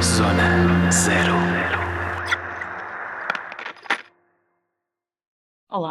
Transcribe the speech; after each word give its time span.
Zona 0.00 0.90
Zero. 0.90 1.53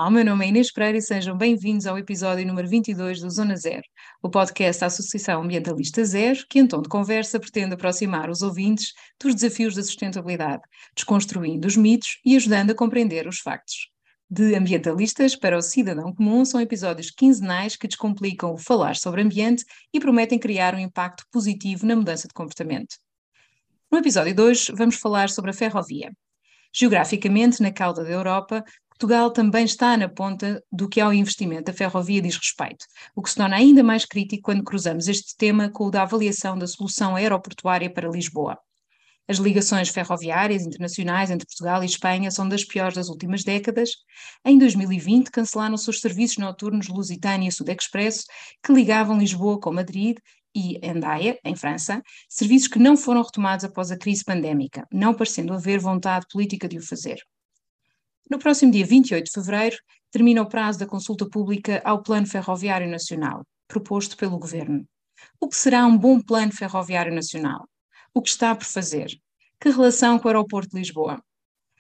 Olá, 0.04 0.12
meu 0.12 0.26
nome 0.26 0.44
é 0.44 0.50
Inês 0.50 0.70
Pereira 0.70 0.98
e 0.98 1.02
sejam 1.02 1.38
bem-vindos 1.38 1.88
ao 1.88 1.98
episódio 1.98 2.46
número 2.46 2.68
22 2.68 3.22
do 3.22 3.30
Zona 3.30 3.56
Zero, 3.56 3.86
o 4.22 4.30
podcast 4.30 4.82
da 4.82 4.88
Associação 4.88 5.42
Ambientalista 5.42 6.04
Zero, 6.04 6.46
que 6.50 6.60
em 6.60 6.68
tom 6.68 6.82
de 6.82 6.90
conversa 6.90 7.40
pretende 7.40 7.76
aproximar 7.76 8.30
os 8.30 8.42
ouvintes 8.42 8.92
dos 9.18 9.34
desafios 9.34 9.76
da 9.76 9.82
sustentabilidade, 9.82 10.62
desconstruindo 10.94 11.66
os 11.70 11.78
mitos 11.78 12.20
e 12.26 12.36
ajudando 12.36 12.72
a 12.72 12.76
compreender 12.76 13.30
os 13.30 13.40
factos. 13.40 13.88
De 14.30 14.54
ambientalistas 14.56 15.38
para 15.38 15.58
o 15.58 15.62
cidadão 15.62 16.14
comum 16.14 16.44
são 16.44 16.60
episódios 16.60 17.10
quinzenais 17.10 17.78
que 17.78 17.88
descomplicam 17.88 18.54
o 18.54 18.58
falar 18.58 18.98
sobre 18.98 19.22
ambiente 19.22 19.64
e 19.94 20.02
prometem 20.02 20.38
criar 20.38 20.76
um 20.76 20.80
impacto 20.80 21.24
positivo 21.32 21.86
na 21.86 21.96
mudança 21.96 22.28
de 22.28 22.34
comportamento. 22.34 22.98
No 23.90 24.00
episódio 24.00 24.36
de 24.36 24.42
hoje 24.42 24.70
vamos 24.76 24.96
falar 24.96 25.30
sobre 25.30 25.52
a 25.52 25.54
ferrovia. 25.54 26.12
Geograficamente, 26.76 27.62
na 27.62 27.72
cauda 27.72 28.04
da 28.04 28.10
Europa, 28.10 28.64
Portugal 28.94 29.32
também 29.32 29.66
está 29.66 29.98
na 29.98 30.08
ponta 30.08 30.64
do 30.72 30.88
que 30.88 31.02
ao 31.02 31.14
investimento 31.14 31.66
da 31.66 31.74
ferrovia 31.74 32.22
diz 32.22 32.38
respeito, 32.38 32.86
o 33.16 33.22
que 33.22 33.30
se 33.30 33.36
torna 33.36 33.56
ainda 33.56 33.84
mais 33.84 34.06
crítico 34.06 34.44
quando 34.44 34.64
cruzamos 34.64 35.08
este 35.08 35.36
tema 35.36 35.70
com 35.70 35.86
o 35.86 35.92
da 35.92 36.04
avaliação 36.04 36.58
da 36.58 36.68
solução 36.68 37.16
aeroportuária 37.16 37.92
para 37.92 38.10
Lisboa. 38.10 38.58
As 39.28 39.38
ligações 39.38 39.90
ferroviárias 39.90 40.66
internacionais 40.66 41.32
entre 41.32 41.48
Portugal 41.48 41.82
e 41.82 41.86
Espanha 41.86 42.30
são 42.30 42.48
das 42.48 42.64
piores 42.64 42.94
das 42.94 43.10
últimas 43.10 43.44
décadas. 43.44 43.90
Em 44.46 44.58
2020, 44.60 45.32
cancelaram-se 45.32 45.90
os 45.90 46.00
serviços 46.00 46.38
noturnos 46.38 46.88
Lusitânia 46.88 47.50
e 47.50 47.52
Sudexpresso, 47.52 48.26
que 48.64 48.74
ligavam 48.74 49.18
Lisboa 49.18 49.60
com 49.60 49.72
Madrid 49.72 50.18
e 50.54 50.78
Hendaia, 50.86 51.40
em 51.44 51.56
França, 51.56 52.02
serviços 52.30 52.68
que 52.68 52.80
não 52.80 52.96
foram 52.96 53.24
retomados 53.24 53.66
após 53.66 53.92
a 53.92 53.98
crise 53.98 54.24
pandémica, 54.24 54.86
não 54.92 55.14
parecendo 55.14 55.54
haver 55.54 55.80
vontade 55.80 56.28
política 56.32 56.68
de 56.68 56.78
o 56.78 56.86
fazer. 56.86 57.18
No 58.30 58.40
próximo 58.40 58.72
dia 58.72 58.86
28 58.86 59.26
de 59.26 59.32
fevereiro, 59.32 59.78
termina 60.12 60.42
o 60.42 60.48
prazo 60.48 60.80
da 60.80 60.86
consulta 60.86 61.28
pública 61.28 61.82
ao 61.84 62.02
Plano 62.02 62.28
Ferroviário 62.28 62.90
Nacional, 62.90 63.46
proposto 63.68 64.16
pelo 64.16 64.40
Governo. 64.40 64.88
O 65.40 65.48
que 65.48 65.56
será 65.56 65.86
um 65.86 65.98
bom 65.98 66.22
Plano 66.22 66.52
Ferroviário 66.52 67.14
Nacional? 67.14 67.68
O 68.14 68.22
que 68.22 68.30
está 68.30 68.56
por 68.56 68.66
fazer? 68.66 69.08
Que 69.60 69.70
relação 69.70 70.20
com 70.20 70.28
o 70.28 70.30
Aeroporto 70.30 70.72
de 70.72 70.80
Lisboa? 70.80 71.24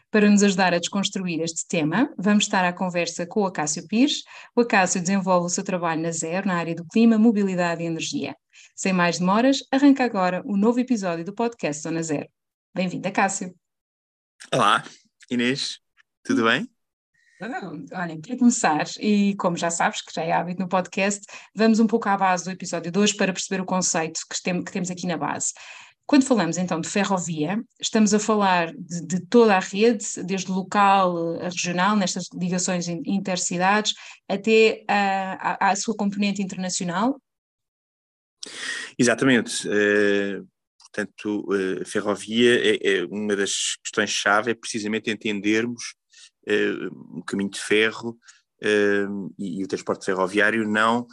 Para 0.10 0.30
nos 0.30 0.44
ajudar 0.44 0.74
a 0.74 0.80
desconstruir 0.80 1.42
este 1.42 1.68
tema, 1.68 2.14
vamos 2.18 2.44
estar 2.44 2.64
à 2.64 2.72
conversa 2.72 3.26
com 3.26 3.42
o 3.42 3.46
Acácio 3.48 3.88
Pires. 3.88 4.24
O 4.56 4.62
Acácio 4.62 5.02
desenvolve 5.02 5.48
o 5.48 5.50
seu 5.50 5.64
trabalho 5.64 6.02
na 6.02 6.12
Zero, 6.12 6.48
na 6.48 6.56
área 6.56 6.76
do 6.76 6.86
clima, 6.86 7.18
mobilidade 7.18 7.82
e 7.82 7.88
energia. 7.88 8.36
Sem 8.76 8.94
mais 8.94 9.18
demoras, 9.18 9.64
arranca 9.72 10.04
agora 10.04 10.44
o 10.46 10.56
novo 10.56 10.80
episódio 10.80 11.26
do 11.26 11.34
podcast 11.34 11.82
Zona 11.82 12.04
Zero. 12.04 12.30
Bem-vindo, 12.76 13.08
Acácio. 13.08 13.56
Olá, 14.54 14.84
Inês, 15.32 15.83
tudo 16.24 16.44
bem? 16.44 16.70
Olha, 17.42 18.18
para 18.22 18.38
começar, 18.38 18.86
e 19.00 19.36
como 19.36 19.58
já 19.58 19.70
sabes, 19.70 20.02
que 20.02 20.14
já 20.14 20.24
é 20.24 20.32
hábito 20.32 20.62
no 20.62 20.70
podcast, 20.70 21.26
vamos 21.54 21.80
um 21.80 21.88
pouco 21.88 22.08
à 22.08 22.16
base 22.16 22.46
do 22.46 22.52
episódio 22.52 22.92
2 22.92 23.14
para 23.14 23.34
perceber 23.34 23.62
o 23.62 23.66
conceito 23.66 24.22
que, 24.30 24.42
tem, 24.42 24.64
que 24.64 24.72
temos 24.72 24.90
aqui 24.90 25.06
na 25.06 25.18
base. 25.18 25.52
Quando 26.06 26.26
falamos 26.26 26.58
então 26.58 26.80
de 26.80 26.88
ferrovia, 26.88 27.62
estamos 27.80 28.14
a 28.14 28.20
falar 28.20 28.74
de, 28.74 29.06
de 29.06 29.26
toda 29.26 29.56
a 29.56 29.60
rede, 29.60 30.06
desde 30.26 30.52
local 30.52 31.40
a 31.42 31.46
regional, 31.46 31.96
nestas 31.96 32.28
ligações 32.34 32.88
intercidades, 32.88 33.94
até 34.28 34.84
a, 34.88 35.68
a, 35.68 35.72
a 35.72 35.76
sua 35.76 35.96
componente 35.96 36.42
internacional? 36.42 37.22
Exatamente. 38.98 39.68
Uh, 39.68 40.48
portanto, 40.80 41.46
uh, 41.50 41.82
a 41.82 41.86
ferrovia 41.86 42.76
é, 42.76 42.98
é, 42.98 43.06
uma 43.06 43.36
das 43.36 43.78
questões-chave, 43.84 44.52
é 44.52 44.56
precisamente 44.56 45.10
entendermos 45.10 45.96
uh, 46.48 47.20
o 47.20 47.24
caminho 47.24 47.50
de 47.50 47.60
ferro 47.60 48.18
e, 49.38 49.60
e, 49.60 49.64
o 49.64 49.68
transporte 49.68 50.06
ferroviário 50.06 50.66
não 50.66 51.06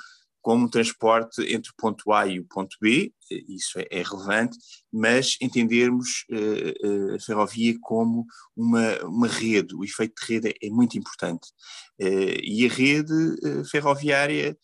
como 0.42 0.70
transporte 0.70 1.42
entre 1.52 1.70
o 1.70 1.74
ponto 1.76 2.12
A 2.12 2.26
e 2.26 2.40
o 2.40 2.44
ponto 2.44 2.76
B, 2.80 3.12
isso 3.48 3.78
é, 3.78 3.86
é 3.90 4.02
relevante, 4.02 4.56
mas 4.92 5.36
entendermos 5.40 6.24
uh, 6.30 6.88
uh, 6.88 7.14
a 7.14 7.20
ferrovia 7.20 7.76
como 7.80 8.26
uma, 8.56 8.98
uma 9.04 9.28
rede, 9.28 9.74
o 9.74 9.84
efeito 9.84 10.14
de 10.20 10.32
rede 10.32 10.48
é, 10.48 10.66
é 10.66 10.70
muito 10.70 10.96
importante. 10.98 11.46
Uh, 12.00 12.40
e 12.42 12.66
a 12.66 12.68
rede 12.68 13.12
ferroviária 13.70 14.56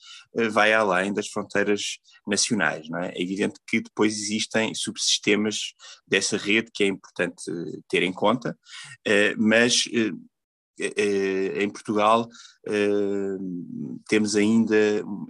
vai 0.50 0.72
além 0.72 1.12
das 1.12 1.28
fronteiras 1.28 1.98
nacionais, 2.26 2.88
não 2.88 2.98
é? 2.98 3.10
É 3.10 3.22
evidente 3.22 3.60
que 3.66 3.80
depois 3.80 4.14
existem 4.14 4.74
subsistemas 4.74 5.74
dessa 6.06 6.36
rede 6.36 6.70
que 6.72 6.84
é 6.84 6.86
importante 6.86 7.44
ter 7.88 8.02
em 8.02 8.12
conta, 8.12 8.58
mas 9.38 9.84
eh, 9.92 10.08
eh, 10.08 10.12
em 10.78 11.70
Portugal 11.70 12.28
eh, 12.66 13.36
temos 14.08 14.36
ainda, 14.36 14.76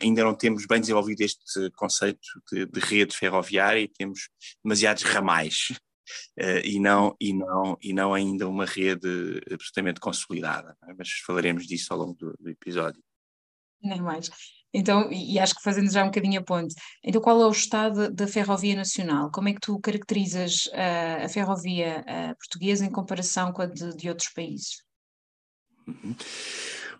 ainda 0.03 0.25
não 0.25 0.35
temos 0.35 0.67
bem 0.67 0.81
desenvolvido 0.81 1.21
este 1.21 1.71
conceito 1.77 2.21
de, 2.51 2.67
de 2.67 2.81
rede 2.81 3.17
ferroviária 3.17 3.81
e 3.81 3.89
temos 3.89 4.29
demasiados 4.65 5.03
ramais 5.05 5.69
e, 6.65 6.79
não, 6.79 7.17
e, 7.21 7.33
não, 7.33 7.77
e 7.83 7.93
não 7.93 8.15
ainda 8.15 8.49
uma 8.49 8.65
rede 8.65 9.41
absolutamente 9.51 10.01
consolidada, 10.01 10.77
é? 10.89 10.95
mas 10.97 11.11
falaremos 11.27 11.67
disso 11.67 11.93
ao 11.93 11.99
longo 11.99 12.15
do, 12.15 12.35
do 12.39 12.49
episódio. 12.49 13.03
Nem 13.83 14.01
mais. 14.01 14.31
Então, 14.73 15.11
e 15.11 15.39
acho 15.39 15.55
que 15.55 15.63
fazendo 15.63 15.91
já 15.91 16.03
um 16.03 16.07
bocadinho 16.07 16.41
a 16.41 16.45
ponte, 16.45 16.75
então 17.03 17.21
qual 17.21 17.41
é 17.41 17.47
o 17.47 17.51
estado 17.51 18.13
da 18.13 18.27
ferrovia 18.27 18.77
nacional? 18.77 19.31
Como 19.31 19.49
é 19.49 19.55
que 19.55 19.61
tu 19.61 19.81
caracterizas 19.81 20.69
a 21.25 21.29
ferrovia 21.29 22.05
portuguesa 22.39 22.85
em 22.85 22.91
comparação 22.91 23.53
com 23.53 23.63
a 23.63 23.67
de, 23.67 23.97
de 23.97 24.09
outros 24.09 24.29
países? 24.35 24.86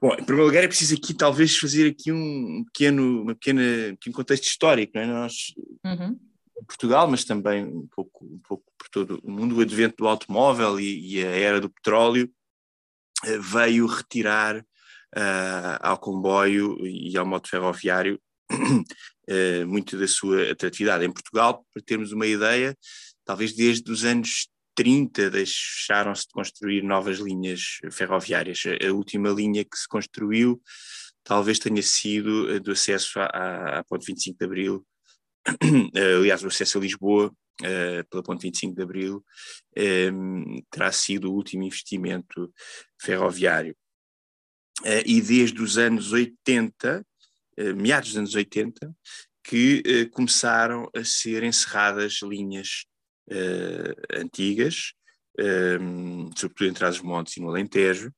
Bom, 0.01 0.13
em 0.13 0.25
primeiro 0.25 0.47
lugar 0.47 0.63
é 0.63 0.69
preciso 0.69 0.95
aqui 0.95 1.15
talvez 1.15 1.57
fazer 1.57 1.91
aqui 1.91 2.13
um 2.13 2.65
pequeno, 2.67 3.23
uma 3.23 3.35
pequena, 3.35 3.63
um 3.93 3.97
pequeno 3.97 4.17
contexto 4.17 4.45
histórico, 4.45 4.93
não 4.95 5.03
é? 5.03 5.07
Nós, 5.07 5.55
uhum. 5.85 6.19
em 6.61 6.65
Portugal, 6.65 7.09
mas 7.09 7.25
também 7.25 7.65
um 7.65 7.87
pouco, 7.87 8.25
um 8.25 8.39
pouco 8.47 8.65
por 8.79 8.89
todo 8.91 9.21
o 9.23 9.31
mundo, 9.31 9.57
o 9.57 9.61
advento 9.61 9.97
do 9.99 10.09
automóvel 10.09 10.79
e, 10.79 11.15
e 11.15 11.25
a 11.25 11.31
era 11.31 11.61
do 11.61 11.71
petróleo 11.71 12.31
uh, 13.25 13.41
veio 13.41 13.87
retirar 13.87 14.59
uh, 14.59 15.79
ao 15.81 15.99
comboio 15.99 16.77
e 16.87 17.17
ao 17.17 17.27
modo 17.27 17.49
ferroviário 17.49 18.21
uh, 18.53 19.67
muito 19.67 19.99
da 19.99 20.07
sua 20.07 20.51
atratividade. 20.51 21.07
Em 21.07 21.13
Portugal, 21.13 21.65
para 21.73 21.83
termos 21.83 22.13
uma 22.13 22.27
ideia, 22.27 22.77
talvez 23.25 23.55
desde 23.55 23.91
os 23.91 24.05
anos 24.05 24.49
30 24.77 25.31
deixaram-se 25.31 26.23
de 26.23 26.33
construir 26.33 26.83
novas 26.83 27.19
linhas 27.19 27.79
ferroviárias. 27.91 28.63
A 28.87 28.93
última 28.93 29.31
linha 29.31 29.65
que 29.65 29.77
se 29.77 29.89
construiu 29.89 30.63
talvez 31.25 31.59
tenha 31.59 31.83
sido 31.83 32.61
do 32.61 32.71
acesso 32.71 33.19
à, 33.19 33.79
à 33.81 33.85
Ponte 33.85 34.07
25 34.07 34.39
de 34.39 34.45
Abril, 34.45 34.87
aliás, 36.21 36.45
o 36.45 36.47
acesso 36.47 36.79
a 36.79 36.81
Lisboa 36.81 37.33
uh, 37.63 38.09
pela 38.09 38.23
Ponte 38.23 38.43
25 38.43 38.75
de 38.75 38.83
Abril 38.83 39.25
um, 40.13 40.63
terá 40.71 40.93
sido 40.93 41.31
o 41.31 41.35
último 41.35 41.65
investimento 41.65 42.53
ferroviário. 43.01 43.77
Uh, 44.83 45.03
e 45.05 45.21
desde 45.21 45.61
os 45.63 45.79
anos 45.79 46.13
80, 46.13 47.01
uh, 47.01 47.05
eh, 47.57 47.73
meados 47.73 48.11
dos 48.11 48.19
anos 48.19 48.35
80, 48.35 48.95
que 49.43 50.11
começaram 50.11 50.91
a 50.93 51.05
ser 51.05 51.45
encerradas 51.45 52.19
linhas 52.21 52.85
uh, 53.31 54.21
antigas, 54.21 54.93
um, 55.39 56.29
eh, 56.29 56.31
sobretudo 56.37 56.71
em 56.71 56.73
Trás-os-Montes 56.73 57.37
e 57.37 57.41
no 57.41 57.51
Alentejo, 57.51 58.13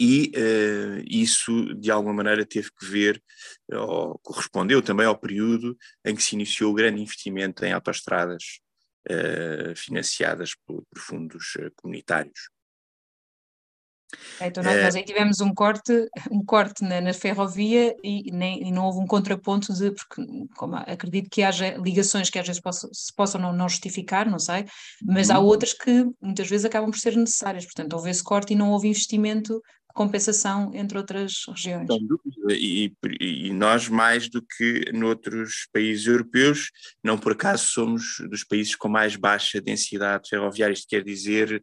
e 0.00 0.32
uh, 0.36 1.04
isso 1.06 1.74
de 1.74 1.90
alguma 1.90 2.14
maneira 2.14 2.46
teve 2.46 2.70
que 2.70 2.86
ver, 2.86 3.22
ou 3.72 4.18
correspondeu 4.20 4.80
também 4.80 5.06
ao 5.06 5.18
período 5.18 5.76
em 6.04 6.14
que 6.14 6.22
se 6.22 6.34
iniciou 6.34 6.70
o 6.70 6.74
grande 6.74 7.02
investimento 7.02 7.64
em 7.64 7.72
autoestradas 7.72 8.60
uh, 9.10 9.74
financiadas 9.74 10.54
por, 10.64 10.84
por 10.88 11.00
fundos 11.00 11.56
comunitários. 11.76 12.48
É, 14.40 14.46
então 14.46 14.62
nós, 14.62 14.82
nós, 14.82 14.94
aí 14.94 15.04
tivemos 15.04 15.40
um 15.40 15.52
corte, 15.52 16.08
um 16.30 16.42
corte 16.42 16.82
na, 16.82 17.00
na 17.00 17.12
ferrovia 17.12 17.94
e, 18.02 18.30
nem, 18.32 18.66
e 18.66 18.72
não 18.72 18.86
houve 18.86 19.00
um 19.00 19.06
contraponto 19.06 19.72
de, 19.74 19.90
porque 19.90 20.22
como 20.56 20.76
acredito 20.76 21.28
que 21.30 21.42
haja 21.42 21.76
ligações 21.76 22.30
que 22.30 22.38
às 22.38 22.46
vezes 22.46 22.60
posso, 22.60 22.88
se 22.92 23.14
possam 23.14 23.40
não, 23.40 23.52
não, 23.52 23.68
justificar, 23.68 24.28
não 24.28 24.38
sei, 24.38 24.64
mas 25.02 25.28
há 25.28 25.38
uhum. 25.38 25.44
outras 25.44 25.74
que 25.74 26.06
muitas 26.22 26.48
vezes 26.48 26.64
acabam 26.64 26.90
por 26.90 26.98
ser 26.98 27.16
necessárias, 27.16 27.64
portanto 27.64 27.92
houve 27.92 28.10
esse 28.10 28.22
corte 28.22 28.54
e 28.54 28.56
não 28.56 28.70
houve 28.70 28.88
investimento 28.88 29.60
compensação 29.98 30.70
entre 30.74 30.96
outras 30.96 31.42
regiões. 31.48 31.88
E, 32.50 32.92
e, 33.20 33.52
nós, 33.52 33.88
mais 33.88 34.28
do 34.28 34.40
que 34.40 34.92
noutros 34.92 35.66
países 35.72 36.06
europeus, 36.06 36.70
não 37.02 37.18
por 37.18 37.32
acaso 37.32 37.64
somos 37.64 38.18
dos 38.30 38.44
países 38.44 38.76
com 38.76 38.88
mais 38.88 39.16
baixa 39.16 39.60
densidade 39.60 40.28
ferroviária, 40.28 40.72
isto 40.72 40.86
quer 40.88 41.02
dizer, 41.02 41.60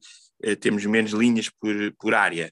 temos 0.60 0.86
menos 0.86 1.12
linhas 1.12 1.50
por, 1.50 1.76
por 2.00 2.14
área 2.14 2.52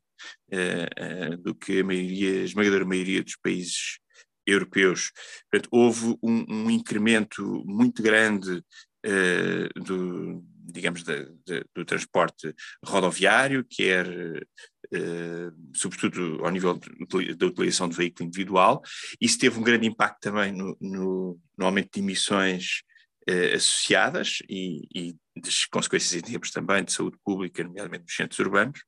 eh, 0.51 0.89
eh, 0.95 1.37
do 1.37 1.53
que 1.53 1.79
a 1.79 1.83
maioria, 1.83 2.41
a 2.41 2.45
esmagadora 2.45 2.85
maioria 2.85 3.23
dos 3.23 3.35
países 3.35 3.99
europeus. 4.45 5.11
Portanto, 5.49 5.69
houve 5.71 6.17
um, 6.21 6.45
um 6.49 6.69
incremento 6.69 7.63
muito 7.65 8.01
grande 8.03 8.63
do, 9.85 10.41
digamos, 10.71 11.03
de, 11.03 11.25
de, 11.45 11.65
do 11.75 11.83
transporte 11.83 12.55
rodoviário, 12.85 13.65
quer 13.69 14.07
eh, 14.93 15.51
sobretudo 15.73 16.45
ao 16.45 16.51
nível 16.51 16.79
da 17.35 17.45
utilização 17.47 17.89
de 17.89 17.95
veículo 17.97 18.27
individual. 18.27 18.81
Isso 19.19 19.39
teve 19.39 19.59
um 19.59 19.63
grande 19.63 19.87
impacto 19.87 20.21
também 20.21 20.51
no, 20.51 20.77
no, 20.79 21.39
no 21.57 21.65
aumento 21.65 21.89
de 21.93 21.99
emissões 21.99 22.83
eh, 23.27 23.53
associadas 23.55 24.39
e, 24.49 24.87
e 24.93 25.15
das 25.35 25.65
consequências 25.65 26.13
em 26.13 26.21
termos 26.21 26.51
também 26.51 26.83
de 26.83 26.91
saúde 26.91 27.17
pública, 27.23 27.63
nomeadamente 27.63 28.03
nos 28.03 28.15
centros 28.15 28.39
urbanos. 28.39 28.81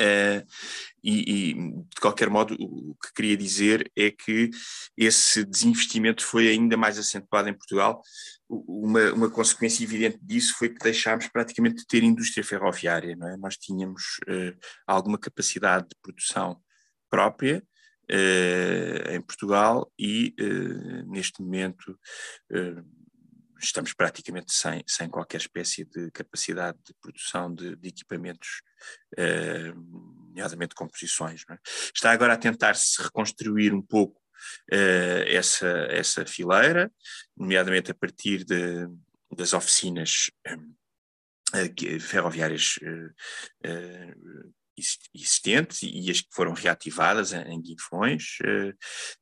Uh, 0.00 0.44
e, 1.04 1.50
e, 1.50 1.54
de 1.54 2.00
qualquer 2.00 2.28
modo, 2.28 2.56
o 2.58 2.96
que 2.96 3.12
queria 3.14 3.36
dizer 3.36 3.90
é 3.96 4.10
que 4.10 4.50
esse 4.96 5.44
desinvestimento 5.44 6.24
foi 6.24 6.48
ainda 6.48 6.76
mais 6.76 6.98
acentuado 6.98 7.48
em 7.48 7.54
Portugal. 7.54 8.02
Uma, 8.48 9.12
uma 9.12 9.30
consequência 9.30 9.84
evidente 9.84 10.18
disso 10.20 10.54
foi 10.58 10.68
que 10.68 10.82
deixámos 10.82 11.28
praticamente 11.28 11.76
de 11.76 11.86
ter 11.86 12.02
indústria 12.02 12.42
ferroviária, 12.42 13.14
não 13.14 13.28
é? 13.28 13.36
Nós 13.36 13.56
tínhamos 13.56 14.02
uh, 14.28 14.58
alguma 14.86 15.18
capacidade 15.18 15.86
de 15.88 15.96
produção 16.02 16.60
própria 17.08 17.62
uh, 18.10 19.10
em 19.12 19.20
Portugal 19.20 19.92
e, 19.98 20.34
neste 21.06 21.40
momento, 21.40 21.96
estamos 23.64 23.92
praticamente 23.92 24.52
sem, 24.52 24.82
sem 24.86 25.08
qualquer 25.08 25.38
espécie 25.38 25.84
de 25.84 26.10
capacidade 26.10 26.78
de 26.86 26.94
produção 27.00 27.54
de, 27.54 27.76
de 27.76 27.88
equipamentos, 27.88 28.62
eh, 29.16 29.72
nomeadamente 29.74 30.74
composições. 30.74 31.42
É? 31.50 31.58
Está 31.94 32.12
agora 32.12 32.34
a 32.34 32.38
tentar-se 32.38 33.02
reconstruir 33.02 33.72
um 33.72 33.82
pouco 33.82 34.20
eh, 34.70 35.24
essa, 35.34 35.68
essa 35.90 36.26
fileira, 36.26 36.92
nomeadamente 37.36 37.90
a 37.90 37.94
partir 37.94 38.44
de, 38.44 38.86
das 39.34 39.52
oficinas 39.52 40.30
eh, 40.46 42.00
ferroviárias 42.00 42.78
eh, 43.62 44.14
existentes 45.14 45.82
e 45.82 46.10
as 46.10 46.20
que 46.20 46.28
foram 46.32 46.52
reativadas 46.52 47.32
em, 47.32 47.60
Guinfões. 47.60 48.38
Eh, 48.44 48.74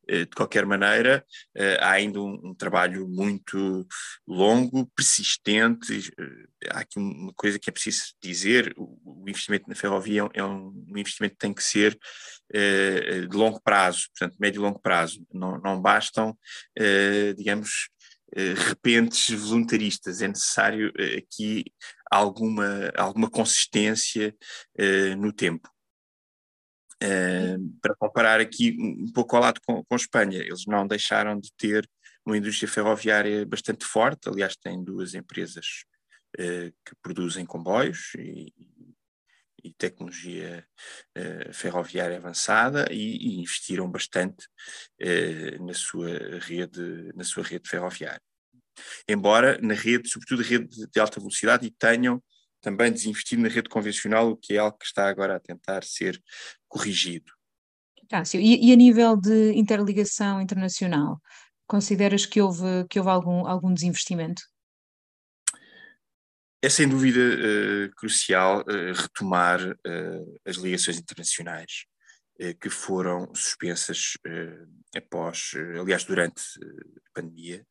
eh, 0.09 0.25
de 0.25 0.31
qualquer 0.31 0.67
maneira, 0.67 1.25
eh, 1.55 1.79
há 1.81 1.93
ainda 1.93 2.21
um, 2.21 2.41
um 2.45 2.55
trabalho 2.55 3.09
muito 3.09 3.87
longo, 4.27 4.87
persistente. 4.97 6.13
Há 6.71 6.81
aqui 6.81 6.99
uma 6.99 7.33
coisa 7.35 7.59
que 7.59 7.69
é 7.69 7.73
preciso 7.73 8.15
dizer: 8.23 8.75
o, 8.77 9.25
investimento 9.29 9.69
na 9.69 9.75
ferrovia 9.75 10.29
é 10.35 10.45
um, 10.45 10.87
é 10.95 11.01
investimento 11.01 11.35
que 11.35 11.41
tem 11.41 11.55
que 11.55 11.63
ser 11.63 11.99
de 12.53 13.35
longo 13.35 13.61
prazo, 13.63 14.09
portanto, 14.11 14.37
médio 14.39 14.61
e 14.61 14.63
longo 14.63 14.79
prazo. 14.79 15.25
Não, 15.33 15.59
não 15.59 15.81
bastam, 15.81 16.37
digamos, 17.37 17.89
repentes 18.69 19.31
voluntaristas. 19.31 20.21
É 20.21 20.29
necessário 20.29 20.93
aqui 21.17 21.65
alguma, 22.13 22.93
alguma 22.97 23.31
consistência 23.31 24.37
uh, 24.79 25.17
no 25.17 25.33
tempo. 25.33 25.69
Uh, 27.03 27.79
para 27.81 27.97
comparar 27.97 28.41
aqui 28.41 28.77
um 28.79 29.11
pouco 29.13 29.35
ao 29.35 29.43
lado 29.43 29.61
com, 29.67 29.83
com 29.83 29.97
Espanha, 29.97 30.39
eles 30.39 30.67
não 30.67 30.87
deixaram 30.87 31.41
de 31.41 31.53
ter 31.57 31.89
uma 32.25 32.37
indústria 32.37 32.69
ferroviária 32.69 33.45
bastante 33.45 33.85
forte, 33.85 34.29
aliás, 34.29 34.55
têm 34.57 34.85
duas 34.85 35.15
empresas 35.15 35.85
uh, 36.39 36.71
que 36.85 36.95
produzem 37.03 37.45
comboios 37.45 38.13
e, 38.17 38.53
e 39.65 39.73
tecnologia 39.73 40.65
uh, 41.19 41.53
ferroviária 41.53 42.19
avançada 42.19 42.87
e, 42.93 43.17
e 43.17 43.41
investiram 43.41 43.91
bastante 43.91 44.47
uh, 45.01 45.65
na 45.67 45.75
sua 45.75 46.39
rede 46.41 47.13
na 47.15 47.25
sua 47.25 47.43
rede 47.43 47.69
ferroviária 47.69 48.23
embora 49.09 49.59
na 49.61 49.75
rede, 49.75 50.09
sobretudo 50.09 50.43
a 50.43 50.45
rede 50.45 50.87
de 50.87 51.01
alta 51.01 51.21
velocidade, 51.21 51.67
e 51.67 51.71
tenham 51.71 52.23
também 52.61 52.93
desinvestido 52.93 53.43
na 53.43 53.49
rede 53.49 53.69
convencional, 53.69 54.31
o 54.31 54.37
que 54.37 54.55
é 54.55 54.59
algo 54.59 54.79
que 54.79 54.87
está 54.87 55.09
agora 55.09 55.37
a 55.37 55.41
tentar 55.41 55.85
ser 55.85 56.23
corrigido. 56.69 57.33
Cássio, 58.09 58.41
e, 58.41 58.69
e 58.69 58.73
a 58.73 58.77
nível 58.77 59.17
de 59.17 59.53
interligação 59.53 60.41
internacional, 60.41 61.21
consideras 61.67 62.27
que 62.27 62.41
houve, 62.41 62.87
que 62.89 62.99
houve 62.99 63.11
algum, 63.11 63.47
algum 63.47 63.73
desinvestimento? 63.73 64.43
É 66.65 66.69
sem 66.69 66.89
dúvida 66.89 67.19
uh, 67.19 67.95
crucial 67.97 68.61
uh, 68.61 68.93
retomar 68.95 69.61
uh, 69.61 70.41
as 70.47 70.57
ligações 70.57 70.99
internacionais 70.99 71.87
que 72.61 72.71
foram 72.71 73.33
suspensas 73.35 74.15
após, 74.97 75.53
aliás, 75.79 76.03
durante 76.03 76.43
a 77.07 77.21
pandemia, 77.21 77.65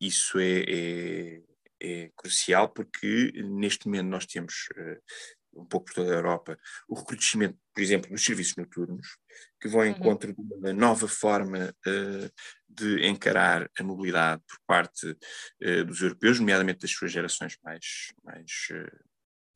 isso 0.00 0.38
é, 0.38 0.64
é, 0.68 1.42
é, 1.80 2.10
crucial 2.16 2.68
porque 2.68 3.32
neste 3.44 3.86
momento 3.86 4.08
nós 4.08 4.26
temos, 4.26 4.68
uh, 4.76 5.60
um 5.60 5.64
pouco 5.64 5.86
por 5.86 5.94
toda 5.94 6.12
a 6.12 6.16
Europa, 6.16 6.58
o 6.88 6.94
recrudescimento, 6.94 7.58
por 7.72 7.80
exemplo, 7.80 8.10
dos 8.10 8.24
serviços 8.24 8.56
noturnos, 8.56 9.18
que 9.60 9.68
vão 9.68 9.84
em 9.84 9.92
uhum. 9.92 9.96
encontro 9.96 10.32
de 10.32 10.54
uma 10.54 10.72
nova 10.72 11.08
forma 11.08 11.74
uh, 11.86 12.30
de 12.68 13.06
encarar 13.06 13.70
a 13.78 13.82
mobilidade 13.82 14.42
por 14.46 14.58
parte 14.66 15.06
uh, 15.10 15.84
dos 15.84 16.00
europeus, 16.00 16.40
nomeadamente 16.40 16.80
das 16.80 16.90
suas 16.90 17.12
gerações 17.12 17.56
mais, 17.62 18.12
mais 18.22 18.50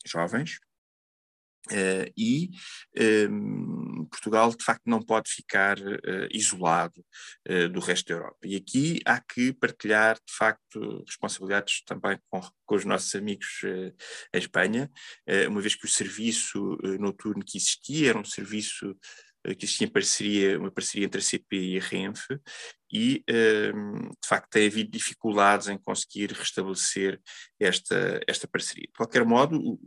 jovens. 0.06 0.58
Uh, 1.70 2.10
e 2.16 2.50
um, 2.96 4.00
ehm, 4.00 4.04
Portugal, 4.10 4.50
de 4.54 4.64
facto, 4.64 4.82
não 4.86 5.02
pode 5.02 5.30
ficar 5.30 5.78
uh, 5.78 6.28
isolado 6.32 7.04
uh, 7.48 7.68
do 7.68 7.80
resto 7.80 8.08
da 8.08 8.14
Europa. 8.14 8.38
E 8.44 8.56
aqui 8.56 9.00
há 9.04 9.20
que 9.20 9.52
partilhar, 9.52 10.14
de 10.16 10.34
facto, 10.34 11.04
responsabilidades 11.06 11.82
também 11.84 12.18
com, 12.30 12.40
com 12.64 12.74
os 12.74 12.84
nossos 12.84 13.14
amigos 13.14 13.60
em 13.64 14.38
Espanha, 14.38 14.90
uma 15.48 15.60
vez 15.60 15.74
que 15.74 15.86
o 15.86 15.88
serviço 15.88 16.76
noturno 16.98 17.44
que 17.44 17.56
existia 17.56 18.10
era 18.10 18.18
um 18.18 18.24
serviço 18.24 18.96
que 19.58 19.64
existia 19.64 19.90
parceria, 19.90 20.58
uma 20.58 20.70
parceria 20.70 21.06
entre 21.06 21.20
a 21.20 21.22
CP 21.22 21.56
e 21.56 21.78
a 21.78 21.82
Renfe, 21.82 22.38
e 22.92 23.24
de 23.26 24.28
facto 24.28 24.50
tem 24.50 24.66
havido 24.66 24.90
dificuldades 24.90 25.68
em 25.68 25.78
conseguir 25.78 26.32
restabelecer 26.32 27.20
esta, 27.58 28.20
esta 28.26 28.46
parceria. 28.46 28.86
De 28.86 28.96
qualquer 28.96 29.24
modo, 29.24 29.78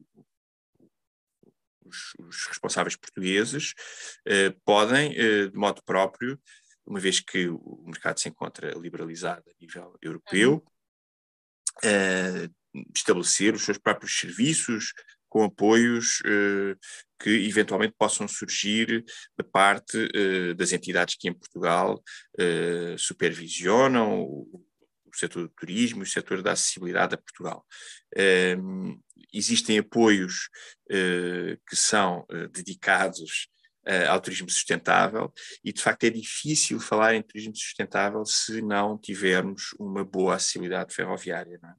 os, 1.91 2.13
os 2.17 2.47
responsáveis 2.47 2.95
portugueses 2.95 3.73
eh, 4.25 4.55
podem, 4.65 5.13
eh, 5.15 5.47
de 5.47 5.55
modo 5.57 5.83
próprio, 5.83 6.39
uma 6.85 6.99
vez 6.99 7.19
que 7.19 7.47
o 7.47 7.83
mercado 7.85 8.19
se 8.19 8.29
encontra 8.29 8.73
liberalizado 8.77 9.43
a 9.47 9.53
nível 9.59 9.97
europeu, 10.01 10.63
eh, 11.83 12.49
estabelecer 12.95 13.53
os 13.53 13.63
seus 13.63 13.77
próprios 13.77 14.17
serviços 14.17 14.93
com 15.29 15.43
apoios 15.43 16.21
que 17.17 17.29
eventualmente 17.47 17.95
possam 17.97 18.27
surgir 18.27 19.05
da 19.37 19.45
parte 19.45 20.09
das 20.55 20.73
entidades 20.73 21.15
que 21.15 21.29
em 21.29 21.33
Portugal 21.33 22.01
supervisionam 22.97 24.23
o, 24.23 24.65
o 25.15 25.19
setor 25.19 25.43
do 25.43 25.49
turismo 25.49 26.01
e 26.01 26.03
o 26.03 26.09
setor 26.09 26.41
da 26.41 26.51
acessibilidade 26.51 27.15
a 27.15 27.17
Portugal. 27.17 27.65
Um, 28.57 28.99
existem 29.33 29.77
apoios 29.77 30.49
uh, 30.89 31.57
que 31.67 31.75
são 31.75 32.25
uh, 32.31 32.47
dedicados 32.49 33.47
uh, 33.87 34.09
ao 34.09 34.19
turismo 34.19 34.49
sustentável 34.49 35.31
e, 35.63 35.71
de 35.71 35.81
facto, 35.81 36.03
é 36.03 36.09
difícil 36.09 36.79
falar 36.79 37.15
em 37.15 37.21
turismo 37.21 37.55
sustentável 37.55 38.25
se 38.25 38.61
não 38.61 38.97
tivermos 38.97 39.73
uma 39.79 40.03
boa 40.03 40.35
acessibilidade 40.35 40.93
ferroviária. 40.93 41.59
Não, 41.61 41.75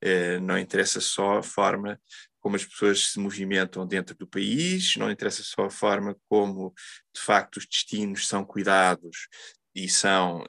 é? 0.00 0.40
não 0.40 0.58
interessa 0.58 1.00
só 1.00 1.38
a 1.38 1.42
forma 1.42 2.00
como 2.40 2.56
as 2.56 2.64
pessoas 2.64 3.12
se 3.12 3.20
movimentam 3.20 3.86
dentro 3.86 4.16
do 4.16 4.26
país, 4.26 4.96
não 4.96 5.10
interessa 5.10 5.44
só 5.44 5.66
a 5.66 5.70
forma 5.70 6.16
como, 6.28 6.74
de 7.14 7.20
facto, 7.20 7.58
os 7.58 7.66
destinos 7.66 8.26
são 8.26 8.44
cuidados 8.44 9.28
e 9.72 9.88
são 9.88 10.44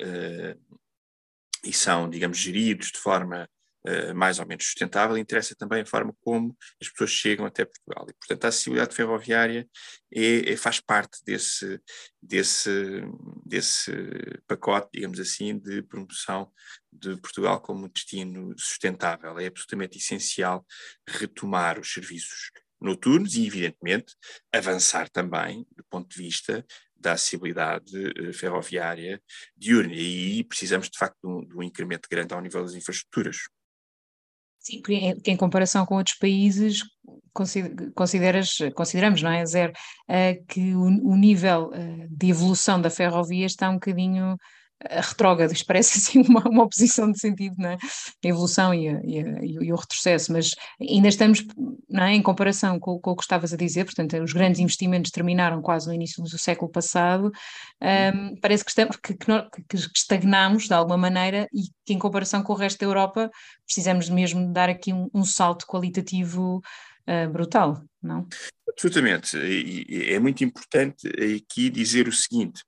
e 1.64 1.74
são, 1.74 2.10
digamos, 2.10 2.38
geridos 2.38 2.92
de 2.92 2.98
forma 2.98 3.50
uh, 3.88 4.16
mais 4.16 4.40
ou 4.40 4.46
menos 4.46 4.66
sustentável, 4.66 5.18
interessa 5.18 5.56
também 5.56 5.82
a 5.82 5.86
forma 5.86 6.16
como 6.22 6.56
as 6.82 6.90
pessoas 6.90 7.12
chegam 7.12 7.46
até 7.46 7.66
Portugal. 7.66 8.06
E, 8.10 8.14
portanto, 8.14 8.46
a 8.46 8.48
acessibilidade 8.48 8.96
ferroviária 8.96 9.68
é, 10.14 10.52
é, 10.52 10.58
faz 10.58 10.80
parte 10.80 11.24
desse, 11.26 11.80
desse, 12.22 13.02
desse 13.46 13.92
pacote, 14.48 14.90
digamos 14.94 15.20
assim, 15.20 15.58
de 15.58 15.82
promoção 15.84 16.52
de 16.92 17.16
Portugal 17.18 17.62
como 17.62 17.90
destino 17.90 18.54
sustentável. 18.58 19.40
É 19.40 19.48
absolutamente 19.48 19.98
essencial 19.98 20.66
retomar 21.08 21.80
os 21.80 21.92
serviços 21.92 22.52
noturnos 22.84 23.36
e, 23.36 23.48
evidentemente, 23.48 24.14
avançar 24.52 25.10
também 25.10 25.66
do 25.76 25.84
ponto 25.86 26.10
de 26.10 26.22
vista 26.22 26.66
da 27.04 27.14
acessibilidade 27.14 27.96
uh, 27.96 28.34
ferroviária 28.34 29.22
diurna. 29.56 29.94
E 29.94 30.00
aí 30.00 30.44
precisamos, 30.44 30.90
de 30.90 30.98
facto, 30.98 31.18
de 31.24 31.30
um, 31.30 31.46
de 31.46 31.56
um 31.56 31.64
incremento 31.64 32.08
grande 32.10 32.34
ao 32.34 32.42
nível 32.42 32.64
das 32.64 32.74
infraestruturas. 32.74 33.38
Sim, 34.60 34.82
porque 34.82 35.32
em 35.32 35.38
comparação 35.38 35.86
com 35.86 35.98
outros 35.98 36.18
países, 36.18 36.80
consideras, 37.94 38.58
consideramos, 38.74 39.22
não 39.22 39.32
é, 39.32 39.46
Zero, 39.46 39.74
uh, 40.10 40.46
que 40.48 40.74
o, 40.74 40.86
o 40.86 41.16
nível 41.18 41.70
uh, 41.70 42.08
de 42.10 42.30
evolução 42.30 42.82
da 42.82 42.90
ferrovia 42.90 43.46
está 43.46 43.70
um 43.70 43.74
bocadinho 43.74 44.38
retrógrado, 44.90 45.52
isto 45.52 45.66
parece 45.66 45.98
assim 46.00 46.22
uma, 46.22 46.42
uma 46.48 46.64
oposição 46.64 47.12
de 47.12 47.20
sentido 47.20 47.56
na 47.58 47.78
evolução 48.24 48.74
e, 48.74 48.88
a, 48.88 49.02
e, 49.04 49.20
a, 49.20 49.44
e, 49.44 49.74
o 49.74 49.76
retrocesso, 49.76 50.32
mas 50.32 50.52
ainda 50.80 51.08
estamos 51.08 51.46
é, 51.94 52.12
em 52.12 52.22
comparação 52.22 52.80
com, 52.80 53.00
com, 53.00 53.12
o 53.12 53.16
que 53.16 53.24
estavas 53.24 53.54
a 53.54 53.58
dizer, 53.58 53.86
portanto 53.86 54.18
os 54.22 54.34
grandes 54.34 54.60
investimentos 54.60 55.12
terminaram 55.12 55.62
quase 55.62 55.88
no 55.88 55.94
início 55.94 56.24
do 56.24 56.38
século 56.38 56.72
passado, 56.72 57.32
um, 57.82 58.36
parece 58.40 58.64
que, 58.64 58.72
estamos, 58.72 58.98
que, 58.98 59.14
que, 59.14 59.28
que, 59.70 59.78
estagnamos 59.96 60.68
de 60.68 60.74
alguma 60.74 60.98
maneira 60.98 61.48
e 61.54 61.64
que 61.86 61.94
em 61.94 62.00
comparação 62.00 62.44
com 62.44 62.54
o 62.54 62.56
resto 62.56 62.80
da 62.80 62.86
Europa 62.86 63.30
precisamos 63.66 64.10
mesmo 64.10 64.52
dar 64.52 64.70
aqui 64.70 64.94
um, 64.94 65.10
um 65.14 65.24
salto 65.24 65.66
qualitativo 65.66 66.62
uh, 67.08 67.30
brutal, 67.32 67.82
não? 68.02 68.28
Absolutamente, 68.70 69.38
e 69.38 70.14
é 70.14 70.20
muito 70.20 70.44
importante 70.44 71.08
aqui 71.08 71.70
dizer 71.70 72.08
o 72.08 72.12
seguinte, 72.12 72.64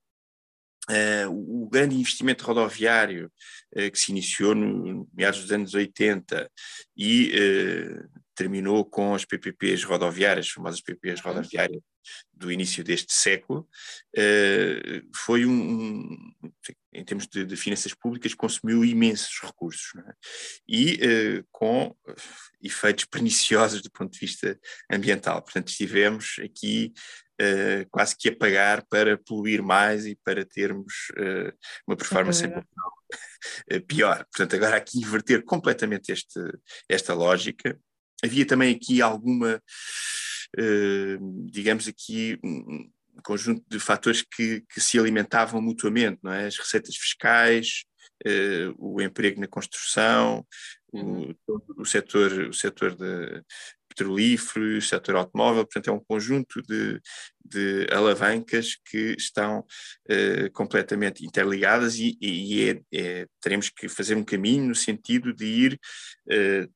Uh, 0.87 1.63
o 1.63 1.67
grande 1.67 1.95
investimento 1.95 2.45
rodoviário 2.45 3.31
uh, 3.75 3.89
que 3.89 3.97
se 3.97 4.11
iniciou 4.11 4.53
no 4.53 5.09
meados 5.11 5.41
dos 5.41 5.51
anos 5.51 5.73
80 5.73 6.47
e 6.95 7.31
uh, 7.33 8.09
terminou 8.35 8.85
com 8.85 9.15
as 9.15 9.25
PPPs 9.25 9.83
rodoviárias, 9.83 10.45
as 10.45 10.51
famosas 10.51 10.81
PPPs 10.81 11.25
uhum. 11.25 11.33
rodoviárias 11.33 11.81
do 12.31 12.51
início 12.51 12.83
deste 12.83 13.11
século, 13.13 13.67
foi 15.15 15.43
um, 15.43 16.31
em 16.93 17.03
termos 17.03 17.25
de, 17.25 17.43
de, 17.43 17.55
finanças 17.55 17.95
públicas, 17.95 18.35
consumiu 18.35 18.85
imensos 18.85 19.39
recursos 19.41 19.95
é? 19.97 20.13
e 20.67 21.43
com 21.51 21.95
efeitos 22.61 23.05
perniciosos 23.09 23.81
do 23.81 23.89
ponto 23.89 24.11
de 24.11 24.19
vista 24.19 24.59
ambiental. 24.91 25.41
Portanto, 25.41 25.69
estivemos 25.69 26.35
aqui 26.43 26.93
uh, 27.41 27.89
quase 27.89 28.15
que 28.17 28.29
a 28.29 28.35
pagar 28.35 28.85
para 28.87 29.17
poluir 29.17 29.61
mais 29.61 30.05
e 30.05 30.15
para 30.23 30.45
termos 30.45 30.93
uh, 31.11 31.53
uma 31.87 31.95
performance 31.95 32.43
é 33.69 33.79
pior. 33.87 34.25
Portanto, 34.25 34.55
agora 34.55 34.77
aqui 34.77 34.99
inverter 34.99 35.43
completamente 35.43 36.11
este, 36.11 36.39
esta 36.89 37.13
lógica. 37.13 37.79
Havia 38.23 38.45
também 38.45 38.73
aqui 38.73 39.01
alguma, 39.01 39.61
digamos 41.51 41.87
aqui, 41.87 42.39
um 42.43 42.89
conjunto 43.23 43.63
de 43.69 43.77
fatores 43.77 44.23
que, 44.23 44.63
que 44.69 44.81
se 44.81 44.97
alimentavam 44.97 45.61
mutuamente, 45.61 46.19
não 46.23 46.31
é? 46.31 46.47
As 46.47 46.57
receitas 46.57 46.95
fiscais, 46.95 47.83
Uh, 48.25 48.73
o 48.79 49.01
emprego 49.01 49.41
na 49.41 49.47
construção, 49.47 50.45
uhum. 50.93 51.35
o, 51.47 51.81
o, 51.81 51.85
setor, 51.85 52.31
o 52.47 52.53
setor 52.53 52.95
de, 52.95 53.43
petrolífero, 53.95 54.81
setor 54.81 55.15
automóvel, 55.15 55.65
portanto 55.65 55.89
é 55.89 55.93
um 55.93 56.03
conjunto 56.03 56.61
de, 56.61 57.01
de 57.43 57.87
alavancas 57.91 58.75
que 58.89 59.15
estão 59.17 59.59
uh, 59.59 60.51
completamente 60.51 61.25
interligadas 61.25 61.95
e, 61.95 62.17
e 62.21 62.69
é, 62.69 62.81
é, 62.93 63.27
teremos 63.41 63.69
que 63.69 63.87
fazer 63.87 64.15
um 64.15 64.23
caminho 64.23 64.67
no 64.67 64.75
sentido 64.75 65.33
de 65.33 65.45
ir 65.45 65.79
uh, 66.27 66.71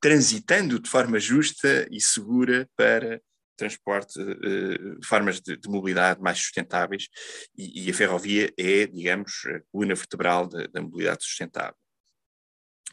transitando 0.00 0.78
de 0.78 0.88
forma 0.88 1.18
justa 1.18 1.86
e 1.90 2.00
segura 2.00 2.68
para 2.76 3.20
transporte, 3.56 4.18
uh, 4.18 5.04
formas 5.04 5.40
de, 5.40 5.56
de, 5.56 5.68
mobilidade 5.68 6.20
mais 6.20 6.38
sustentáveis 6.38 7.08
e, 7.56 7.86
e, 7.86 7.90
a 7.90 7.94
ferrovia 7.94 8.50
é, 8.58 8.86
digamos, 8.86 9.32
a 9.46 9.60
coluna 9.70 9.94
vertebral 9.94 10.48
da 10.48 10.80
mobilidade 10.80 11.24
sustentável. 11.24 11.79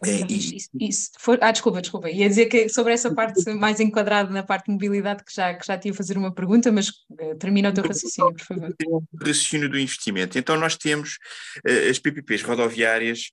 É, 0.04 0.32
isso, 0.32 0.56
isso, 0.56 0.70
isso. 0.80 1.12
For, 1.18 1.39
ah, 1.42 1.51
desculpa, 1.51 1.82
desculpa. 1.82 2.10
Ia 2.10 2.30
dizer 2.30 2.46
que 2.46 2.70
sobre 2.70 2.94
essa 2.94 3.13
parte 3.16 3.44
mais 3.54 3.80
enquadrada 3.80 4.32
na 4.32 4.44
parte 4.44 4.66
de 4.66 4.72
mobilidade, 4.72 5.24
que 5.24 5.34
já, 5.34 5.54
que 5.54 5.66
já 5.66 5.77
tinha 5.77 5.92
a 5.92 5.96
fazer 5.96 6.18
uma 6.18 6.34
pergunta, 6.34 6.72
mas 6.72 6.89
uh, 6.89 7.36
termina 7.39 7.70
o 7.70 7.74
teu 7.74 7.84
raciocínio, 7.84 8.34
por 8.34 8.46
favor. 8.46 8.75
O 8.86 9.04
raciocínio 9.18 9.70
do 9.70 9.80
investimento. 9.80 10.38
Então, 10.38 10.58
nós 10.58 10.75
temos 10.75 11.18
uh, 11.66 11.89
as 11.89 11.98
PPPs 11.98 12.44
rodoviárias, 12.44 13.32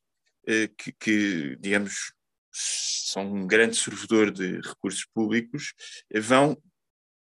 uh, 0.48 0.74
que, 0.78 0.92
que, 0.98 1.56
digamos, 1.60 2.12
são 2.50 3.30
um 3.30 3.46
grande 3.46 3.76
servidor 3.76 4.30
de 4.30 4.60
recursos 4.60 5.04
públicos, 5.12 5.74
vão 6.14 6.56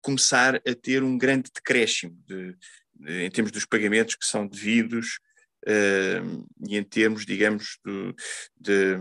começar 0.01 0.57
a 0.57 0.75
ter 0.81 1.03
um 1.03 1.19
grande 1.19 1.51
decréscimo 1.53 2.17
de, 2.27 2.57
de, 2.95 3.25
em 3.25 3.31
termos 3.31 3.51
dos 3.51 3.67
pagamentos 3.67 4.15
que 4.15 4.25
são 4.25 4.47
devidos 4.47 5.19
e 5.67 6.77
em 6.77 6.83
termos, 6.85 7.27
digamos, 7.27 7.79
do, 7.85 8.15
de, 8.57 8.97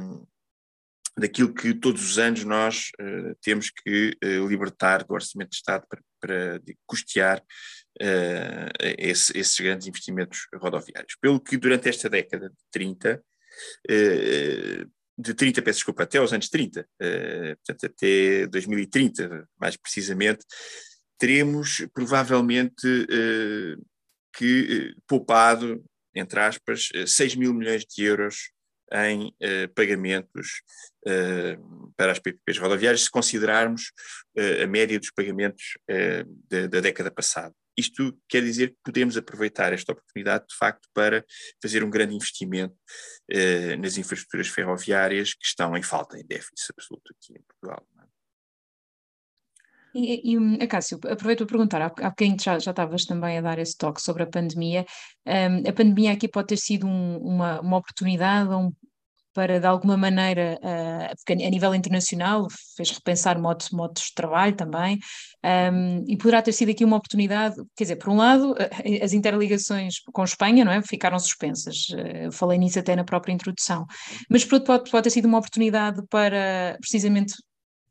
daquilo 1.18 1.54
que 1.54 1.74
todos 1.74 2.04
os 2.04 2.20
anos 2.20 2.44
nós 2.44 2.92
uh, 3.00 3.36
temos 3.42 3.70
que 3.70 4.18
uh, 4.24 4.48
libertar 4.48 5.04
do 5.04 5.14
Orçamento 5.14 5.52
de 5.52 5.56
Estado 5.56 5.86
para, 5.88 6.02
para 6.20 6.62
custear 6.86 7.44
esse, 8.98 9.38
esses 9.38 9.58
grandes 9.58 9.88
investimentos 9.88 10.50
rodoviários. 10.56 11.16
Pelo 11.22 11.40
que 11.40 11.56
durante 11.56 11.88
esta 11.88 12.10
década 12.10 12.50
de 12.50 12.56
30, 12.70 13.24
de 15.18 15.34
30, 15.34 15.62
peço 15.62 15.78
desculpa, 15.78 16.04
até 16.04 16.18
aos 16.18 16.34
anos 16.34 16.50
30, 16.50 16.86
portanto 17.56 17.86
até 17.86 18.48
2030, 18.48 19.48
mais 19.58 19.78
precisamente, 19.78 20.44
teremos 21.18 21.88
provavelmente 21.94 23.08
que 24.34 24.94
poupado 25.08 25.82
entre 26.16 26.40
aspas, 26.40 26.90
6 27.06 27.34
eh, 27.34 27.36
mil 27.38 27.54
milhões 27.54 27.86
de 27.86 28.04
euros 28.04 28.52
em 28.94 29.28
uh, 29.28 29.74
pagamentos 29.74 30.62
uh, 31.08 31.94
para 31.98 32.12
as 32.12 32.20
PPPs 32.20 32.60
rodoviárias, 32.60 33.04
se 33.04 33.12
considerarmos 33.12 33.92
uh, 34.38 34.64
a 34.64 34.68
média 34.68 35.00
dos 35.00 35.12
pagamentos 35.12 35.78
da, 36.50 36.68
da, 36.68 36.80
década 36.80 37.12
passada. 37.12 37.54
Isto 37.78 38.18
quer 38.30 38.42
dizer 38.42 38.70
que 38.70 38.78
podemos 38.86 39.18
aproveitar 39.18 39.74
esta 39.74 39.92
oportunidade, 39.92 40.46
de 40.48 40.56
facto, 40.56 40.88
para 40.94 41.26
fazer 41.62 41.84
um 41.84 41.90
grande 41.90 42.16
investimento 42.16 42.74
nas 43.78 43.98
infraestruturas 43.98 44.48
ferroviárias 44.48 45.34
que 45.34 45.46
estão 45.46 45.76
em 45.76 45.84
falta, 45.84 46.18
em 46.18 46.26
déficit 46.26 46.72
absoluto 46.72 47.14
aqui 47.14 47.34
em 47.34 47.44
Portugal. 47.44 47.86
E, 49.96 50.34
e 50.34 50.64
Acácio, 50.64 51.00
aproveito 51.10 51.40
para 51.40 51.48
perguntar, 51.48 51.82
há, 51.82 52.10
bocadinho 52.10 52.36
já, 52.38 52.60
já 52.60 52.72
estavas 52.72 53.06
também 53.06 53.38
a 53.38 53.42
dar 53.42 53.58
esse 53.60 53.78
toque 53.78 54.02
sobre 54.02 54.24
a 54.24 54.28
pandemia. 54.28 54.86
Um, 55.26 55.70
a 55.70 55.72
pandemia 55.72 56.12
aqui 56.12 56.28
pode 56.28 56.48
ter 56.48 56.58
sido 56.58 56.86
um, 56.86 57.18
uma, 57.20 57.62
uma 57.62 57.78
oportunidade 57.78 58.50
um, 58.50 58.74
para, 59.34 59.58
de 59.58 59.66
alguma 59.66 59.96
maneira, 59.96 60.60
uh, 60.62 61.32
a 61.32 61.50
nível 61.50 61.74
internacional 61.74 62.48
fez 62.76 62.92
repensar 62.92 63.40
modos, 63.40 63.70
modos 63.70 64.04
de 64.04 64.14
trabalho 64.14 64.54
também, 64.54 65.00
um, 65.74 66.04
e 66.08 66.18
poderá 66.18 66.42
ter 66.42 66.52
sido 66.52 66.72
aqui 66.72 66.84
uma 66.84 66.98
oportunidade, 66.98 67.56
quer 67.74 67.86
dizer, 67.86 67.96
por 67.96 68.10
um 68.10 68.18
lado, 68.18 68.54
as 69.02 69.14
interligações 69.14 70.02
com 70.12 70.26
Espanha, 70.26 70.66
não 70.66 70.74
é, 70.74 70.82
ficaram 70.82 71.18
suspensas, 71.20 71.88
uh, 71.92 72.32
falei 72.34 72.58
nisso 72.58 72.80
até 72.80 72.98
na 72.98 73.06
própria 73.06 73.32
introdução, 73.32 73.86
mas 74.30 74.44
por 74.44 74.56
outro 74.56 74.68
pode, 74.68 74.92
pode 74.92 75.04
ter 75.04 75.10
sido 75.12 75.26
uma 75.26 75.38
oportunidade 75.38 76.02
para, 76.10 76.78
precisamente, 76.82 77.34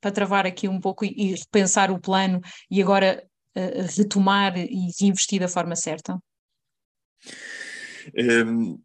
para 0.04 0.12
travar 0.12 0.46
aqui 0.46 0.68
um 0.68 0.78
pouco 0.78 1.02
e, 1.02 1.14
e 1.16 1.34
repensar 1.34 1.90
o 1.90 1.98
plano 1.98 2.38
e 2.70 2.82
agora 2.82 3.26
uh, 3.56 3.96
retomar 3.96 4.54
e 4.58 4.90
investir 5.00 5.40
da 5.40 5.48
forma 5.48 5.74
certa? 5.74 6.18
Um, 8.46 8.78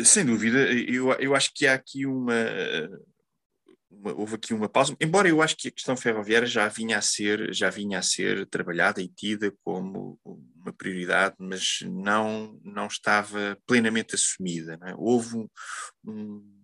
sem 0.00 0.24
dúvida, 0.24 0.72
eu, 0.72 1.12
eu 1.12 1.34
acho 1.34 1.50
que 1.54 1.66
há 1.66 1.74
aqui 1.74 2.06
uma, 2.06 2.32
uma, 3.90 4.14
houve 4.14 4.36
aqui 4.36 4.54
uma 4.54 4.70
pausa, 4.70 4.96
embora 4.98 5.28
eu 5.28 5.42
acho 5.42 5.54
que 5.54 5.68
a 5.68 5.72
questão 5.72 5.94
ferroviária 5.94 6.48
já 6.48 6.66
vinha 6.66 6.96
a 6.96 7.02
ser, 7.02 7.52
já 7.52 7.68
vinha 7.68 7.98
a 7.98 8.02
ser 8.02 8.46
trabalhada 8.46 9.02
e 9.02 9.08
tida 9.08 9.52
como 9.62 10.18
uma 10.24 10.72
prioridade, 10.72 11.36
mas 11.38 11.80
não, 11.82 12.58
não 12.64 12.86
estava 12.86 13.58
plenamente 13.66 14.14
assumida. 14.14 14.78
É? 14.82 14.94
Houve 14.96 15.36
um, 15.36 15.48
um 16.06 16.57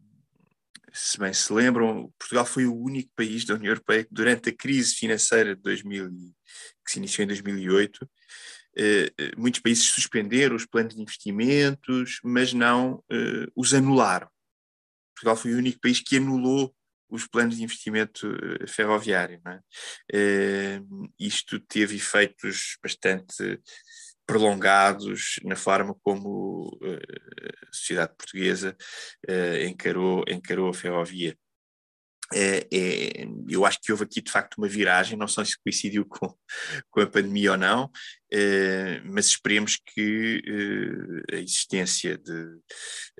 se 0.94 1.18
bem 1.18 1.32
se 1.32 1.52
lembram, 1.52 2.12
Portugal 2.16 2.46
foi 2.46 2.66
o 2.66 2.74
único 2.74 3.10
país 3.16 3.44
da 3.44 3.54
União 3.54 3.72
Europeia 3.72 4.04
que, 4.04 4.14
durante 4.14 4.50
a 4.50 4.56
crise 4.56 4.94
financeira 4.94 5.56
de 5.56 5.60
2000, 5.60 6.08
que 6.08 6.92
se 6.92 6.98
iniciou 6.98 7.24
em 7.24 7.28
2008, 7.28 8.08
eh, 8.76 9.12
eh, 9.18 9.32
muitos 9.36 9.60
países 9.60 9.86
suspenderam 9.86 10.54
os 10.54 10.66
planos 10.66 10.94
de 10.94 11.02
investimentos, 11.02 12.20
mas 12.22 12.52
não 12.52 13.02
eh, 13.10 13.46
os 13.56 13.74
anularam. 13.74 14.28
Portugal 15.16 15.36
foi 15.36 15.54
o 15.54 15.58
único 15.58 15.80
país 15.80 16.00
que 16.00 16.16
anulou 16.16 16.72
os 17.08 17.26
planos 17.26 17.56
de 17.56 17.62
investimento 17.62 18.28
ferroviário. 18.66 19.40
É? 20.12 20.80
Isto 21.18 21.60
teve 21.60 21.96
efeitos 21.96 22.76
bastante 22.82 23.60
prolongados 24.26 25.38
na 25.44 25.56
forma 25.56 25.94
como 26.02 26.68
uh, 26.82 27.68
a 27.68 27.72
sociedade 27.72 28.14
portuguesa 28.16 28.76
uh, 29.28 29.64
encarou, 29.66 30.24
encarou 30.28 30.68
a 30.70 30.74
ferrovia. 30.74 31.36
é, 32.34 33.26
eu 33.48 33.66
acho 33.66 33.78
que 33.80 33.92
houve 33.92 34.04
aqui 34.04 34.22
de 34.22 34.30
facto 34.30 34.56
uma 34.56 34.66
viragem, 34.66 35.16
não 35.16 35.28
sei 35.28 35.44
se 35.44 35.62
coincidiu 35.62 36.06
com, 36.06 36.34
com 36.90 37.00
a 37.00 37.06
pandemia 37.06 37.52
ou 37.52 37.58
não, 37.58 37.90
é, 38.32 39.00
mas 39.04 39.26
esperemos 39.26 39.76
que 39.76 40.42
a 41.30 41.36
existência 41.36 42.16
de 42.16 42.58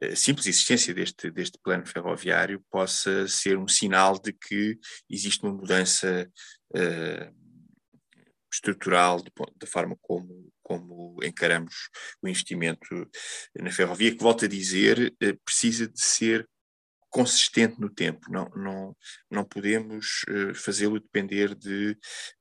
a 0.02 0.16
simples 0.16 0.46
existência 0.46 0.94
deste, 0.94 1.30
deste 1.30 1.58
plano 1.62 1.86
ferroviário 1.86 2.64
possa 2.70 3.28
ser 3.28 3.58
um 3.58 3.68
sinal 3.68 4.18
de 4.18 4.32
que 4.32 4.78
existe 5.08 5.44
uma 5.44 5.52
mudança 5.52 6.28
estrutural 8.54 9.22
da 9.56 9.66
forma 9.66 9.96
como, 10.00 10.52
como 10.62 11.18
encaramos 11.22 11.74
o 12.22 12.28
investimento 12.28 13.08
na 13.54 13.70
ferrovia, 13.70 14.12
que 14.12 14.22
volto 14.22 14.44
a 14.44 14.48
dizer, 14.48 15.14
precisa 15.44 15.88
de 15.88 16.00
ser 16.00 16.48
consistente 17.14 17.80
no 17.80 17.88
tempo, 17.88 18.28
não, 18.28 18.48
não, 18.56 18.96
não 19.30 19.44
podemos 19.44 20.24
uh, 20.28 20.52
fazê-lo 20.52 20.98
depender 20.98 21.54
de, 21.54 21.96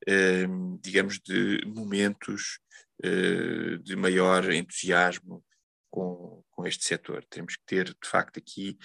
uh, 0.09 0.79
digamos, 0.81 1.19
de 1.19 1.63
momentos 1.67 2.57
uh, 3.05 3.77
de 3.83 3.95
maior 3.95 4.51
entusiasmo 4.51 5.45
com, 5.91 6.43
com 6.49 6.65
este 6.65 6.85
setor. 6.85 7.23
Temos 7.29 7.55
que 7.55 7.63
ter, 7.67 7.85
de 7.85 8.09
facto, 8.09 8.39
aqui 8.39 8.75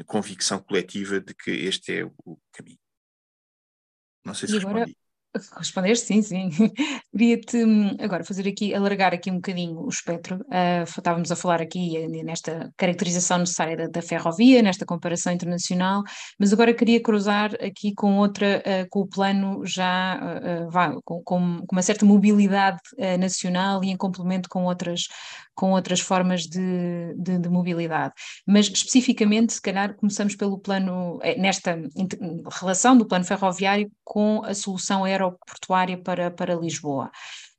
a 0.00 0.04
convicção 0.04 0.58
coletiva 0.62 1.20
de 1.20 1.34
que 1.34 1.50
este 1.50 1.98
é 1.98 2.04
o 2.24 2.40
caminho. 2.50 2.80
Não 4.24 4.32
sei 4.32 4.48
se 4.48 4.56
agora, 4.56 4.78
respondi. 4.78 5.03
Respondeste, 5.56 6.06
sim, 6.06 6.22
sim. 6.22 6.48
Queria-te 7.10 7.64
hum, 7.64 7.96
agora 7.98 8.22
fazer 8.22 8.46
aqui, 8.48 8.72
alargar 8.72 9.12
aqui 9.12 9.32
um 9.32 9.36
bocadinho 9.36 9.80
o 9.80 9.88
espectro. 9.88 10.36
Uh, 10.42 10.84
estávamos 10.84 11.32
a 11.32 11.36
falar 11.36 11.60
aqui 11.60 11.96
eh, 11.96 12.22
nesta 12.22 12.72
caracterização 12.76 13.38
necessária 13.38 13.76
da, 13.76 13.86
da, 13.88 14.02
ferrovia, 14.02 14.62
nesta 14.62 14.86
comparação 14.86 15.32
internacional, 15.32 16.04
mas 16.38 16.52
agora 16.52 16.72
queria 16.72 17.02
cruzar 17.02 17.52
aqui 17.54 17.92
com 17.94 18.18
outra, 18.18 18.62
uh, 18.64 18.86
com 18.88 19.00
o 19.00 19.08
plano 19.08 19.66
já, 19.66 20.20
uh, 20.72 21.00
com, 21.04 21.20
com, 21.24 21.64
uma 21.70 21.82
certa 21.82 22.06
mobilidade 22.06 22.78
nacional 23.18 23.82
e 23.82 23.90
em 23.90 23.96
complemento 23.96 24.48
com 24.48 24.64
outras, 24.64 25.02
com 25.54 25.72
outras 25.72 26.00
formas 26.00 26.42
de, 26.46 27.14
de, 27.16 27.38
de, 27.38 27.48
mobilidade. 27.48 28.14
Mas 28.46 28.66
especificamente, 28.66 29.54
se 29.54 29.62
calhar, 29.62 29.94
começamos 29.94 30.34
pelo 30.34 30.58
plano, 30.58 31.20
nesta 31.38 31.78
relação 32.60 32.96
do 32.96 33.06
plano 33.06 33.24
ferroviário 33.24 33.90
com 34.02 34.42
a 34.44 34.54
solução 34.54 35.04
aeroportuária 35.04 35.96
para, 35.96 36.30
para 36.30 36.54
Lisboa. 36.54 37.10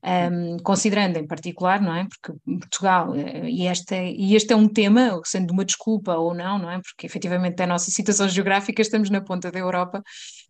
Um, 0.06 0.58
considerando 0.60 1.18
em 1.18 1.26
particular, 1.26 1.82
não 1.82 1.96
é? 1.96 2.08
Porque 2.08 2.40
Portugal, 2.60 3.16
eh, 3.16 3.50
e 3.50 3.66
este, 3.66 3.96
é, 3.96 4.12
e 4.12 4.36
este 4.36 4.54
é 4.54 4.56
um 4.56 4.68
tema, 4.68 5.20
sendo 5.24 5.50
uma 5.50 5.66
desculpa 5.66 6.14
ou 6.14 6.32
não, 6.32 6.60
não 6.60 6.70
é? 6.70 6.80
Porque 6.80 7.08
efetivamente 7.08 7.60
a 7.64 7.66
nossa 7.66 7.90
situação 7.90 8.30
geográfica 8.30 8.84
estamos 8.84 9.10
na 9.10 9.20
ponta 9.20 9.52
da 9.52 9.58
Europa, 9.58 10.04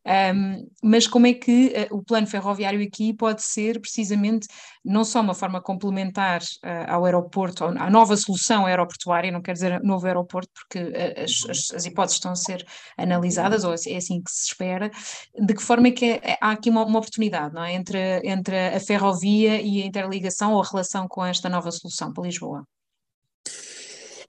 um, 0.06 0.70
mas 0.84 1.08
como 1.08 1.26
é 1.26 1.34
que 1.34 1.74
uh, 1.92 1.96
o 1.98 2.04
plano 2.04 2.28
ferroviário 2.28 2.80
aqui 2.86 3.12
pode 3.12 3.42
ser 3.42 3.80
precisamente 3.82 4.48
não 4.84 5.04
só 5.04 5.20
uma 5.20 5.34
forma 5.34 5.60
complementar 5.60 6.42
uh, 6.42 6.92
ao 6.92 7.06
aeroporto, 7.06 7.64
à 7.64 7.90
nova 7.90 8.16
solução 8.16 8.68
aeroportuária, 8.68 9.32
não 9.32 9.42
quer 9.42 9.54
dizer 9.54 9.82
novo 9.82 10.06
aeroporto, 10.06 10.50
porque 10.54 10.80
uh, 10.80 11.24
as, 11.24 11.74
as, 11.74 11.86
hipóteses 11.86 12.18
estão 12.18 12.34
a 12.34 12.36
ser 12.36 12.64
analisadas, 12.96 13.64
ou 13.64 13.72
é 13.72 13.96
assim 13.96 14.22
que 14.22 14.32
se 14.32 14.52
espera, 14.52 14.92
de 15.40 15.54
que 15.56 15.64
forma 15.64 15.88
é 15.88 15.92
que 15.92 16.06
é, 16.06 16.38
há 16.40 16.52
aqui 16.52 16.70
uma, 16.70 16.86
uma, 16.86 17.00
oportunidade, 17.00 17.56
não 17.56 17.64
é? 17.64 17.74
Entre, 17.74 18.22
entre 18.24 18.76
a 18.76 18.80
ferrovia 18.80 19.60
e 19.60 19.82
a 19.82 19.86
interligação 19.86 20.54
ou 20.54 20.62
a 20.62 20.66
relação 20.66 21.08
com 21.08 21.26
esta 21.26 21.50
nova 21.50 21.72
solução 21.72 22.14
para 22.14 22.24
Lisboa? 22.24 22.66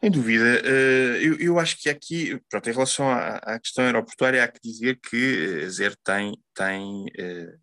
Sem 0.01 0.11
dúvida. 0.11 0.61
Eh, 0.65 1.19
eu, 1.23 1.39
eu, 1.39 1.59
acho 1.59 1.79
que 1.79 1.89
aqui, 1.89 2.41
pronto, 2.51 2.69
em 2.69 2.73
relação 2.73 3.09
à, 3.09 3.37
à, 3.37 3.59
questão 3.59 3.85
aeroportuária, 3.85 4.45
há 4.45 4.49
que 4.49 4.61
dizer 4.63 5.01
que 5.01 5.63
a 5.65 5.69
ZER 5.69 5.97
tem, 6.05 6.37
tem 6.55 7.05
uh, 7.05 7.59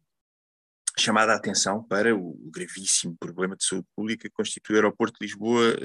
chamado 0.98 1.30
a 1.30 1.36
atenção 1.36 1.84
para 1.84 2.16
o 2.16 2.36
gravíssimo 2.52 3.16
problema 3.20 3.56
de 3.56 3.66
saúde 3.66 3.88
pública 3.96 4.28
que 4.28 4.36
constitui 4.36 4.76
o 4.76 4.78
aeroporto 4.78 5.18
de 5.20 5.26
Lisboa 5.26 5.76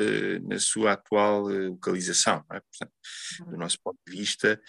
na 0.43 0.59
sua 0.59 0.93
atual 0.93 1.43
localização. 1.43 2.45
É? 2.53 2.61
Portanto, 2.61 2.93
do 3.41 3.53
uhum. 3.53 3.59
nosso 3.59 3.79
ponto 3.83 3.99
de 4.07 4.17
vista, 4.17 4.61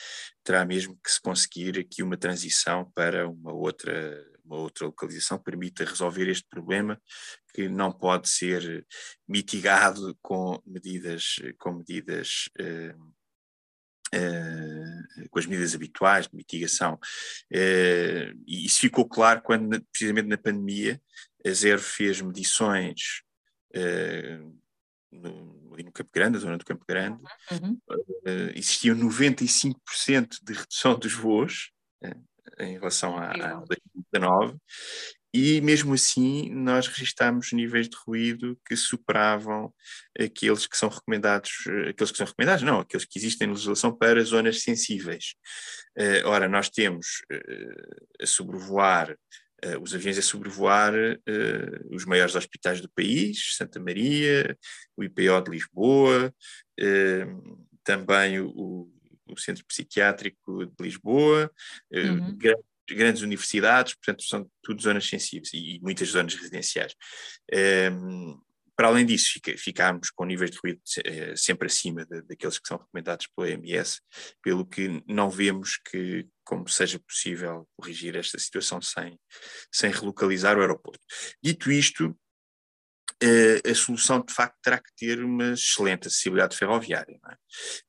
terá 0.44 0.66
mesmo 0.66 0.98
que 1.04 1.12
se 1.12 1.22
conseguir 1.22 1.80
aqui 1.80 2.04
uma 2.04 2.18
transição 2.18 2.90
para 2.94 3.28
uma 3.28 3.54
outra 3.54 4.26
uma 4.50 4.58
outra 4.58 4.88
localização 4.88 5.38
que 5.38 5.44
permita 5.44 5.86
resolver 5.86 6.28
este 6.28 6.48
problema 6.50 7.00
que 7.54 7.70
não 7.70 7.92
pode 7.92 8.28
ser 8.28 8.86
mitigado 9.28 10.18
com 10.22 10.62
medidas, 10.66 11.36
com 11.60 11.74
medidas 11.74 12.50
uh, 12.60 13.20
Uh, 14.12 15.30
com 15.30 15.38
as 15.38 15.46
medidas 15.46 15.76
habituais 15.76 16.28
de 16.28 16.36
mitigação. 16.36 16.96
Uh, 17.54 18.34
e 18.48 18.66
isso 18.66 18.80
ficou 18.80 19.08
claro 19.08 19.40
quando, 19.40 19.80
precisamente 19.92 20.28
na 20.28 20.36
pandemia, 20.36 21.00
a 21.46 21.52
Zero 21.52 21.80
fez 21.80 22.20
medições 22.20 23.22
uh, 23.76 24.60
no, 25.12 25.70
no 25.70 25.92
Campo 25.92 26.10
Grande, 26.12 26.38
a 26.38 26.40
zona 26.40 26.58
do 26.58 26.66
Campo 26.66 26.84
Grande, 26.90 27.22
uhum. 27.52 27.80
existiam 28.56 28.98
95% 28.98 30.40
de 30.42 30.54
redução 30.54 30.98
dos 30.98 31.14
voos 31.14 31.70
em 32.60 32.74
relação 32.74 33.18
a, 33.18 33.32
a 33.32 33.64
2019, 33.66 34.58
e 35.34 35.62
mesmo 35.62 35.94
assim 35.94 36.50
nós 36.50 36.88
registámos 36.88 37.52
níveis 37.52 37.88
de 37.88 37.96
ruído 38.06 38.60
que 38.66 38.76
superavam 38.76 39.72
aqueles 40.20 40.66
que 40.66 40.76
são 40.76 40.90
recomendados, 40.90 41.52
aqueles 41.88 42.12
que 42.12 42.18
são 42.18 42.26
recomendados, 42.26 42.64
não, 42.64 42.80
aqueles 42.80 43.06
que 43.06 43.20
existem 43.20 43.48
na 43.48 43.54
legislação 43.54 43.96
para 43.96 44.24
zonas 44.24 44.64
sensíveis. 44.64 45.36
Uh, 45.98 46.28
ora, 46.28 46.50
nós 46.50 46.70
temos 46.70 47.22
uh, 47.32 48.24
a 48.24 48.26
sobrevoar, 48.26 49.12
uh, 49.12 49.82
os 49.82 49.94
aviões 49.94 50.18
a 50.18 50.22
sobrevoar 50.24 50.94
os 51.92 52.06
maiores 52.06 52.36
hospitais 52.36 52.82
do 52.82 52.90
país, 52.90 53.56
Santa 53.56 53.80
Maria, 53.80 54.58
o 54.98 55.04
IPO 55.04 55.42
de 55.44 55.52
Lisboa, 55.52 56.34
também 57.84 58.40
o, 58.40 58.92
o 59.32 59.38
Centro 59.38 59.66
Psiquiátrico 59.66 60.66
de 60.66 60.84
Lisboa, 60.84 61.52
uhum 61.92 62.38
grandes 62.96 63.22
universidades, 63.22 63.94
portanto 63.94 64.24
são 64.24 64.50
tudo 64.64 64.82
zonas 64.82 65.08
sensíveis 65.08 65.52
e, 65.54 65.80
muitas 65.82 66.10
zonas 66.10 66.34
residenciais. 66.36 66.96
Um, 67.54 68.32
ehm, 68.32 68.50
para 68.76 68.88
além 68.88 69.06
disso, 69.06 69.34
fica, 69.34 69.58
ficámos 69.58 70.10
com 70.10 70.24
níveis 70.24 70.52
de 70.52 70.58
ruído 70.58 70.80
uh, 70.80 71.36
sempre 71.36 71.68
acima 71.68 72.06
de, 72.06 72.22
daqueles 72.22 72.58
que 72.58 72.66
são 72.66 72.78
recomendados 72.78 73.28
pela 73.28 73.50
OMS, 73.50 74.00
pelo 74.42 74.66
que 74.66 75.04
não 75.06 75.30
vemos 75.30 75.78
que 75.92 76.26
como 76.46 76.66
seja 76.70 76.98
possível 76.98 77.68
corrigir 77.76 78.16
esta 78.16 78.40
situação 78.40 78.82
sem, 78.82 79.20
sem 79.70 79.92
relocalizar 79.92 80.58
o 80.58 80.62
aeroporto. 80.62 81.02
Dito 81.44 81.70
isto, 81.70 82.18
uh, 83.22 83.70
a 83.70 83.76
solução 83.76 84.24
de 84.26 84.34
facto 84.34 84.56
terá 84.64 84.78
que 84.78 84.96
ter 84.96 85.22
uma 85.26 85.52
excelente 85.52 86.08
acessibilidade 86.08 86.56
ferroviária, 86.56 87.20
não, 87.22 87.32
é? 87.32 87.38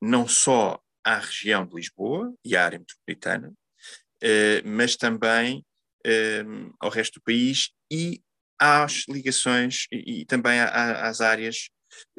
não 0.01 0.27
só 0.27 0.77
à 1.03 1.17
região 1.17 1.65
de 1.65 1.75
Lisboa 1.75 2.33
e 2.43 2.55
à 2.55 2.65
área 2.65 2.79
metropolitana, 2.79 3.53
eh, 4.21 4.61
mas 4.63 4.95
também 4.95 5.65
eh, 6.05 6.43
ao 6.79 6.89
resto 6.89 7.19
do 7.19 7.23
país 7.23 7.71
e 7.91 8.21
às 8.59 9.05
ligações 9.09 9.87
e, 9.91 10.23
também 10.25 10.59
às 10.59 11.19
áreas 11.19 11.69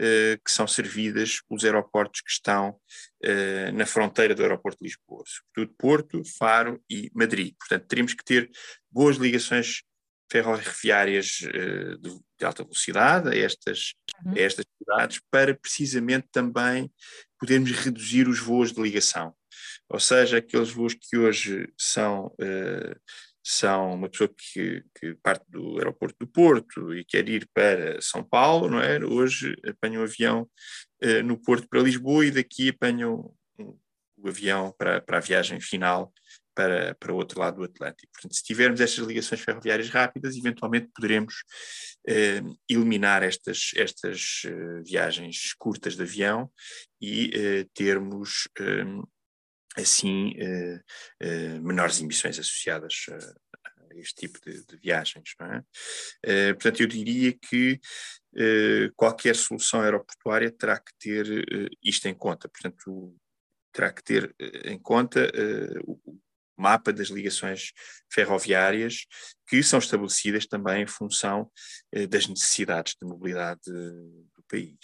uh, 0.00 0.36
que 0.44 0.50
são 0.50 0.66
servidas 0.66 1.40
pelos 1.48 1.64
aeroportos 1.64 2.20
que 2.20 2.32
estão 2.32 2.76
na 3.72 3.86
fronteira 3.86 4.34
do 4.34 4.42
aeroporto 4.42 4.78
de 4.80 4.88
Lisboa, 4.88 5.22
sobretudo 5.24 5.76
Porto, 5.78 6.22
Faro 6.36 6.82
e 6.90 7.08
Madrid. 7.14 7.54
Portanto, 7.56 7.86
teremos 7.86 8.12
que 8.12 8.24
ter 8.24 8.50
boas 8.90 9.18
ligações 9.18 9.84
ferroviárias 10.32 11.26
de, 11.26 11.98
de, 12.00 12.44
alta 12.44 12.64
velocidade 12.64 13.28
a 13.28 13.36
estas, 13.36 13.92
uhum. 14.24 14.32
a 14.32 14.40
estas 14.40 14.64
cidades 14.78 15.20
para 15.30 15.54
precisamente 15.54 16.26
também 16.32 16.90
podermos 17.42 17.72
reduzir 17.72 18.28
os 18.28 18.38
voos 18.38 18.72
de 18.72 18.80
ligação. 18.80 19.34
Ou 19.90 19.98
seja, 19.98 20.38
aqueles 20.38 20.70
voos 20.70 20.94
que 20.94 21.16
hoje 21.16 21.68
são, 21.76 22.26
uh, 22.26 23.00
são 23.44 23.94
uma 23.94 24.08
pessoa 24.08 24.30
que, 24.32 24.84
que, 24.96 25.16
parte 25.16 25.44
do 25.50 25.76
aeroporto 25.76 26.14
do 26.20 26.26
Porto 26.28 26.94
e 26.94 27.04
quer 27.04 27.28
ir 27.28 27.48
para 27.52 28.00
São 28.00 28.22
Paulo, 28.22 28.70
não 28.70 28.80
é? 28.80 29.04
Hoje 29.04 29.56
apanham 29.66 30.02
um 30.02 30.04
avião 30.04 30.48
uh, 31.02 31.22
no 31.24 31.36
Porto 31.36 31.68
para 31.68 31.82
Lisboa 31.82 32.24
e 32.24 32.30
daqui 32.30 32.68
apanham 32.68 33.34
um, 33.58 33.76
o 34.18 34.28
avião 34.28 34.72
para, 34.78 35.00
para 35.00 35.18
a 35.18 35.20
viagem 35.20 35.60
final 35.60 36.12
para, 36.54 36.94
para 36.96 37.12
o 37.12 37.16
outro 37.16 37.40
lado 37.40 37.56
do 37.56 37.64
Atlântico. 37.64 38.12
Portanto, 38.12 38.34
se 38.34 38.42
tivermos 38.42 38.80
estas 38.80 39.06
ligações 39.06 39.40
ferroviárias 39.40 39.88
rápidas, 39.88 40.36
eventualmente 40.36 40.90
poderemos 40.94 41.42
eh, 42.06 42.42
eliminar 42.68 43.22
estas, 43.22 43.70
estas 43.76 44.42
eh, 44.44 44.82
viagens 44.84 45.54
curtas 45.54 45.94
de 45.94 46.02
avião 46.02 46.50
e 47.00 47.30
eh, 47.32 47.66
termos 47.72 48.48
assim 49.76 50.32
uh, 50.32 50.76
uh, 51.22 51.62
menores 51.62 52.00
emissões 52.00 52.38
associadas 52.38 53.06
a, 53.08 53.96
este 53.96 54.26
tipo 54.26 54.38
de, 54.44 54.66
de 54.66 54.76
viagens. 54.76 55.34
É? 56.24 56.54
Portanto, 56.54 56.80
eu 56.80 56.86
diria 56.86 57.32
que 57.32 57.78
qualquer 58.96 59.36
solução 59.36 59.82
aeroportuária 59.82 60.50
terá 60.50 60.80
que 60.80 60.92
ter 60.98 61.26
isto 61.82 62.08
em 62.08 62.14
conta. 62.14 62.48
Portanto, 62.48 63.14
terá 63.70 63.92
que 63.92 64.02
ter 64.02 64.34
em 64.64 64.78
conta 64.78 65.30
o 65.84 66.18
mapa 66.62 66.92
das 66.92 67.08
ligações 67.08 67.72
ferroviárias 68.10 69.06
que 69.48 69.62
são 69.62 69.78
estabelecidas 69.78 70.46
também 70.46 70.82
em 70.82 70.86
função 70.86 71.50
das 72.08 72.26
necessidades 72.26 72.94
de 73.00 73.06
mobilidade 73.06 73.60
do 73.66 74.42
país 74.48 74.78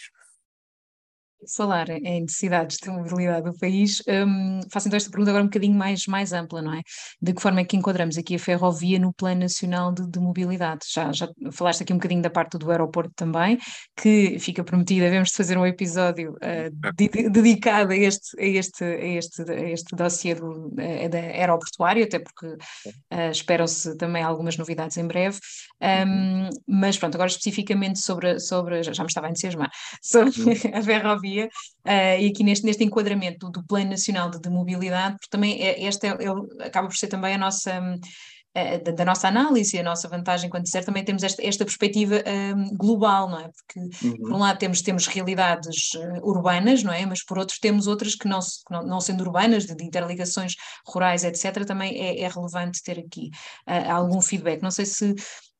falar 1.55 1.89
em 1.89 2.21
necessidades 2.21 2.77
de 2.77 2.89
mobilidade 2.89 3.49
do 3.49 3.57
país, 3.57 4.01
um, 4.07 4.59
faço 4.71 4.87
então 4.87 4.97
esta 4.97 5.09
pergunta 5.09 5.31
agora 5.31 5.43
um 5.43 5.47
bocadinho 5.47 5.75
mais, 5.75 6.05
mais 6.05 6.33
ampla, 6.33 6.61
não 6.61 6.73
é? 6.73 6.81
De 7.21 7.33
que 7.33 7.41
forma 7.41 7.61
é 7.61 7.65
que 7.65 7.77
enquadramos 7.77 8.17
aqui 8.17 8.35
a 8.35 8.39
ferrovia 8.39 8.99
no 8.99 9.13
Plano 9.13 9.41
Nacional 9.41 9.93
de, 9.93 10.07
de 10.07 10.19
Mobilidade? 10.19 10.81
Já, 10.91 11.11
já 11.11 11.29
falaste 11.51 11.83
aqui 11.83 11.93
um 11.93 11.97
bocadinho 11.97 12.21
da 12.21 12.29
parte 12.29 12.57
do 12.57 12.69
aeroporto 12.69 13.11
também, 13.15 13.57
que 13.95 14.37
fica 14.39 14.63
prometida, 14.63 15.05
devemos 15.05 15.31
fazer 15.31 15.57
um 15.57 15.65
episódio 15.65 16.33
uh, 16.33 16.93
de, 16.95 17.29
dedicado 17.29 17.93
a 17.93 17.95
este, 17.95 18.39
a 18.39 18.45
este, 18.45 18.83
a 18.83 19.05
este, 19.05 19.41
a 19.49 19.69
este 19.69 19.95
dossiê 19.95 20.35
do, 20.35 20.67
uh, 20.67 21.09
da 21.09 21.19
aeroportuário, 21.19 22.03
até 22.03 22.19
porque 22.19 22.47
uh, 22.47 23.31
esperam-se 23.31 23.97
também 23.97 24.23
algumas 24.23 24.57
novidades 24.57 24.97
em 24.97 25.07
breve. 25.07 25.39
Um, 25.81 26.49
mas 26.67 26.97
pronto, 26.97 27.15
agora 27.15 27.29
especificamente 27.29 27.99
sobre, 27.99 28.39
sobre 28.39 28.83
já, 28.83 28.91
já 28.91 29.03
me 29.03 29.07
estava 29.07 29.27
a 29.27 29.29
entusiasmar, 29.29 29.71
sobre 30.01 30.31
a 30.73 30.83
ferrovia 30.83 31.28
uh, 31.37 32.19
e 32.19 32.27
aqui 32.27 32.43
neste, 32.43 32.65
neste 32.65 32.83
enquadramento 32.83 33.47
do, 33.47 33.51
do 33.51 33.67
Plano 33.67 33.91
Nacional 33.91 34.29
de, 34.29 34.39
de, 34.39 34.49
Mobilidade, 34.49 35.15
porque 35.15 35.29
também 35.29 35.61
é, 35.61 35.83
este 35.83 36.07
é, 36.07 36.09
é, 36.09 36.65
acaba 36.65 36.87
por 36.87 36.97
ser 36.97 37.07
também 37.07 37.35
a 37.35 37.37
nossa. 37.37 37.79
Uh, 37.79 38.83
da, 38.83 38.91
da, 38.91 39.05
nossa 39.05 39.27
análise 39.27 39.77
e 39.77 39.79
a 39.79 39.83
nossa 39.83 40.07
vantagem 40.07 40.49
quando 40.49 40.63
disser 40.63 40.83
também 40.83 41.05
temos 41.05 41.21
esta, 41.21 41.45
esta 41.45 41.63
perspectiva 41.63 42.15
um, 42.55 42.75
global, 42.75 43.29
não 43.29 43.39
é? 43.41 43.43
Porque 43.49 44.07
uhum. 44.07 44.17
por 44.17 44.33
um 44.33 44.37
lado 44.39 44.57
temos, 44.57 44.81
temos 44.81 45.05
realidades 45.05 45.93
uh, 45.93 46.27
urbanas, 46.27 46.81
não 46.81 46.91
é? 46.91 47.05
Mas 47.05 47.23
por 47.23 47.37
outro 47.37 47.55
temos 47.61 47.85
outras 47.85 48.15
que 48.15 48.27
não, 48.27 48.39
não, 48.71 48.83
não 48.83 48.99
sendo 48.99 49.23
urbanas, 49.23 49.67
de, 49.67 49.75
de, 49.75 49.83
interligações 49.83 50.55
rurais, 50.83 51.23
etc., 51.23 51.63
também 51.63 51.95
é, 52.01 52.21
é 52.21 52.27
relevante 52.27 52.81
ter 52.81 52.97
aqui 52.97 53.29
uh, 53.67 53.91
algum 53.91 54.19
feedback. 54.19 54.63
Não 54.63 54.71
sei 54.71 54.87
se 54.87 55.13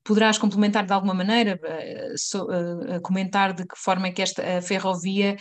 poderás 0.04 0.38
complementar 0.38 0.86
de 0.86 0.94
alguma 0.94 1.14
maneira, 1.14 1.60
uh, 1.62 2.18
so, 2.18 2.46
uh, 2.46 3.02
comentar 3.02 3.54
de 3.54 3.66
que 3.66 3.78
forma 3.78 4.08
é 4.08 4.12
que 4.12 4.22
esta 4.22 4.62
ferrovia 4.62 5.38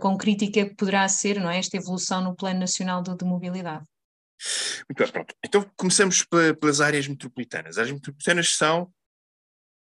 com 0.00 0.16
crítica 0.16 0.72
poderá 0.76 1.08
ser, 1.08 1.40
não 1.40 1.50
é, 1.50 1.58
esta 1.58 1.76
evolução 1.76 2.22
no 2.22 2.34
Plano 2.34 2.60
Nacional 2.60 3.02
de, 3.02 3.16
de 3.16 3.24
Mobilidade? 3.24 3.84
Muito 4.88 5.02
bem, 5.02 5.12
pronto. 5.12 5.34
Então 5.44 5.70
começamos 5.76 6.24
pelas 6.60 6.80
áreas 6.80 7.08
metropolitanas. 7.08 7.72
As 7.72 7.78
áreas 7.78 7.94
metropolitanas 7.94 8.54
são 8.54 8.90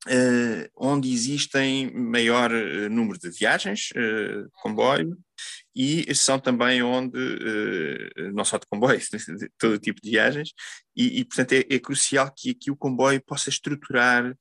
Uh, 0.08 0.66
onde 0.76 1.14
existem 1.14 1.94
maior 1.94 2.52
uh, 2.52 2.90
número 2.90 3.20
de 3.20 3.30
viagens, 3.30 3.92
uh, 3.92 4.50
comboio, 4.54 5.16
e 5.76 6.14
são 6.14 6.40
também 6.40 6.84
onde, 6.84 7.18
não 8.34 8.44
só 8.44 8.58
de 8.58 8.66
comboios, 8.68 9.08
de 9.40 9.50
todo 9.58 9.80
tipo 9.80 10.02
de 10.02 10.12
viagens, 10.12 10.54
e, 10.96 11.20
e 11.20 11.26
portanto 11.26 11.54
é, 11.54 11.60
é, 11.70 11.80
crucial 11.80 12.32
que 12.36 12.52
aqui 12.52 12.70
o 12.70 12.76
comboio 12.76 13.22
possa 13.24 13.50
estruturar 13.50 14.36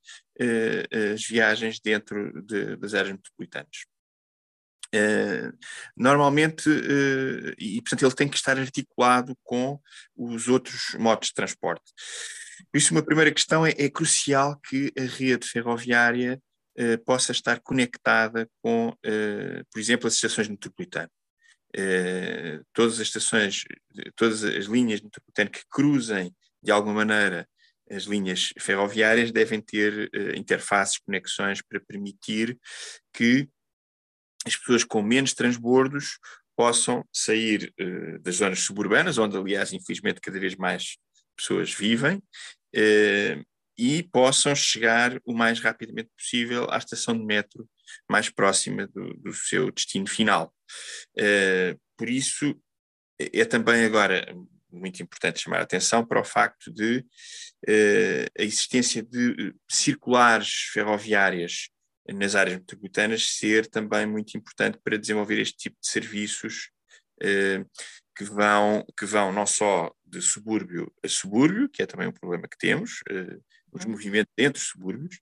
as 1.13 1.23
viagens 1.23 1.79
dentro 1.79 2.41
de, 2.43 2.75
das 2.77 2.93
áreas 2.93 3.13
metropolitanas. 3.13 3.85
Uh, 4.93 5.57
normalmente, 5.95 6.69
e 7.57 7.81
portanto 7.81 8.03
ele 8.03 8.15
tem 8.15 8.27
que 8.27 8.35
estar 8.35 8.59
articulado 8.59 9.37
com 9.41 9.79
os 10.17 10.49
outros 10.49 10.95
modos 10.99 11.29
de 11.29 11.33
transporte. 11.33 11.93
Por 12.69 12.77
isso, 12.77 12.93
uma 12.93 13.03
primeira 13.03 13.31
questão 13.31 13.65
é, 13.65 13.71
é 13.77 13.89
crucial 13.89 14.59
que 14.59 14.91
a 14.97 15.03
rede 15.03 15.47
ferroviária 15.47 16.41
possa 17.05 17.31
estar 17.31 17.59
conectada 17.61 18.49
com, 18.61 18.93
por 19.71 19.79
exemplo, 19.79 20.07
as 20.07 20.15
estações 20.15 20.47
metropolitanas. 20.47 21.20
Uh, 21.77 22.65
todas 22.73 22.95
as 22.95 23.07
estações, 23.07 23.63
todas 24.15 24.43
as 24.43 24.65
linhas 24.65 25.01
metropolitanas 25.01 25.51
que 25.51 25.63
cruzem 25.69 26.35
de 26.61 26.71
alguma 26.71 26.93
maneira 26.95 27.47
as 27.89 28.03
linhas 28.03 28.53
ferroviárias 28.57 29.31
devem 29.31 29.59
ter 29.59 30.09
interfaces, 30.33 30.97
conexões 30.97 31.61
para 31.61 31.79
permitir 31.79 32.57
que 33.13 33.49
as 34.45 34.55
pessoas 34.55 34.85
com 34.85 35.01
menos 35.01 35.33
transbordos 35.33 36.17
possam 36.55 37.05
sair 37.11 37.73
das 38.21 38.35
zonas 38.35 38.59
suburbanas, 38.59 39.17
onde, 39.17 39.35
aliás, 39.35 39.73
infelizmente, 39.73 40.21
cada 40.21 40.39
vez 40.39 40.55
mais 40.55 40.97
pessoas 41.35 41.73
vivem 41.73 42.21
eh, 42.73 43.43
e 43.77 44.03
possam 44.03 44.53
chegar 44.55 45.19
o 45.25 45.33
mais 45.33 45.59
rapidamente 45.59 46.09
possível 46.15 46.69
à 46.69 46.77
estação 46.77 47.17
de 47.17 47.25
metro 47.25 47.67
mais 48.09 48.29
próxima 48.29 48.87
do, 48.87 49.13
do 49.15 49.33
seu 49.33 49.71
destino 49.71 50.07
final. 50.07 50.53
Eh, 51.17 51.75
por 51.97 52.09
isso, 52.09 52.55
é, 53.19 53.41
é 53.41 53.45
também 53.45 53.85
agora 53.85 54.25
muito 54.71 55.03
importante 55.03 55.41
chamar 55.41 55.59
a 55.59 55.63
atenção 55.63 56.05
para 56.05 56.21
o 56.21 56.25
facto 56.25 56.71
de 56.71 57.05
eh, 57.67 58.27
a 58.37 58.43
existência 58.43 59.03
de 59.03 59.53
circulares 59.69 60.69
ferroviárias 60.73 61.69
nas 62.07 62.35
áreas 62.35 62.57
metropolitanas 62.57 63.35
ser 63.37 63.67
também 63.67 64.05
muito 64.05 64.35
importante 64.37 64.79
para 64.83 64.97
desenvolver 64.97 65.39
este 65.39 65.57
tipo 65.57 65.77
de 65.79 65.87
serviços 65.87 66.71
que 68.15 68.23
vão, 68.23 68.85
que 68.97 69.05
vão 69.05 69.31
não 69.31 69.45
só 69.45 69.91
de 70.05 70.21
subúrbio 70.21 70.91
a 71.03 71.07
subúrbio, 71.07 71.69
que 71.69 71.81
é 71.81 71.85
também 71.85 72.07
um 72.07 72.11
problema 72.11 72.47
que 72.47 72.57
temos, 72.57 73.01
uh, 73.09 73.43
os 73.71 73.85
uhum. 73.85 73.91
movimentos 73.91 74.31
entre 74.37 74.61
os 74.61 74.67
subúrbios, 74.67 75.15
uh, 75.15 75.21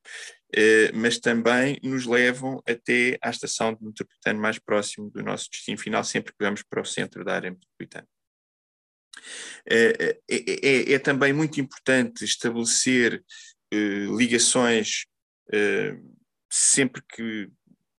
mas 0.93 1.19
também 1.19 1.79
nos 1.83 2.05
levam 2.05 2.61
até 2.67 3.17
à 3.21 3.29
estação 3.29 3.73
de 3.73 3.83
metropolitano 3.83 4.39
mais 4.39 4.57
próximo 4.57 5.09
do 5.11 5.23
nosso 5.23 5.49
destino 5.49 5.77
final, 5.77 6.03
sempre 6.03 6.31
que 6.31 6.43
vamos 6.43 6.63
para 6.63 6.81
o 6.81 6.85
centro 6.85 7.23
da 7.23 7.35
área 7.35 7.51
metropolitana. 7.51 8.07
É, 9.69 10.17
é, 10.29 10.93
é, 10.93 10.99
também 10.99 11.33
muito 11.33 11.59
importante 11.59 12.23
estabelecer 12.23 13.23
ligações 13.71 15.05
sempre 16.49 17.01
que 17.07 17.49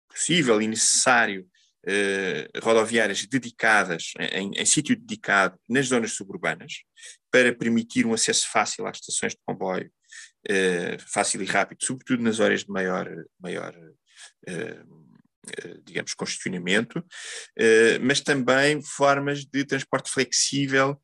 possível 0.08 0.60
e 0.60 0.66
necessário 0.66 1.48
eh, 1.86 2.46
rodoviárias 2.62 3.24
dedicadas, 3.24 4.12
em, 4.18 4.50
em 4.54 4.66
sítio 4.66 4.94
dedicado, 4.94 5.58
nas 5.66 5.86
zonas 5.86 6.12
suburbanas, 6.12 6.82
para 7.30 7.54
permitir 7.54 8.06
um 8.06 8.14
acesso 8.14 8.48
fácil 8.50 8.86
às 8.86 8.98
estações 8.98 9.32
de 9.32 9.40
comboio, 9.44 9.90
eh, 10.48 10.96
fácil 11.06 11.42
e 11.42 11.46
rápido, 11.46 11.84
sobretudo 11.84 12.22
nas 12.22 12.40
horas 12.40 12.64
de 12.64 12.70
maior, 12.70 13.08
maior 13.38 13.74
eh, 14.46 14.82
digamos, 15.84 16.12
congestionamento, 16.12 17.02
mas 18.02 18.20
também 18.20 18.80
formas 18.82 19.44
de 19.44 19.64
transporte 19.64 20.10
flexível 20.10 21.00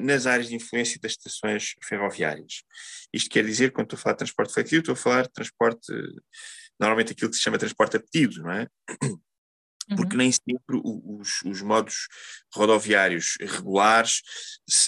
nas 0.00 0.24
áreas 0.24 0.48
de 0.48 0.54
influência 0.54 1.00
das 1.02 1.12
estações 1.12 1.74
ferroviárias. 1.82 2.62
Isto 3.12 3.28
quer 3.28 3.44
dizer, 3.44 3.72
quando 3.72 3.86
estou 3.86 3.98
a 3.98 4.00
falar 4.00 4.12
de 4.14 4.18
transporte 4.18 4.54
flexível, 4.54 4.80
estou 4.80 4.92
a 4.92 4.96
falar 4.96 5.22
de 5.22 5.32
transporte, 5.32 5.92
normalmente 6.78 7.12
aquilo 7.12 7.28
que 7.28 7.36
se 7.36 7.42
chama 7.42 7.58
transporte 7.58 7.96
a 7.96 8.00
pedido, 8.00 8.40
não 8.40 8.52
é? 8.52 8.68
Porque 9.96 10.14
uhum. 10.14 10.18
nem 10.18 10.32
sempre 10.32 10.80
os, 10.82 11.42
os, 11.44 11.62
modos 11.62 12.08
rodoviários 12.54 13.36
regulares 13.40 14.22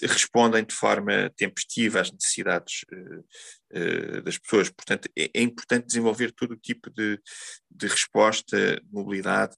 respondem 0.03 0.65
de 0.65 0.75
forma 0.75 1.31
tempestiva 1.37 2.01
às 2.01 2.13
necessidades 2.13 2.85
uh, 2.93 3.25
uh, 3.79 4.23
das 4.23 4.39
pessoas. 4.39 4.71
Portanto, 4.71 5.09
é, 5.17 5.31
é, 5.35 5.43
importante 5.43 5.87
desenvolver 5.87 6.33
todo 6.33 6.53
o 6.53 6.57
tipo 6.57 6.91
de, 6.91 7.19
de 7.71 7.87
resposta, 7.87 8.77
de 8.77 8.93
mobilidade, 8.93 9.55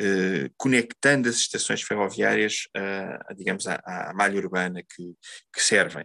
uh, 0.00 0.52
conectando 0.56 1.28
as 1.28 1.36
estações 1.36 1.82
ferroviárias, 1.82 2.68
a, 2.76 3.30
a 3.30 3.34
digamos, 3.34 3.66
à, 3.66 3.80
à, 3.84 4.12
malha 4.14 4.38
urbana 4.38 4.82
que, 4.82 5.14
que 5.52 5.62
servem. 5.62 6.04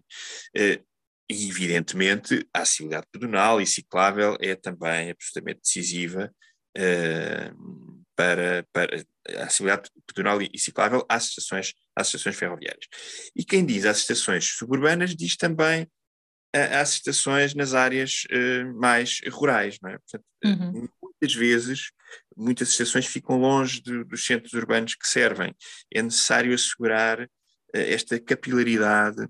E, 0.55 0.81
evidentemente, 1.29 2.47
a 2.53 2.61
acessibilidade 2.61 3.07
pedonal 3.11 3.59
e 3.59 3.67
ciclável 3.67 4.37
é 4.39 4.55
também 4.55 5.11
absolutamente 5.11 5.61
decisiva 5.61 6.33
uh, 6.77 7.96
para, 8.17 8.67
para 8.73 9.05
a 9.37 9.43
acessibilidade 9.43 9.89
pedonal 10.07 10.41
e 10.41 10.57
ciclável 10.57 11.05
às 11.07 11.25
estações, 11.25 11.73
às 11.95 12.07
estações 12.07 12.35
ferroviárias. 12.35 12.87
E 13.35 13.45
quem 13.45 13.65
diz 13.65 13.85
às 13.85 13.99
estações 13.99 14.45
suburbanas 14.57 15.15
diz 15.15 15.37
também 15.37 15.87
às 16.53 16.93
estações 16.93 17.53
nas 17.53 17.73
áreas 17.73 18.23
uh, 18.31 18.79
mais 18.79 19.19
rurais, 19.29 19.77
não 19.81 19.91
é? 19.91 19.99
Portanto, 19.99 20.25
uhum. 20.43 20.87
muitas 21.01 21.35
vezes, 21.35 21.91
muitas 22.35 22.69
estações 22.69 23.05
ficam 23.05 23.37
longe 23.37 23.81
dos 23.81 24.25
centros 24.25 24.53
urbanos 24.53 24.95
que 24.95 25.07
servem. 25.07 25.53
É 25.93 26.01
necessário 26.01 26.53
assegurar 26.53 27.21
uh, 27.21 27.27
esta 27.73 28.19
capilaridade 28.19 29.21
eh, 29.23 29.27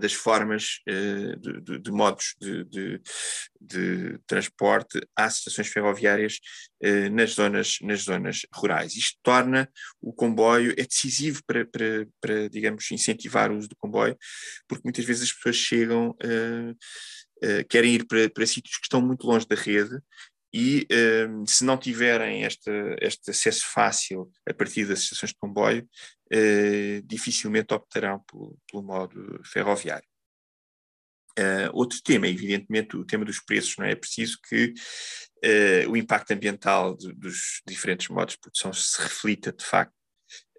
das 0.00 0.12
formas 0.12 0.80
uh, 0.88 1.36
de, 1.38 1.60
de, 1.60 1.78
de, 1.80 1.90
modos 1.90 2.36
de, 2.40 2.64
de, 3.60 4.18
transporte 4.26 5.00
às 5.16 5.38
estações 5.38 5.68
ferroviárias 5.68 6.38
uh, 6.84 7.10
nas, 7.10 7.32
zonas, 7.32 7.78
nas 7.82 8.02
zonas 8.02 8.46
rurais. 8.54 8.94
Isto 8.94 9.18
torna 9.22 9.68
o 10.00 10.12
comboio, 10.12 10.72
é 10.72 10.84
decisivo 10.84 11.42
para, 11.46 11.66
para, 11.66 12.06
para 12.20 12.48
digamos, 12.48 12.88
incentivar 12.92 13.50
o 13.50 13.58
uso 13.58 13.68
do 13.68 13.76
comboio, 13.76 14.16
porque 14.68 14.84
muitas 14.84 15.04
vezes 15.04 15.24
as 15.24 15.32
pessoas 15.32 15.56
chegam, 15.56 16.16
querem 17.68 17.94
ir 17.94 18.06
para, 18.06 18.30
para 18.30 18.46
sítios 18.46 18.76
que 18.76 18.84
estão 18.84 19.00
muito 19.00 19.26
longe 19.26 19.46
da 19.46 19.56
rede 19.56 19.98
e 20.56 20.86
uh, 20.90 21.46
se 21.46 21.62
não 21.66 21.76
tiverem 21.76 22.44
este, 22.44 22.70
este 23.02 23.30
acesso 23.30 23.66
fácil 23.74 24.32
a 24.48 24.54
partir 24.54 24.86
das 24.86 25.00
estações 25.00 25.32
de 25.32 25.38
comboio, 25.38 25.86
uh, 26.32 27.02
dificilmente 27.04 27.74
optarão 27.74 28.20
pelo, 28.20 28.58
pelo 28.66 28.82
modo 28.82 29.38
ferroviário. 29.44 30.08
Uh, 31.38 31.68
outro 31.74 32.00
tema, 32.02 32.26
evidentemente, 32.26 32.96
o 32.96 33.04
tema 33.04 33.22
dos 33.22 33.38
preços, 33.38 33.76
não 33.76 33.84
é? 33.84 33.92
é 33.92 33.94
preciso 33.94 34.38
que 34.48 34.72
uh, 35.44 35.90
o 35.90 35.94
impacto 35.94 36.30
ambiental 36.30 36.96
de, 36.96 37.12
dos 37.12 37.60
diferentes 37.68 38.08
modos 38.08 38.32
de 38.32 38.40
produção 38.40 38.72
se 38.72 38.98
reflita, 39.02 39.52
de 39.52 39.62
facto, 39.62 39.92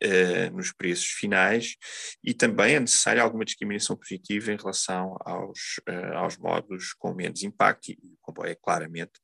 uh, 0.03 0.55
nos 0.55 0.71
preços 0.71 1.07
finais 1.07 1.75
e 2.23 2.33
também 2.33 2.75
é 2.75 2.79
necessária 2.79 3.21
alguma 3.21 3.45
discriminação 3.45 3.95
positiva 3.95 4.51
em 4.51 4.57
relação 4.57 5.15
aos, 5.21 5.79
aos 6.15 6.37
modos 6.37 6.93
com 6.93 7.13
menos 7.13 7.43
impacto, 7.43 7.91
e 7.91 8.13
o 8.13 8.17
comboio 8.21 8.51
é 8.51 8.55
claramente, 8.55 9.19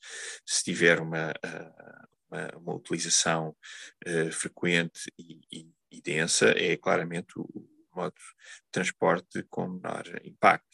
se 0.45 0.63
tiver 0.63 0.99
uma, 0.99 1.33
uma, 2.29 2.57
uma 2.57 2.75
utilização 2.75 3.55
frequente 4.31 5.11
e, 5.17 5.39
e, 5.51 5.69
e 5.91 6.01
densa, 6.01 6.49
é 6.57 6.77
claramente 6.77 7.33
o 7.37 7.67
modo 7.95 8.15
de 8.15 8.71
transporte 8.71 9.43
com 9.49 9.67
menor 9.67 10.03
impacto. 10.23 10.72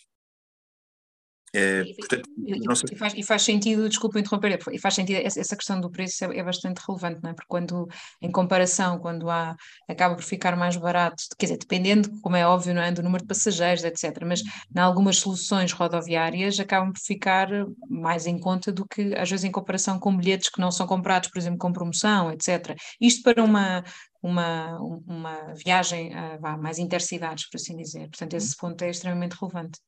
É, 1.53 1.83
portanto, 1.97 2.29
e, 2.37 2.59
e, 2.59 2.95
faz, 2.97 3.13
e, 3.15 3.23
faz, 3.23 3.41
sentido, 3.41 3.89
desculpa 3.89 4.19
interromper, 4.19 4.59
e 4.71 4.79
faz 4.79 4.93
sentido, 4.93 5.21
essa 5.23 5.55
questão 5.55 5.81
do 5.81 5.89
preço 5.89 6.25
é, 6.25 6.37
é, 6.37 6.43
bastante 6.43 6.79
relevante, 6.87 7.19
não 7.23 7.31
é? 7.31 7.33
Porque 7.33 7.47
quando, 7.47 7.87
em 8.21 8.31
comparação, 8.31 8.99
quando 8.99 9.29
há, 9.29 9.55
acaba 9.87 10.15
por 10.15 10.23
ficar 10.23 10.55
mais 10.55 10.75
barato, 10.77 11.23
quer 11.37 11.47
dizer, 11.47 11.57
dependendo, 11.57 12.09
como 12.21 12.35
é 12.35 12.45
óbvio, 12.45 12.73
não 12.73 12.81
é? 12.81 12.91
Do 12.91 13.01
número 13.01 13.23
de 13.23 13.27
passageiros, 13.27 13.83
etc. 13.83 14.23
Mas 14.25 14.41
em 14.41 14.79
algumas 14.79 15.17
soluções 15.17 15.71
rodoviárias 15.71 16.59
acabam 16.59 16.93
por 16.93 16.99
ficar 16.99 17.49
mais 17.89 18.27
em 18.27 18.39
conta 18.39 18.71
do 18.71 18.85
que, 18.85 19.15
às 19.15 19.29
vezes, 19.29 19.43
em 19.43 19.51
comparação 19.51 19.99
com 19.99 20.15
bilhetes 20.15 20.49
que 20.49 20.61
não 20.61 20.71
são 20.71 20.85
comprados, 20.85 21.29
por 21.29 21.39
exemplo, 21.39 21.57
com 21.57 21.73
promoção, 21.73 22.31
etc. 22.31 22.75
Isto 23.01 23.23
para 23.23 23.43
uma, 23.43 23.83
uma, 24.21 24.77
uma 25.07 25.53
viagem 25.53 26.11
uh, 26.13 26.61
mais 26.61 26.77
intercidades, 26.77 27.49
por 27.49 27.57
assim 27.57 27.75
dizer. 27.75 28.07
Portanto, 28.09 28.33
esse 28.35 28.49
uhum. 28.49 28.69
ponto 28.69 28.83
é 28.83 28.89
extremamente 28.89 29.35
relevante. 29.39 29.79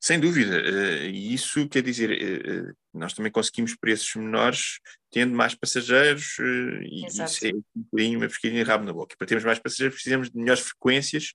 Sem 0.00 0.20
dúvida, 0.20 0.56
eh, 0.60 1.08
e 1.08 1.34
isso 1.34 1.68
quer 1.68 1.82
dizer, 1.82 2.10
eh, 2.10 2.68
eh, 2.68 2.72
nós 2.94 3.12
também 3.12 3.32
conseguimos 3.32 3.74
preços 3.74 4.14
menores 4.14 4.78
tendo 5.10 5.34
mais 5.34 5.54
passageiros, 5.54 6.36
e 6.84 7.04
Exato. 7.06 7.32
isso 7.32 7.46
é 7.46 7.50
um 7.50 7.62
bocadinho 7.74 8.18
uma 8.18 8.28
pesquisa 8.28 8.54
em 8.54 8.62
rabo 8.62 8.84
na 8.84 8.92
boca. 8.92 9.16
Para 9.18 9.26
termos 9.26 9.44
mais 9.44 9.58
passageiros 9.58 9.94
precisamos 9.96 10.30
de 10.30 10.38
melhores 10.38 10.62
frequências, 10.62 11.32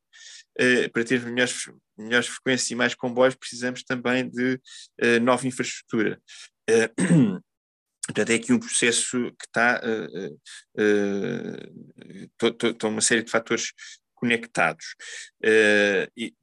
para 0.94 1.04
termos 1.04 1.32
melhores, 1.32 1.72
melhores 1.98 2.28
frequências 2.28 2.70
e 2.70 2.76
mais 2.76 2.94
comboios 2.94 3.36
precisamos 3.36 3.84
também 3.84 4.30
de 4.30 4.60
nova 5.22 5.48
infraestrutura. 5.48 6.22
Portanto, 8.06 8.30
é 8.30 8.36
aqui 8.36 8.52
um 8.54 8.60
processo 8.60 9.32
que 9.32 9.46
está. 9.46 9.82
Estão 12.72 12.90
uma 12.90 13.02
série 13.02 13.24
de 13.24 13.32
fatores 13.32 13.72
conectados. 14.22 14.96
Uh, 15.44 16.06
e, 16.16 16.34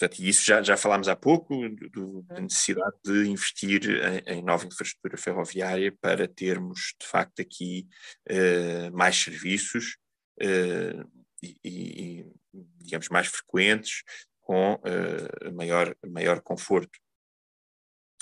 Portanto, 0.00 0.20
isso 0.20 0.46
já, 0.46 0.62
já 0.62 0.78
falámos 0.78 1.08
há 1.08 1.14
pouco, 1.14 1.68
do, 1.68 2.22
da 2.22 2.40
necessidade 2.40 2.96
de 3.04 3.28
investir 3.28 3.82
em, 4.26 4.38
em, 4.38 4.42
nova 4.42 4.64
infraestrutura 4.66 5.18
ferroviária 5.18 5.94
para 6.00 6.26
termos, 6.26 6.94
de 6.98 7.06
facto, 7.06 7.42
aqui 7.42 7.86
uh, 8.30 8.96
mais 8.96 9.14
serviços 9.16 9.98
uh, 10.40 11.06
e, 11.42 11.58
e, 11.62 12.32
digamos, 12.78 13.10
mais 13.10 13.26
frequentes, 13.26 14.02
com 14.40 14.72
uh, 14.76 15.52
maior, 15.54 15.94
maior 16.06 16.40
conforto. 16.40 16.98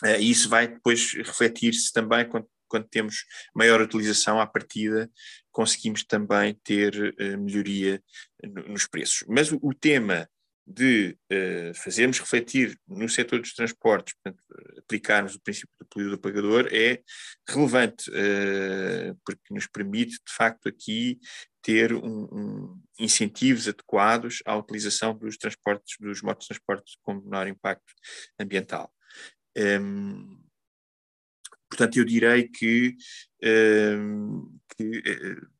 E 0.05 0.31
isso 0.31 0.49
vai 0.49 0.67
depois 0.67 1.13
refletir-se 1.15 1.93
também 1.93 2.29
quando, 2.29 2.49
quando, 2.67 2.89
temos 2.89 3.25
maior 3.55 3.81
utilização 3.81 4.41
à 4.41 4.47
partida, 4.49 5.09
conseguimos 5.53 6.03
também 6.05 6.55
ter 6.65 7.15
melhoria 7.39 8.03
no, 8.43 8.69
nos 8.69 8.87
preços. 8.87 9.25
Mas 9.29 9.51
o, 9.51 9.59
o 9.63 9.73
tema 9.73 10.29
de 10.71 11.17
uh, 11.33 11.75
fazermos 11.75 12.19
refletir 12.19 12.79
no 12.87 13.09
setor 13.09 13.41
dos 13.41 13.55
transportes, 13.55 14.15
portanto, 14.15 14.45
aplicarmos 14.79 15.35
o 15.35 15.41
princípio 15.41 15.73
do 15.81 15.87
poluidor 15.87 16.19
pagador, 16.19 16.69
é 16.71 17.01
relevante, 17.49 18.11
uh, 18.11 19.19
porque 19.25 19.55
nos 19.55 19.67
permite, 19.67 20.13
de 20.13 20.33
facto, 20.33 20.69
aqui 20.69 21.19
ter 21.63 21.95
um, 21.95 22.25
um, 22.31 22.83
incentivos 22.99 23.67
adequados 23.67 24.43
à 24.45 24.57
utilização 24.57 25.17
dos 25.17 25.39
transportes, 25.39 25.97
dos 25.99 26.21
modos 26.21 26.45
de 26.45 26.49
transporte 26.49 26.99
com 27.03 27.15
menor 27.15 27.49
impacto 27.49 27.95
ambiental. 28.39 28.93
Um, 29.57 29.63
ehm, 29.63 30.39
portanto, 31.69 31.99
eu 31.99 32.05
direi 32.05 32.49
que, 32.49 32.95
ehm, 33.43 34.43
que 34.77 34.99
uh, 34.99 35.58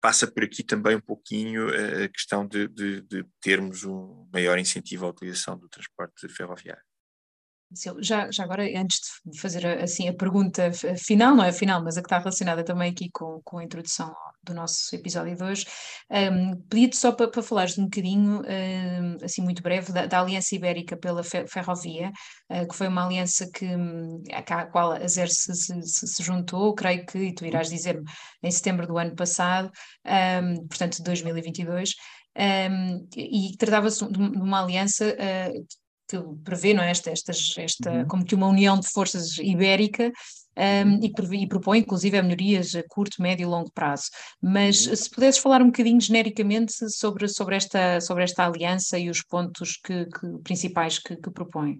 passa 0.00 0.26
por 0.26 0.42
aqui 0.42 0.62
também 0.62 0.96
um 0.96 1.00
pouquinho 1.00 1.68
a 1.68 2.08
questão 2.08 2.46
de, 2.46 2.68
de, 2.68 3.02
de 3.02 3.24
termos 3.40 3.84
um 3.84 4.28
maior 4.32 4.58
incentivo 4.58 5.06
à 5.06 5.10
utilização 5.10 5.58
do 5.58 5.68
transporte 5.68 6.28
ferroviário. 6.28 6.89
Já, 8.00 8.30
já 8.32 8.42
agora, 8.42 8.64
antes 8.64 9.00
de 9.24 9.40
fazer 9.40 9.64
assim 9.80 10.08
a 10.08 10.14
pergunta 10.14 10.72
final, 10.98 11.36
não 11.36 11.44
é 11.44 11.52
final, 11.52 11.82
mas 11.82 11.96
a 11.96 12.00
que 12.00 12.06
está 12.06 12.18
relacionada 12.18 12.64
também 12.64 12.90
aqui 12.90 13.08
com, 13.12 13.40
com 13.44 13.58
a 13.58 13.64
introdução 13.64 14.12
do 14.42 14.52
nosso 14.54 14.94
episódio 14.94 15.36
de 15.36 15.42
hoje, 15.44 15.66
um, 16.10 16.56
pedia-te 16.62 16.96
só 16.96 17.12
para, 17.12 17.28
para 17.28 17.42
falares 17.42 17.78
um 17.78 17.84
bocadinho, 17.84 18.42
um, 18.42 19.24
assim 19.24 19.42
muito 19.42 19.62
breve, 19.62 19.92
da, 19.92 20.06
da 20.06 20.20
Aliança 20.20 20.54
Ibérica 20.54 20.96
pela 20.96 21.22
Ferrovia, 21.22 22.10
uh, 22.50 22.66
que 22.66 22.74
foi 22.74 22.88
uma 22.88 23.04
aliança 23.04 23.48
que, 23.52 23.66
hum, 23.66 24.22
à 24.32 24.66
qual 24.66 24.92
a 24.92 25.06
ZER 25.06 25.28
se, 25.28 25.54
se, 25.54 25.82
se, 25.84 26.22
juntou, 26.22 26.74
creio 26.74 27.06
que, 27.06 27.18
e 27.18 27.34
tu 27.34 27.44
irás 27.44 27.68
dizer-me, 27.68 28.04
em 28.42 28.50
setembro 28.50 28.86
do 28.86 28.98
ano 28.98 29.14
passado, 29.14 29.70
um, 30.42 30.66
portanto 30.66 30.96
de 30.96 31.02
2022, 31.04 31.90
um, 32.36 33.08
e 33.16 33.56
tratava-se 33.58 34.06
de 34.10 34.18
uma 34.18 34.62
aliança 34.62 35.04
uh, 35.06 35.66
que 36.10 36.18
prevê 36.44 36.74
não 36.74 36.82
é, 36.82 36.90
esta, 36.90 37.10
esta, 37.10 37.32
esta 37.60 37.90
uhum. 37.90 38.08
como 38.08 38.24
que 38.24 38.34
uma 38.34 38.48
união 38.48 38.78
de 38.78 38.88
forças 38.88 39.38
ibérica 39.38 40.10
um, 40.56 41.04
e, 41.04 41.12
prevê, 41.12 41.36
e, 41.38 41.48
propõe 41.48 41.78
inclusive 41.78 42.20
melhorias 42.20 42.74
a 42.74 42.82
curto, 42.82 43.22
médio 43.22 43.44
e 43.44 43.46
longo 43.46 43.70
prazo. 43.70 44.10
Mas 44.42 44.86
uhum. 44.86 44.96
se 44.96 45.10
pudesses 45.10 45.40
falar 45.40 45.62
um 45.62 45.66
bocadinho 45.66 46.00
genericamente 46.00 46.72
sobre, 46.90 47.28
sobre, 47.28 47.54
esta, 47.54 48.00
sobre 48.00 48.24
esta 48.24 48.44
aliança 48.44 48.98
e 48.98 49.08
os 49.08 49.22
pontos 49.22 49.78
que, 49.82 50.06
que 50.06 50.38
principais 50.42 50.98
que, 50.98 51.16
que 51.16 51.30
propõe. 51.30 51.78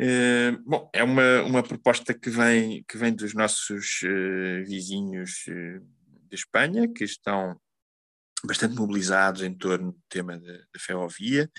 Uh, 0.00 0.56
bom, 0.64 0.88
é 0.94 1.02
uma, 1.02 1.42
uma 1.42 1.62
proposta 1.62 2.14
que 2.14 2.30
vem, 2.30 2.82
que 2.88 2.96
vem 2.96 3.12
dos 3.12 3.34
nossos 3.34 4.00
uh, 4.02 4.64
vizinhos 4.64 5.44
uh, 5.48 5.80
de 6.28 6.34
Espanha, 6.34 6.88
que 6.88 7.04
estão 7.04 7.54
bastante 8.42 8.74
mobilizados 8.76 9.42
em 9.42 9.52
torno 9.52 9.92
do 9.92 10.00
tema 10.08 10.38
da, 10.38 10.58
ferrovia 10.78 11.50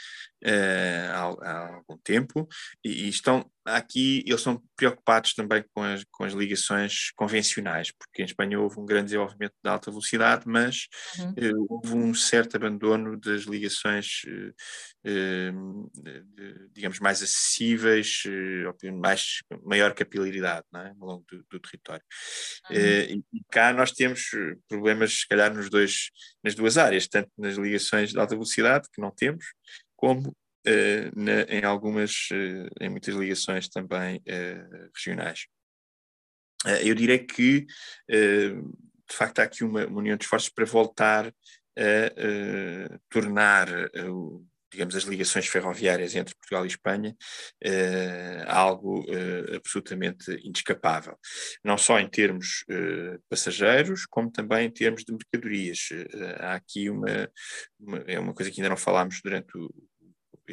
uh, 0.45 1.11
há, 1.11 1.49
há, 1.49 1.75
algum 1.75 1.97
tempo 1.97 2.47
e, 2.83 3.05
e, 3.05 3.09
estão 3.09 3.49
aqui, 3.65 4.23
eles 4.25 4.39
estão 4.39 4.61
preocupados 4.75 5.33
também 5.35 5.63
com 5.73 5.83
as, 5.83 6.03
com 6.11 6.23
as 6.23 6.33
ligações 6.33 7.11
convencionais, 7.15 7.91
porque 7.91 8.23
em 8.23 8.25
Espanha 8.25 8.59
houve 8.59 8.79
um 8.79 8.85
grande 8.85 9.05
desenvolvimento 9.05 9.53
da 9.63 9.73
alta 9.73 9.91
velocidade, 9.91 10.43
mas 10.47 10.87
uhum. 11.19 11.29
uh, 11.31 11.67
houve 11.69 11.93
um 11.93 12.13
certo 12.13 12.55
abandono 12.55 13.19
das 13.19 13.43
ligações, 13.43 14.21
de, 15.03 15.53
digamos, 16.73 16.99
mais 16.99 17.21
acessíveis, 17.21 18.23
mais, 18.99 19.39
maior 19.63 19.93
capilaridade 19.93 20.65
é? 20.75 20.93
ao 20.99 21.07
longo 21.07 21.25
do, 21.29 21.45
do 21.49 21.59
território. 21.59 22.03
Uhum. 22.69 22.77
E, 22.77 23.23
e, 23.33 23.43
cá 23.51 23.73
nós 23.73 23.91
temos 23.91 24.29
problemas, 24.67 25.19
se 25.19 25.27
calhar, 25.27 25.53
nos 25.53 25.69
dois, 25.69 26.09
nas 26.43 26.55
duas 26.55 26.77
áreas, 26.77 27.07
tanto 27.07 27.29
nas 27.37 27.57
ligações 27.57 28.11
de 28.11 28.19
alta 28.19 28.35
velocidade, 28.35 28.87
que 28.91 29.01
não 29.01 29.11
temos, 29.11 29.45
como 30.01 30.35
Uh, 30.63 31.09
na, 31.19 31.41
em 31.49 31.63
algumas, 31.63 32.27
uh, 32.31 32.69
em 32.79 32.87
muitas 32.87 33.15
ligações 33.15 33.67
também 33.67 34.17
uh, 34.17 34.91
regionais. 34.95 35.47
eu 36.83 36.93
direi 36.93 37.25
que, 37.25 37.65
de 38.07 39.15
facto, 39.15 39.39
há 39.39 39.43
aqui 39.43 39.63
uma, 39.63 39.87
uma, 39.87 39.97
união 39.97 40.15
de 40.15 40.23
esforços 40.23 40.49
para 40.49 40.63
voltar 40.63 41.33
a 41.75 42.99
tornar 43.09 43.67
digamos, 44.71 44.95
as 44.95 45.03
ligações 45.03 45.47
ferroviárias 45.47 46.15
entre 46.15 46.33
Portugal 46.33 46.63
e 46.63 46.69
Espanha, 46.69 47.15
uh, 47.65 48.43
algo 48.47 49.01
uh, 49.01 49.55
absolutamente 49.55 50.31
inescapável. 50.43 51.19
Não 51.63 51.77
só 51.77 51.99
em 51.99 52.09
termos 52.09 52.63
uh, 52.69 53.21
passageiros, 53.29 54.05
como 54.05 54.31
também 54.31 54.67
em 54.67 54.71
termos 54.71 55.03
de 55.03 55.11
mercadorias. 55.11 55.89
há 56.39 56.53
aqui 56.53 56.89
uma, 56.89 57.29
uma, 57.77 57.97
é 58.07 58.17
uma 58.17 58.33
coisa 58.33 58.49
que 58.49 58.61
ainda 58.61 58.69
não 58.69 58.77
falámos 58.77 59.19
durante 59.21 59.57
o, 59.57 59.69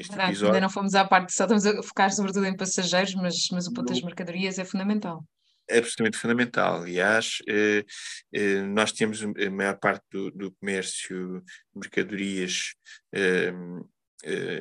este 0.01 0.15
episódio. 0.15 0.47
Ainda 0.47 0.61
não 0.61 0.71
fomos 0.71 0.95
à 0.95 1.05
parte, 1.05 1.33
só 1.33 1.45
estamos 1.45 1.67
a 1.67 1.83
focar 1.83 2.13
sobretudo 2.13 2.47
em 2.47 2.57
passageiros, 2.57 3.15
mas, 3.15 3.35
mas 3.53 3.67
o 3.67 3.73
ponto 3.73 3.89
das 3.89 4.01
mercadorias 4.01 4.59
é 4.59 4.65
fundamental 4.65 5.25
é 5.69 5.79
absolutamente 5.79 6.17
fundamental. 6.17 6.83
Aliás, 6.83 7.39
eh, 7.47 7.85
eh, 8.33 8.63
nós 8.63 8.91
temos 8.91 9.23
a 9.23 9.51
maior 9.51 9.79
parte 9.79 10.05
do, 10.11 10.31
do 10.31 10.53
comércio 10.53 11.43
de 11.43 11.79
mercadorias 11.81 12.75
eh, 13.13 13.53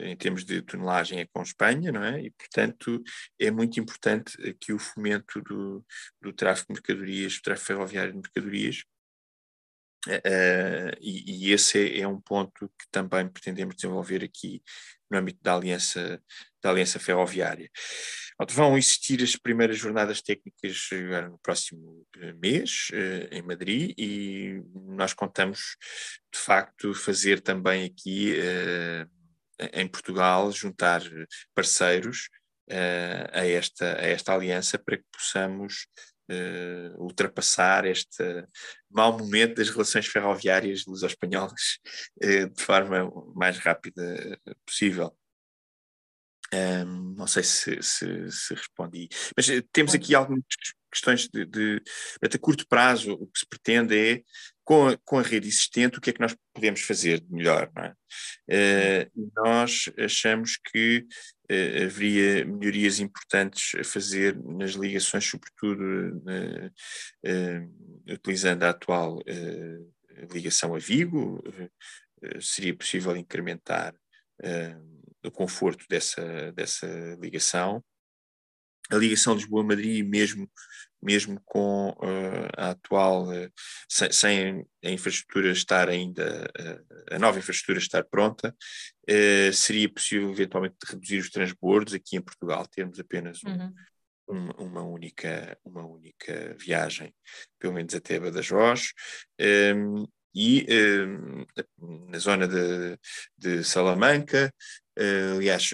em 0.03 0.15
termos 0.15 0.45
de 0.45 0.61
tonelagem 0.61 1.19
é 1.19 1.25
com 1.25 1.41
Espanha, 1.41 1.91
não 1.91 2.03
é? 2.03 2.21
E, 2.21 2.31
portanto, 2.31 3.01
é 3.39 3.49
muito 3.49 3.79
importante 3.79 4.37
que 4.59 4.71
o 4.71 4.77
fomento 4.77 5.41
do, 5.41 5.83
do 6.21 6.31
tráfego 6.31 6.67
de 6.67 6.73
mercadorias, 6.73 7.37
do 7.37 7.41
tráfego 7.41 7.67
ferroviário 7.67 8.11
de 8.11 8.19
mercadorias, 8.19 8.83
Uh, 10.07 10.95
e, 11.01 11.47
e, 11.47 11.51
esse 11.51 11.77
é, 11.77 11.99
é, 11.99 12.07
um 12.07 12.21
ponto 12.21 12.69
que 12.79 12.85
também 12.89 13.27
pretendemos 13.27 13.75
desenvolver 13.75 14.23
aqui 14.23 14.63
no 15.09 15.17
âmbito 15.17 15.39
da 15.41 15.55
aliança, 15.55 16.21
da 16.61 16.69
aliança 16.69 16.99
ferroviária. 16.99 17.69
Vão 18.51 18.77
existir 18.77 19.23
as 19.23 19.35
primeiras 19.35 19.77
jornadas 19.77 20.21
técnicas 20.21 20.89
agora 20.91 21.27
no 21.27 21.39
próximo 21.39 22.05
eh, 22.17 22.33
mês, 22.33 22.89
uh, 22.91 23.33
em 23.33 23.41
Madrid, 23.41 23.95
e 23.97 24.61
nós 24.75 25.13
contamos, 25.13 25.75
de 26.31 26.39
facto, 26.39 26.93
fazer 26.93 27.41
também 27.41 27.85
aqui 27.85 28.35
em 29.73 29.87
Portugal, 29.87 30.51
juntar 30.51 31.01
parceiros 31.55 32.29
a, 33.31 33.43
esta, 33.43 33.97
a 33.97 34.05
esta 34.05 34.33
aliança 34.33 34.77
para 34.77 34.97
que 34.97 35.05
possamos 35.11 35.87
uh, 36.29 37.03
ultrapassar 37.03 37.85
este 37.85 38.45
mau 38.89 39.17
momento 39.17 39.55
das 39.55 39.69
relações 39.69 40.07
ferroviárias 40.07 40.85
luso-espanholas 40.85 41.79
uh, 42.23 42.49
de 42.49 42.63
forma 42.63 43.11
mais 43.35 43.57
rápida 43.57 44.39
possível. 44.65 45.15
Um, 46.53 47.13
não 47.15 47.27
sei 47.27 47.43
se, 47.43 47.81
se, 47.83 48.31
se, 48.31 48.53
respondi, 48.53 49.09
mas 49.35 49.49
uh, 49.49 49.61
temos 49.73 49.93
aqui 49.93 50.15
algumas 50.15 50.43
questões 50.89 51.27
de, 51.27 51.45
de, 51.45 51.81
de, 52.21 52.39
curto 52.39 52.65
prazo. 52.67 53.13
O 53.13 53.27
que 53.27 53.39
se 53.39 53.45
pretende 53.45 53.97
é, 53.97 54.23
com 54.67 54.89
a, 54.89 54.97
com 54.97 55.17
a 55.17 55.21
rede 55.21 55.47
existente, 55.47 55.97
o 55.97 56.01
que 56.01 56.09
é 56.09 56.13
que 56.13 56.19
nós 56.19 56.35
podemos 56.53 56.81
fazer 56.81 57.21
de 57.21 57.31
melhor. 57.31 57.71
É? 58.49 59.07
Uh, 59.15 59.31
nós 59.33 59.89
achamos 59.97 60.57
que 60.57 61.07
uh, 61.49 61.85
haveria 61.85 62.43
melhorias 62.43 62.99
importantes 62.99 63.79
a 63.79 63.83
fazer 63.85 64.37
nas 64.43 64.71
ligações, 64.71 65.23
sobretudo 65.23 65.81
uh, 66.17 68.13
utilizando 68.13 68.63
a 68.63 68.71
atual 68.71 69.23
ligação 70.33 70.75
a 70.75 70.79
Vigo. 70.79 71.41
seria 72.41 72.75
possível 72.75 73.15
incrementar 73.15 73.95
o 75.23 75.31
conforto 75.31 75.85
dessa, 75.89 76.51
dessa 76.51 76.87
ligação. 77.21 77.81
A 78.89 78.95
ligação 78.95 79.35
Lisboa-Madrid, 79.35 80.05
mesmo, 80.05 80.49
mesmo 81.01 81.39
com 81.45 81.89
uh, 81.89 82.49
a 82.57 82.71
atual, 82.71 83.29
uh, 83.29 83.51
sem, 83.87 84.11
sem, 84.11 84.65
a 84.83 84.89
infraestrutura 84.89 85.51
estar 85.51 85.89
ainda, 85.89 86.49
uh, 86.59 87.15
a 87.15 87.19
nova 87.19 87.39
infraestrutura 87.39 87.79
estar 87.79 88.03
pronta, 88.03 88.55
seria 89.53 89.89
possível 89.89 90.29
eventualmente 90.29 90.75
reduzir 90.85 91.19
os 91.19 91.29
transbordos 91.29 91.93
aqui 91.93 92.17
em 92.17 92.21
Portugal, 92.21 92.67
termos 92.67 92.99
apenas 92.99 93.41
um, 93.41 93.49
uhum. 93.49 93.73
uma, 94.27 94.53
uma, 94.57 94.83
única, 94.83 95.57
uma 95.63 95.85
única 95.85 96.57
viagem, 96.59 97.13
pelo 97.57 97.73
menos 97.73 97.95
até 97.95 98.19
Badajoz. 98.19 98.91
Um, 99.39 100.05
e 100.35 100.67
na 102.09 102.19
zona 102.19 102.47
de, 102.47 102.99
de 103.35 103.63
Salamanca, 103.63 104.53
aliás, 105.35 105.73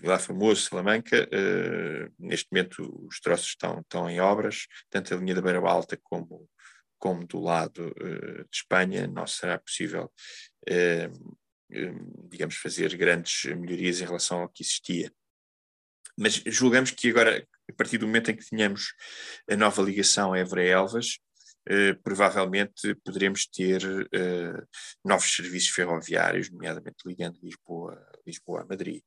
Vilar 0.00 0.20
Famoso, 0.20 0.62
Salamanca, 0.62 1.28
uh, 1.28 2.12
neste 2.18 2.48
momento 2.50 3.06
os 3.08 3.20
troços 3.20 3.48
estão, 3.48 3.80
estão 3.80 4.10
em 4.10 4.20
obras, 4.20 4.66
tanto 4.90 5.14
a 5.14 5.16
linha 5.16 5.34
da 5.34 5.42
Beira 5.42 5.58
Alta 5.60 5.98
como, 6.02 6.48
como 6.98 7.26
do 7.26 7.40
lado 7.40 7.88
uh, 7.88 8.44
de 8.44 8.56
Espanha, 8.56 9.06
não 9.06 9.26
será 9.26 9.58
possível, 9.58 10.12
uh, 10.68 11.36
digamos, 12.28 12.56
fazer 12.56 12.96
grandes 12.96 13.44
melhorias 13.44 14.00
em 14.00 14.04
relação 14.04 14.42
ao 14.42 14.48
que 14.48 14.62
existia. 14.62 15.12
Mas 16.18 16.42
julgamos 16.46 16.90
que 16.90 17.10
agora, 17.10 17.46
a 17.68 17.72
partir 17.74 17.98
do 17.98 18.06
momento 18.06 18.30
em 18.30 18.36
que 18.36 18.48
tenhamos 18.48 18.94
a 19.50 19.56
nova 19.56 19.82
ligação 19.82 20.34
Évora-Elvas, 20.34 21.18
Uh, 21.68 22.00
provavelmente 22.00 22.94
poderemos 23.04 23.44
ter 23.44 23.82
uh, 23.84 24.68
novos 25.04 25.34
serviços 25.34 25.70
ferroviários, 25.70 26.48
nomeadamente 26.48 26.98
ligando 27.04 27.40
Lisboa, 27.42 28.00
Lisboa 28.24 28.62
a 28.62 28.64
Madrid 28.64 29.02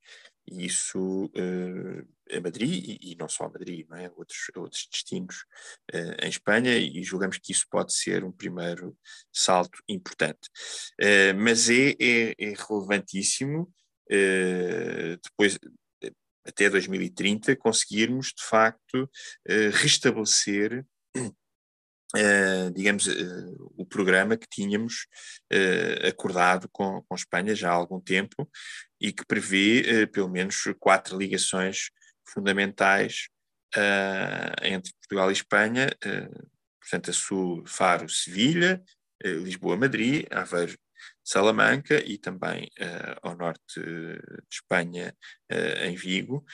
e 0.50 0.66
isso 0.66 1.26
uh, 1.26 2.36
a 2.36 2.40
Madrid 2.40 2.98
e, 3.00 3.12
e, 3.12 3.16
não 3.16 3.28
só 3.28 3.44
a 3.44 3.48
Madrid, 3.48 3.86
não 3.88 3.96
é? 3.96 4.10
outros, 4.16 4.38
outros 4.56 4.88
destinos 4.90 5.44
uh, 5.94 6.24
em 6.24 6.28
Espanha 6.28 6.76
e 6.76 7.02
julgamos 7.02 7.38
que 7.38 7.52
isso 7.52 7.66
pode 7.70 7.92
ser 7.92 8.24
um 8.24 8.32
primeiro 8.32 8.96
salto 9.32 9.82
importante. 9.88 10.48
Uh, 11.00 11.34
mas 11.38 11.70
é, 11.70 11.90
é, 12.00 12.34
é 12.38 12.54
relevantíssimo 12.68 13.72
depois 15.22 15.56
até 16.44 16.68
2030 16.68 17.54
conseguirmos 17.54 18.32
de 18.36 18.42
facto 18.42 19.08
restabelecer 19.46 20.84
Uh, 22.16 22.72
digamos, 22.74 23.06
uh, 23.06 23.72
o 23.76 23.86
programa 23.86 24.36
que 24.36 24.48
tínhamos 24.50 25.06
uh, 25.52 26.08
acordado 26.08 26.68
com, 26.72 27.02
com 27.02 27.14
Espanha 27.14 27.54
já 27.54 27.70
há 27.70 27.72
algum 27.72 28.00
tempo 28.00 28.50
e 29.00 29.12
que 29.12 29.24
prevê 29.24 30.08
pelo 30.08 30.28
menos 30.28 30.56
quatro 30.78 31.16
ligações 31.16 31.90
fundamentais 32.28 33.28
entre 34.62 34.92
Portugal 35.00 35.30
e 35.30 35.32
Espanha, 35.32 35.88
portanto, 36.80 37.10
a 37.10 37.12
sul, 37.14 37.64
Faro, 37.66 38.08
Sevilha, 38.10 38.82
Lisboa-Madrid, 39.24 40.26
Aveiro, 40.30 40.76
Salamanca 41.24 41.98
e 42.04 42.18
também 42.18 42.68
ao 43.22 43.34
norte 43.34 43.80
de 43.80 44.20
Espanha, 44.52 45.14
em 45.82 45.96
Vigo. 45.96 46.44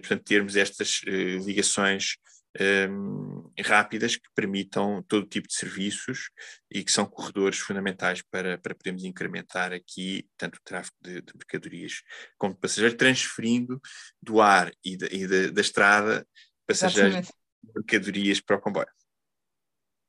portanto, 0.00 0.22
termos 0.22 0.54
estas 0.54 1.00
ligações 1.44 2.16
um, 2.60 3.50
rápidas 3.60 4.16
que 4.16 4.28
permitam 4.34 5.02
todo 5.08 5.26
tipo 5.26 5.48
de 5.48 5.54
serviços 5.54 6.30
e 6.70 6.84
que 6.84 6.92
são 6.92 7.06
corredores 7.06 7.58
fundamentais 7.58 8.22
para, 8.22 8.58
para 8.58 8.74
podermos 8.74 9.04
incrementar 9.04 9.72
aqui 9.72 10.28
tanto 10.36 10.56
o 10.56 10.62
tráfego 10.62 10.96
de, 11.00 11.22
de 11.22 11.32
mercadorias 11.34 12.02
como 12.36 12.54
de 12.54 12.60
passageiros, 12.60 12.96
transferindo 12.96 13.80
do 14.20 14.40
ar 14.40 14.72
e, 14.84 14.96
de, 14.96 15.06
e 15.06 15.26
de, 15.26 15.50
da 15.50 15.60
estrada 15.60 16.26
passageiros 16.66 17.28
e 17.28 17.72
mercadorias 17.74 18.40
para 18.40 18.56
o 18.56 18.60
comboio. 18.60 18.88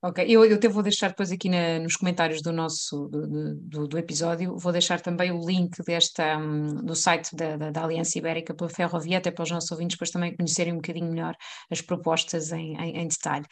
Ok, 0.06 0.26
eu, 0.28 0.44
eu 0.44 0.58
até 0.58 0.68
vou 0.68 0.84
deixar 0.84 1.08
depois 1.08 1.32
aqui 1.32 1.48
na, 1.48 1.80
nos 1.80 1.96
comentários 1.96 2.42
do 2.42 2.52
nosso 2.52 3.08
do, 3.08 3.56
do, 3.56 3.88
do, 3.88 3.98
episódio, 3.98 4.58
vou 4.58 4.74
deixar 4.74 5.00
também 5.00 5.32
o 5.32 5.40
link 5.46 5.82
desta, 5.82 6.38
um, 6.38 6.84
do 6.84 6.94
site 6.94 7.34
da, 7.34 7.56
da, 7.56 7.72
da, 7.72 7.84
Aliança 7.86 8.18
Ibérica 8.18 8.54
pela 8.54 8.70
Ferrovia, 8.70 9.20
até 9.20 9.32
para 9.32 9.44
os 9.44 9.52
nossos 9.52 9.72
ouvintes 9.72 9.96
depois 9.96 10.10
também 10.10 10.36
conhecerem 10.36 10.74
um 10.74 10.76
bocadinho 10.76 11.10
melhor 11.10 11.34
as 11.72 11.80
propostas 11.80 12.52
em, 12.52 12.76
em, 12.76 12.98
em 12.98 13.08
detalhe. 13.08 13.46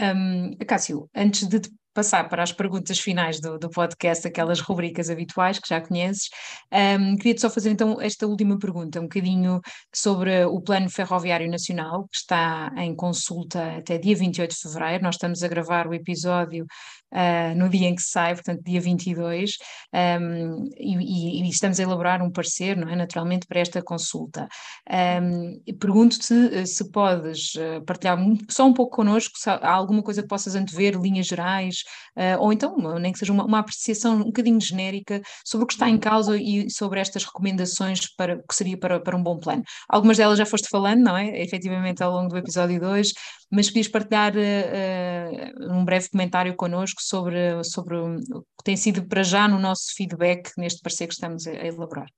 Um, 0.00 0.56
Cássio, 0.66 1.10
antes 1.14 1.46
de 1.46 1.60
passar 1.98 2.28
para 2.28 2.44
as 2.44 2.52
perguntas 2.52 3.00
finais 3.00 3.40
do, 3.40 3.58
do 3.58 3.68
podcast, 3.68 4.24
aquelas 4.24 4.60
rubricas 4.60 5.10
habituais 5.10 5.58
que 5.58 5.68
já 5.68 5.80
conheces, 5.80 6.28
um, 6.72 7.16
queria-te 7.16 7.40
só 7.40 7.50
fazer 7.50 7.70
então 7.70 8.00
esta 8.00 8.24
última 8.24 8.56
pergunta, 8.56 9.00
um 9.00 9.02
bocadinho 9.02 9.60
sobre 9.92 10.44
o 10.44 10.60
Plano 10.60 10.88
Ferroviário 10.88 11.50
Nacional, 11.50 12.04
que 12.04 12.18
está 12.18 12.72
em 12.76 12.94
consulta 12.94 13.78
até 13.78 13.98
dia 13.98 14.14
28 14.14 14.48
de 14.48 14.60
fevereiro. 14.60 15.02
Nós 15.02 15.16
estamos 15.16 15.42
a 15.42 15.48
gravar 15.48 15.88
o 15.88 15.94
episódio 15.94 16.66
uh, 17.12 17.56
no 17.56 17.68
dia 17.68 17.88
em 17.88 17.94
que 17.94 18.02
sai, 18.02 18.34
portanto, 18.34 18.62
dia 18.62 18.80
22, 18.80 19.56
um, 20.20 20.68
e, 20.76 21.42
e, 21.42 21.48
estamos 21.48 21.80
a 21.80 21.82
elaborar 21.82 22.22
um 22.22 22.30
parecer, 22.30 22.76
não 22.76 22.88
é? 22.88 22.96
Naturalmente, 22.96 23.46
para 23.46 23.60
esta 23.60 23.82
consulta. 23.82 24.48
Um, 24.90 25.60
Pergunto-te 25.78 26.34
eh, 26.54 26.66
se 26.66 26.90
podes 26.90 27.54
eh, 27.56 27.80
partilhar 27.80 28.18
só 28.48 28.66
um 28.66 28.72
pouco 28.72 28.96
connosco, 28.96 29.38
se 29.38 29.48
há 29.48 29.70
alguma 29.70 30.02
coisa 30.02 30.22
que 30.22 30.28
possas 30.28 30.54
antever, 30.54 31.00
linhas 31.00 31.26
gerais, 31.26 31.82
uh, 32.16 32.40
ou 32.40 32.52
então, 32.52 32.76
nem 32.98 33.12
que 33.12 33.18
seja 33.18 33.32
uma, 33.32 33.44
uma, 33.44 33.58
apreciação 33.60 34.16
um 34.16 34.24
bocadinho 34.24 34.60
genérica 34.60 35.20
sobre 35.44 35.64
o 35.64 35.66
que 35.66 35.74
está 35.74 35.88
em 35.88 35.98
causa 35.98 36.36
e 36.36 36.70
sobre 36.70 37.00
estas 37.00 37.24
recomendações 37.24 38.00
para 38.16 38.36
que 38.38 38.54
seria 38.54 38.78
para, 38.78 39.00
para 39.00 39.16
um 39.16 39.22
bom 39.22 39.38
plano. 39.38 39.62
Algumas 39.88 40.16
delas 40.16 40.38
já 40.38 40.46
foste 40.46 40.68
falando, 40.68 41.00
não 41.02 41.16
é? 41.16 41.40
Efetivamente, 41.40 42.02
ao 42.02 42.12
longo 42.12 42.28
do 42.28 42.38
episódio 42.38 42.80
2, 42.80 43.12
mas 43.50 43.68
podias 43.68 43.88
partilhar 43.88 44.34
uh, 44.34 45.72
um 45.72 45.84
breve 45.84 46.10
comentário 46.10 46.54
connosco 46.54 46.97
sobre, 47.02 47.62
sobre 47.64 47.96
o 47.96 48.16
que 48.58 48.64
tem 48.64 48.76
sido 48.76 49.06
para 49.06 49.22
já 49.22 49.48
no 49.48 49.58
nosso 49.58 49.94
feedback 49.94 50.50
neste 50.56 50.80
parecer 50.80 51.06
que 51.06 51.14
estamos 51.14 51.46
a, 51.46 51.52
elaborar. 51.52 52.08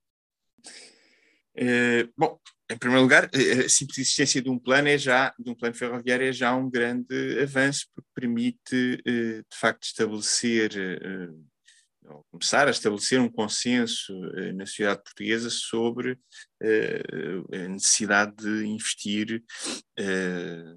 Uh, 1.56 2.10
bom, 2.16 2.38
em 2.70 2.78
primeiro 2.78 3.02
lugar, 3.02 3.24
a 3.24 3.68
simples 3.68 3.98
existência 3.98 4.40
de 4.40 4.48
um 4.48 4.58
plano 4.58 4.88
é 4.88 4.96
já, 4.96 5.34
de 5.38 5.50
um 5.50 5.54
plano 5.54 5.74
ferroviário 5.74 6.26
é 6.26 6.32
já 6.32 6.54
um 6.54 6.70
grande 6.70 7.40
avanço, 7.42 7.86
porque 7.94 8.08
permite, 8.14 9.02
de 9.04 9.58
facto, 9.58 9.82
estabelecer 9.82 10.70
começar 12.30 12.66
a 12.66 12.70
estabelecer 12.70 13.20
um 13.20 13.28
consenso 13.28 14.12
na 14.54 14.66
sociedade 14.66 15.02
portuguesa 15.02 15.50
sobre 15.50 16.18
a 17.52 17.68
necessidade 17.68 18.36
de 18.36 18.66
investir 18.66 19.42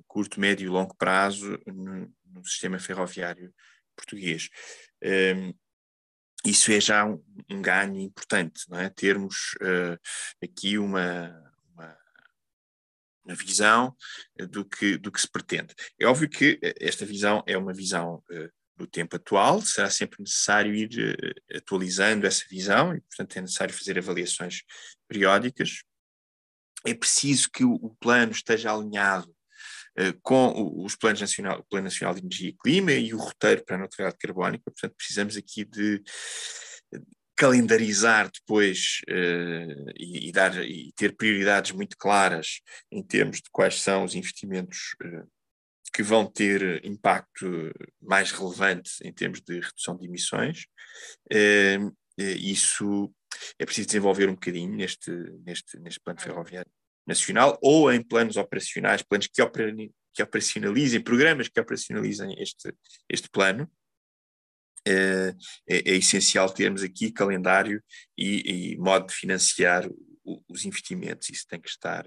curto, 0.07 0.39
médio 0.39 0.65
e 0.65 0.69
longo 0.69 0.95
prazo 0.95 1.59
no, 1.65 2.11
no 2.25 2.45
sistema 2.45 2.79
ferroviário 2.79 3.53
português. 3.95 4.49
Um, 5.03 5.53
isso 6.45 6.71
é 6.71 6.79
já 6.79 7.05
um, 7.05 7.23
um 7.49 7.61
ganho 7.61 7.99
importante, 7.99 8.69
não 8.69 8.79
é? 8.79 8.89
Termos 8.89 9.55
uh, 9.61 9.97
aqui 10.43 10.77
uma, 10.77 11.29
uma, 11.73 11.97
uma, 13.25 13.35
visão 13.35 13.95
do 14.49 14.65
que, 14.65 14.97
do 14.97 15.11
que 15.11 15.21
se 15.21 15.29
pretende. 15.29 15.73
É 15.97 16.05
óbvio 16.05 16.29
que 16.29 16.59
esta 16.81 17.05
visão 17.05 17.43
é 17.47 17.57
uma 17.57 17.73
visão 17.73 18.21
uh, 18.29 18.49
do 18.75 18.85
tempo 18.85 19.15
atual, 19.15 19.61
será 19.61 19.89
sempre 19.89 20.21
necessário 20.21 20.75
ir 20.75 20.89
uh, 20.89 21.57
atualizando 21.57 22.27
essa 22.27 22.43
visão 22.49 22.93
e, 22.93 22.99
portanto, 23.01 23.37
é 23.37 23.41
necessário 23.41 23.73
fazer 23.73 23.97
avaliações 23.97 24.63
periódicas. 25.07 25.83
É 26.85 26.93
preciso 26.93 27.49
que 27.49 27.63
o, 27.63 27.75
o 27.75 27.95
plano 27.95 28.33
esteja 28.33 28.73
alinhado 28.73 29.33
com 30.21 30.83
os 30.83 30.95
planos 30.95 31.21
nacional, 31.21 31.59
o 31.59 31.63
Plano 31.63 31.85
Nacional 31.85 32.15
de 32.15 32.21
Energia 32.21 32.49
e 32.49 32.57
Clima 32.57 32.91
e 32.91 33.13
o 33.13 33.17
roteiro 33.17 33.63
para 33.63 33.75
a 33.75 33.79
neutralidade 33.79 34.17
carbónica, 34.19 34.63
portanto, 34.65 34.95
precisamos 34.97 35.37
aqui 35.37 35.63
de 35.63 36.01
calendarizar 37.35 38.29
depois 38.31 39.01
uh, 39.09 39.91
e, 39.97 40.29
e, 40.29 40.31
dar, 40.31 40.55
e 40.63 40.91
ter 40.95 41.15
prioridades 41.15 41.71
muito 41.71 41.97
claras 41.97 42.61
em 42.91 43.03
termos 43.03 43.37
de 43.37 43.49
quais 43.51 43.81
são 43.81 44.03
os 44.03 44.15
investimentos 44.15 44.95
uh, 45.03 45.27
que 45.93 46.03
vão 46.03 46.25
ter 46.25 46.83
impacto 46.85 47.71
mais 48.01 48.31
relevante 48.31 48.91
em 49.03 49.11
termos 49.11 49.41
de 49.41 49.59
redução 49.59 49.97
de 49.97 50.05
emissões. 50.05 50.65
Uh, 51.31 51.93
isso 52.17 53.11
é 53.57 53.65
preciso 53.65 53.87
desenvolver 53.87 54.29
um 54.29 54.33
bocadinho 54.33 54.75
neste, 54.75 55.11
neste, 55.43 55.79
neste 55.79 55.99
plano 55.99 56.21
ferroviário 56.21 56.71
nacional 57.05 57.57
ou 57.61 57.91
em 57.91 58.01
planos 58.01 58.37
operacionais, 58.37 59.01
planos 59.01 59.27
que, 59.27 59.43
que 60.13 60.23
operacionalizem, 60.23 61.01
programas 61.01 61.47
que 61.47 61.59
operacionalizem 61.59 62.35
este, 62.41 62.73
este 63.09 63.29
plano. 63.29 63.69
É, 64.85 65.33
é, 65.69 65.91
é, 65.91 65.95
essencial 65.95 66.49
termos 66.49 66.83
aqui 66.83 67.09
calendário 67.09 67.81
e, 68.17 68.73
e 68.73 68.77
modo 68.77 69.07
de 69.07 69.13
financiar 69.13 69.89
os 70.47 70.65
investimentos. 70.65 71.29
Isso 71.29 71.45
tem 71.47 71.59
que 71.59 71.69
estar, 71.69 72.05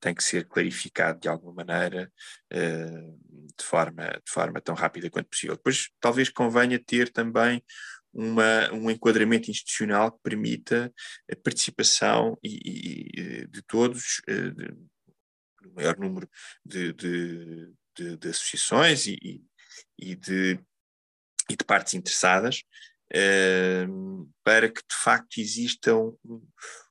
tem 0.00 0.14
que 0.14 0.22
ser 0.22 0.46
clarificado 0.46 1.20
de 1.20 1.28
alguma 1.28 1.64
maneira, 1.64 2.12
uh, 2.52 3.18
de, 3.56 3.64
forma, 3.64 4.04
de 4.04 4.32
forma 4.32 4.60
tão 4.60 4.74
rápida 4.74 5.10
quanto 5.10 5.28
possível. 5.28 5.56
Depois, 5.56 5.90
talvez 6.00 6.28
convenha 6.28 6.78
ter 6.78 7.10
também 7.10 7.62
uma, 8.12 8.72
um 8.72 8.90
enquadramento 8.90 9.50
institucional 9.50 10.12
que 10.12 10.22
permita 10.22 10.92
a 11.30 11.36
participação 11.36 12.38
e, 12.42 12.58
e 13.14 13.46
de 13.46 13.62
todos, 13.62 14.20
uh, 14.28 14.50
de, 14.52 14.68
do 15.62 15.72
maior 15.74 15.98
número 15.98 16.28
de, 16.64 16.92
de, 16.92 17.72
de, 17.96 18.16
de 18.16 18.28
associações 18.28 19.06
e, 19.06 19.42
e, 19.98 20.14
de, 20.14 20.58
e 21.50 21.56
de 21.56 21.64
partes 21.64 21.94
interessadas, 21.94 22.62
uh, 23.12 24.30
para 24.42 24.68
que 24.68 24.80
de 24.80 24.96
facto 24.96 25.38
exista 25.38 25.94
um, 25.94 26.16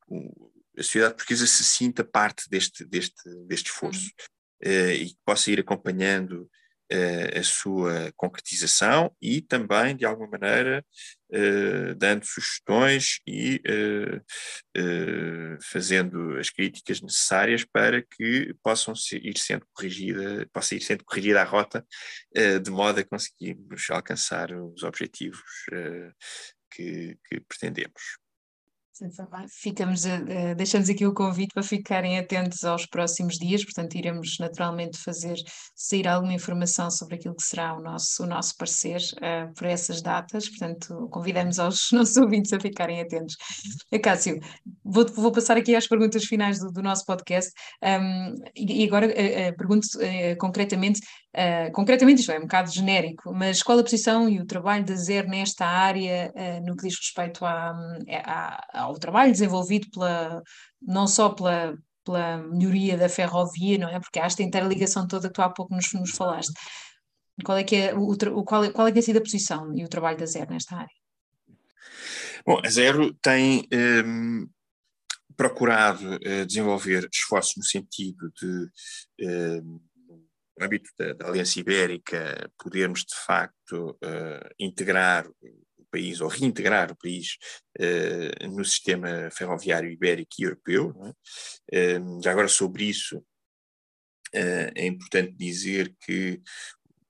um, 0.09 0.51
a 0.77 0.83
sociedade 0.83 1.15
portuguesa 1.15 1.47
se 1.47 1.63
sinta 1.63 2.03
parte 2.03 2.47
deste, 2.49 2.85
deste, 2.85 3.23
deste 3.47 3.71
esforço 3.71 4.09
uh, 4.63 4.91
e 4.91 5.07
que 5.07 5.17
possa 5.25 5.51
ir 5.51 5.59
acompanhando 5.59 6.49
a 7.35 7.43
sua 7.43 8.11
concretização 8.15 9.15
e 9.21 9.41
também, 9.41 9.95
de 9.95 10.05
alguma 10.05 10.29
maneira, 10.29 10.85
uh, 11.31 11.95
dando 11.95 12.25
sugestões 12.25 13.19
e 13.27 13.61
fazendo 15.71 16.37
as 16.37 16.49
críticas 16.49 17.01
necessárias 17.01 17.65
para 17.65 18.01
que 18.01 18.53
possam 18.63 18.95
ser, 18.95 19.25
ir 19.25 19.37
sendo 19.37 19.65
corrigida, 19.73 20.47
possa 20.53 20.75
ir 20.75 20.81
sendo 20.81 21.03
corrigida 21.03 21.41
a 21.41 21.45
rota 21.45 21.85
de 22.63 22.71
modo 22.71 22.99
a 22.99 23.03
conseguirmos 23.03 23.89
alcançar 23.89 24.51
os 24.51 24.83
objetivos 24.83 25.41
que, 26.71 27.17
que 27.27 27.39
pretendemos. 27.41 28.26
Ficamos, 29.49 30.05
uh, 30.05 30.55
deixamos 30.55 30.89
aqui 30.89 31.05
o 31.05 31.13
convite 31.13 31.53
para 31.53 31.63
ficarem 31.63 32.17
atentos 32.17 32.63
aos 32.63 32.85
próximos 32.85 33.37
dias, 33.37 33.63
portanto, 33.63 33.95
iremos 33.95 34.37
naturalmente 34.39 34.97
fazer 34.97 35.35
sair 35.75 36.07
alguma 36.07 36.33
informação 36.33 36.89
sobre 36.89 37.15
aquilo 37.15 37.35
que 37.35 37.43
será 37.43 37.75
o 37.75 37.81
nosso, 37.81 38.23
o 38.23 38.25
nosso 38.25 38.55
parecer 38.57 39.01
uh, 39.17 39.53
por 39.53 39.67
essas 39.67 40.01
datas, 40.01 40.49
portanto, 40.49 41.07
convidamos 41.11 41.59
aos 41.59 41.89
nossos 41.93 42.17
ouvintes 42.17 42.51
a 42.53 42.59
ficarem 42.59 43.01
atentos. 43.01 43.35
Uh, 43.93 44.01
Cássio, 44.01 44.39
vou, 44.83 45.05
vou 45.13 45.31
passar 45.31 45.57
aqui 45.57 45.75
às 45.75 45.87
perguntas 45.87 46.25
finais 46.25 46.59
do, 46.59 46.71
do 46.71 46.81
nosso 46.81 47.05
podcast. 47.05 47.51
Um, 47.83 48.35
e, 48.55 48.83
e, 48.83 48.87
agora 48.87 49.07
pergunto 49.57 49.87
concretamente 50.39 51.01
Uh, 51.37 51.71
concretamente 51.71 52.21
isto 52.21 52.31
é 52.31 52.39
um 52.39 52.41
bocado 52.41 52.71
genérico, 52.71 53.31
mas 53.31 53.61
qual 53.61 53.77
a 53.77 53.83
posição 53.83 54.27
e 54.27 54.39
o 54.39 54.45
trabalho 54.45 54.83
da 54.83 54.95
ZER 54.95 55.27
nesta 55.27 55.67
área 55.67 56.33
uh, 56.35 56.65
no 56.65 56.75
que 56.75 56.87
diz 56.87 56.97
respeito 56.97 57.45
à, 57.45 57.77
à, 58.25 58.81
ao 58.81 58.97
trabalho 58.97 59.31
desenvolvido 59.31 59.87
pela, 59.91 60.41
não 60.81 61.05
só 61.05 61.29
pela, 61.29 61.77
pela 62.03 62.39
melhoria 62.39 62.97
da 62.97 63.07
ferrovia, 63.07 63.77
não 63.77 63.87
é? 63.87 63.99
Porque 63.99 64.19
há 64.19 64.25
esta 64.25 64.41
interligação 64.41 65.07
toda 65.07 65.27
que 65.27 65.35
tu 65.35 65.43
há 65.43 65.49
pouco 65.49 65.75
nos, 65.75 65.93
nos 65.93 66.09
falaste. 66.09 66.53
Qual 67.45 67.55
é, 67.55 67.63
que 67.63 67.75
é, 67.75 67.93
o, 67.93 68.13
o, 68.13 68.43
qual, 68.43 68.63
é, 68.63 68.71
qual 68.71 68.87
é 68.87 68.89
que 68.89 68.95
tem 68.95 69.03
sido 69.03 69.17
a 69.17 69.21
posição 69.21 69.71
e 69.75 69.83
o 69.83 69.87
trabalho 69.87 70.17
da 70.17 70.25
ZER 70.25 70.49
nesta 70.49 70.75
área? 70.75 70.95
Bom, 72.43 72.59
a 72.65 72.69
Zero 72.71 73.13
tem 73.21 73.67
um, 73.71 73.77
ehm, 73.77 74.45
procurado 75.35 76.15
uh, 76.15 76.45
desenvolver 76.47 77.07
esforços 77.13 77.57
no 77.57 77.63
sentido 77.63 78.31
de 78.41 78.47
um, 78.47 78.69
ehm, 79.19 79.86
no 80.57 80.65
âmbito 80.65 80.89
da, 80.97 81.13
da, 81.13 81.27
Aliança 81.27 81.59
Ibérica, 81.59 82.49
podermos 82.57 83.01
de 83.01 83.15
facto 83.25 83.91
uh, 84.03 84.49
integrar 84.59 85.27
o 85.27 85.85
país 85.91 86.19
ou 86.21 86.27
reintegrar 86.27 86.91
o 86.91 86.97
país 86.97 87.37
uh, 87.79 88.47
no 88.47 88.65
sistema 88.65 89.29
ferroviário 89.31 89.89
ibérico 89.89 90.35
e 90.39 90.43
europeu. 90.43 90.93
É? 91.71 91.97
Uh, 91.99 92.21
já 92.23 92.31
agora 92.31 92.47
sobre 92.47 92.85
isso 92.85 93.23
é 94.33 94.85
importante 94.85 95.33
dizer 95.37 95.95
que 96.01 96.41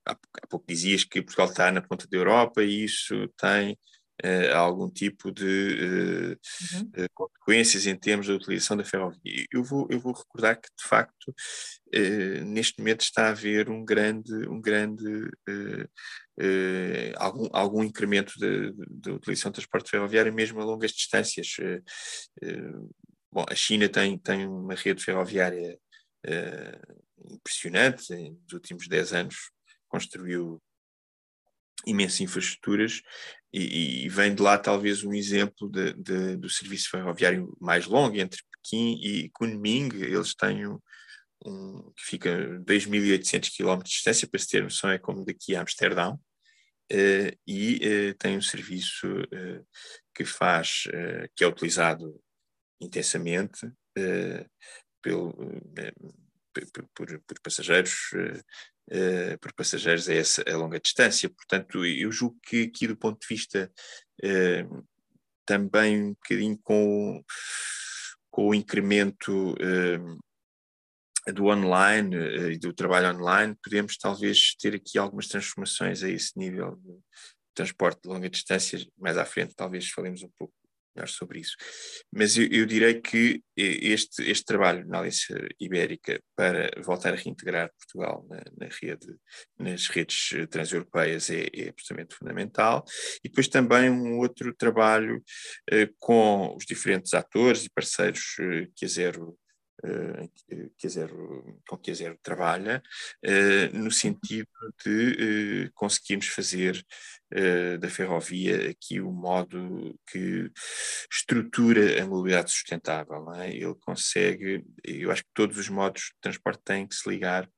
há, 0.06 0.16
pouco 0.48 0.68
dizias 0.68 1.04
que 1.04 1.22
Portugal 1.22 1.50
está 1.50 1.72
na 1.72 1.82
ponta 1.82 2.08
da 2.08 2.16
Europa 2.16 2.64
e 2.64 2.84
isso 2.84 3.28
tem 3.38 3.78
uh, 4.24 4.56
algum 4.56 4.90
tipo 4.90 5.32
de 5.32 5.46
uh, 5.46 6.76
uhum. 6.76 7.06
uh, 7.06 7.10
consequências 7.14 7.86
em 7.86 7.96
termos 7.96 8.28
da 8.28 8.34
utilização 8.34 8.76
da 8.76 8.84
ferrovia. 8.84 9.46
Eu 9.52 9.64
vou, 9.64 9.88
eu 9.90 10.00
vou 10.00 10.14
recordar 10.14 10.60
que, 10.60 10.70
de 10.78 10.88
facto, 10.88 11.34
neste 12.46 12.80
momento 12.80 13.02
está 13.02 13.28
a 13.28 13.30
haver 13.30 13.70
um 13.70 13.84
grande, 13.84 14.34
um 14.50 14.60
grande 14.60 15.30
algum, 17.16 17.48
algum 17.54 17.84
incremento 17.84 18.34
da 18.38 19.14
utilização 19.14 19.52
do 19.52 19.56
transporte 19.56 19.90
ferroviário, 19.90 20.34
mesmo 20.34 20.60
a 20.60 20.66
longas 20.66 20.92
distâncias. 20.92 21.56
bom, 23.32 23.46
a 23.48 23.56
China 23.56 23.88
tem, 23.88 24.18
tem 24.18 24.46
uma 24.46 24.76
rede 24.76 25.04
ferroviária 25.04 25.80
impressionante, 27.32 28.14
nos 28.14 28.54
últimos 28.54 28.88
10 28.88 29.14
anos 29.14 29.36
construiu 29.88 30.62
imensas 31.86 32.22
infraestruturas 32.22 33.02
e, 33.58 34.06
e, 34.06 34.10
vem 34.10 34.36
de 34.36 34.42
lá 34.42 34.58
talvez 34.58 35.04
um 35.04 35.14
exemplo 35.14 35.70
de, 35.70 35.94
de, 35.94 36.36
do 36.38 36.50
serviço 36.50 36.90
ferroviário 36.90 37.56
mais 37.60 37.86
longo 37.86 38.16
entre 38.18 38.42
Pequim 38.52 39.00
e 39.02 39.30
Kunming, 39.30 39.90
eles 39.94 40.36
têm 40.36 40.68
um, 40.68 40.80
um 41.46 41.92
que 41.96 42.04
fica 42.04 42.30
2.800 42.60 43.50
km 43.56 43.78
de 43.78 43.90
distância, 43.90 44.28
para 44.28 44.40
se 44.40 44.48
ter 44.48 44.64
noção 44.64 44.92
é 44.92 45.00
como 45.00 45.26
daqui 45.26 45.56
a 45.56 45.62
Amsterdão, 45.62 46.20
uh, 46.92 47.38
e 47.48 47.76
uh, 48.12 48.14
tem 48.16 48.38
um 48.38 48.42
serviço 48.42 49.08
uh, 49.08 49.68
que 50.14 50.26
faz, 50.26 50.84
que 51.36 51.44
é 51.44 51.48
utilizado 51.48 52.20
intensamente 52.82 53.72
pelo, 55.02 55.32
por, 56.96 57.22
por, 57.22 57.40
passageiros 57.44 58.10
uh, 58.92 59.38
por 59.40 59.54
passageiros 59.54 60.10
a, 60.10 60.14
essa, 60.14 60.44
a 60.48 60.58
longa 60.58 60.80
distância. 60.80 61.30
Portanto, 61.30 61.86
eu 61.86 62.12
julgo 62.12 62.38
que 62.44 62.64
aqui 62.64 62.88
do 62.88 62.98
ponto 62.98 63.20
de 63.20 63.28
vista 63.28 63.72
uh, 64.24 64.88
também 65.46 66.04
um 66.04 66.14
bocadinho 66.14 66.60
com, 66.62 67.24
com 68.30 68.50
o 68.50 68.56
incremento 68.56 69.54
uh, 69.54 70.18
do 71.34 71.48
online 71.48 72.16
e 72.54 72.58
do 72.58 72.74
trabalho 72.74 73.18
online, 73.18 73.56
podemos 73.62 73.98
talvez 73.98 74.56
ter 74.56 74.76
aqui 74.76 74.98
algumas 74.98 75.28
transformações 75.28 76.02
a 76.02 76.10
esse 76.10 76.38
nível 76.38 76.78
de 76.78 76.98
transporte 77.54 78.02
de 78.04 78.10
longa 78.10 78.30
distância. 78.30 78.80
Mais 78.98 79.18
à 79.18 79.26
frente 79.26 79.54
talvez 79.54 79.90
falemos 79.90 80.24
um 80.24 80.30
pouco 80.38 80.54
melhor 80.98 81.08
sobre 81.08 81.40
isso. 81.40 81.56
Mas 82.12 82.38
eu, 82.38 82.48
eu, 82.48 82.66
direi 82.66 83.00
que 83.00 83.42
este, 83.56 84.30
este 84.30 84.46
trabalho 84.46 84.88
na 84.88 85.00
Aliança 85.00 85.36
Ibérica 85.60 86.20
para 86.36 86.70
voltar 86.82 87.14
a 87.14 87.18
reintegrar 87.18 87.72
Portugal 87.78 88.26
na, 88.30 88.44
na 88.58 88.68
rede, 88.82 89.08
nas 89.58 89.88
redes 89.88 90.30
transeuropeias 90.50 91.30
é, 91.30 91.48
é, 91.54 91.70
absolutamente 91.70 92.16
fundamental. 92.16 92.84
E 93.24 93.30
depois 93.30 93.48
também 93.48 93.90
um 93.90 94.18
outro 94.18 94.54
trabalho 94.54 95.24
eh, 95.72 95.90
com 96.00 96.56
os 96.56 96.66
diferentes 96.66 97.14
atores 97.14 97.66
e 97.66 97.70
parceiros 97.70 98.36
eh, 98.40 98.68
que 98.76 98.86
a 98.86 98.88
Zero 98.88 99.38
que 100.78 100.88
a 100.88 100.90
Zero, 100.90 101.62
com 101.68 101.78
que 101.78 101.92
a 101.92 101.94
Zero 101.94 102.18
trabalha, 102.22 102.82
uh, 103.26 103.78
no 103.78 103.92
sentido 103.92 104.48
de 104.84 105.70
conseguirmos 105.74 106.28
fazer 106.28 106.84
da 107.82 107.90
ferrovia 107.90 108.70
aqui 108.70 109.02
o 109.02 109.12
modo 109.12 110.00
que 110.10 110.50
estrutura 111.12 112.02
a 112.02 112.08
mobilidade 112.08 112.50
sustentável. 112.52 113.34
É? 113.34 113.50
Ele 113.50 113.76
consegue, 113.82 114.64
eu 114.82 115.12
acho 115.12 115.24
que 115.24 115.30
todos 115.34 115.58
os 115.58 115.68
modos 115.68 116.04
de 116.04 116.22
transporte 116.22 116.62
têm 116.64 116.88
que 116.88 116.96
se 116.96 117.10
ligar 117.10 117.50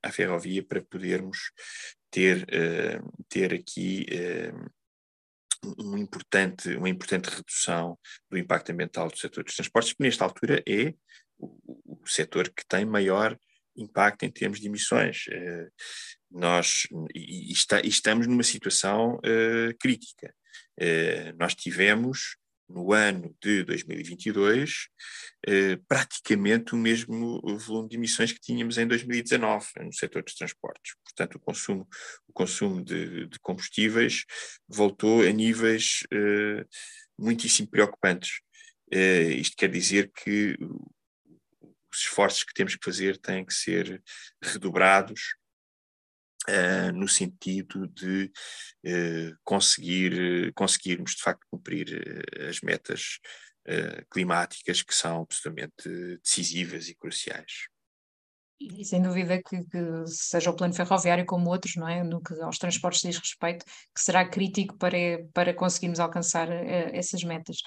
à 0.00 0.12
ferrovia 0.12 0.62
para 0.62 0.80
podermos 0.82 1.50
ter, 2.12 2.46
ter 3.28 3.52
aqui 3.52 4.06
um 5.78 5.96
importante, 5.96 6.74
uma 6.76 6.88
importante 6.88 7.30
redução 7.30 7.98
do 8.30 8.38
impacto 8.38 8.70
ambiental 8.70 9.08
do 9.08 9.16
setor 9.16 9.44
dos 9.44 9.54
transportes, 9.54 9.92
que 9.92 10.02
nesta 10.02 10.24
altura 10.24 10.62
é 10.66 10.94
o, 11.38 12.02
o 12.02 12.06
setor 12.06 12.48
que 12.48 12.66
tem 12.66 12.84
maior 12.84 13.38
impacto 13.76 14.24
em 14.24 14.30
termos 14.30 14.60
de 14.60 14.66
emissões. 14.66 15.26
Uh, 15.28 15.70
nós 16.30 16.86
e, 17.14 17.50
e, 17.50 17.52
está, 17.52 17.80
estamos 17.80 18.26
numa 18.26 18.42
situação 18.42 19.16
uh, 19.16 19.76
crítica. 19.80 20.34
Uh, 20.80 21.36
nós 21.38 21.54
tivemos 21.54 22.36
no 22.74 22.92
ano 22.92 23.34
de 23.40 23.62
2022 23.62 24.88
eh, 25.46 25.78
praticamente 25.86 26.74
o 26.74 26.76
mesmo 26.76 27.40
volume 27.58 27.88
de 27.88 27.96
emissões 27.96 28.32
que 28.32 28.40
tínhamos 28.40 28.76
em 28.76 28.86
2019 28.86 29.66
no 29.80 29.92
setor 29.92 30.24
dos 30.24 30.34
transportes. 30.34 30.94
Portanto, 31.04 31.36
o 31.36 31.38
consumo, 31.40 31.88
o 32.26 32.32
consumo 32.32 32.84
de, 32.84 33.26
de 33.28 33.38
combustíveis 33.38 34.24
voltou 34.68 35.22
a 35.22 35.30
níveis 35.30 36.00
eh, 36.12 36.66
muitíssimo 37.16 37.68
preocupantes. 37.68 38.40
Eh, 38.90 39.34
isto 39.34 39.56
quer 39.56 39.70
dizer 39.70 40.10
que 40.12 40.56
os 41.92 42.00
esforços 42.00 42.42
que 42.42 42.54
temos 42.54 42.74
que 42.74 42.84
fazer 42.84 43.18
têm 43.18 43.44
que 43.44 43.54
ser 43.54 44.02
redobrados 44.42 45.36
Uh, 46.46 46.92
no 46.92 47.08
sentido 47.08 47.86
de 47.86 48.30
uh, 48.84 49.34
conseguir, 49.42 50.52
conseguirmos 50.52 51.12
de 51.12 51.22
facto 51.22 51.46
cumprir 51.50 52.22
as 52.48 52.60
metas 52.60 53.18
climáticas 54.10 54.82
que 54.82 54.94
são 54.94 55.22
absolutamente 55.22 55.88
decisivas 56.22 56.86
e 56.90 56.94
cruciais. 56.94 57.66
E 58.72 58.82
sem 58.82 59.02
dúvida 59.02 59.42
que, 59.42 59.62
que, 59.64 60.06
seja 60.06 60.50
o 60.50 60.56
plano 60.56 60.72
ferroviário 60.72 61.26
como 61.26 61.50
outros, 61.50 61.76
não 61.76 61.86
é? 61.86 62.02
No 62.02 62.22
que 62.22 62.32
aos 62.40 62.58
transportes 62.58 63.02
diz 63.02 63.18
respeito, 63.18 63.64
que 63.64 64.00
será 64.00 64.26
crítico 64.26 64.74
para, 64.78 64.96
para 65.34 65.52
conseguirmos 65.52 66.00
alcançar 66.00 66.48
uh, 66.48 66.90
essas 66.92 67.22
metas. 67.24 67.58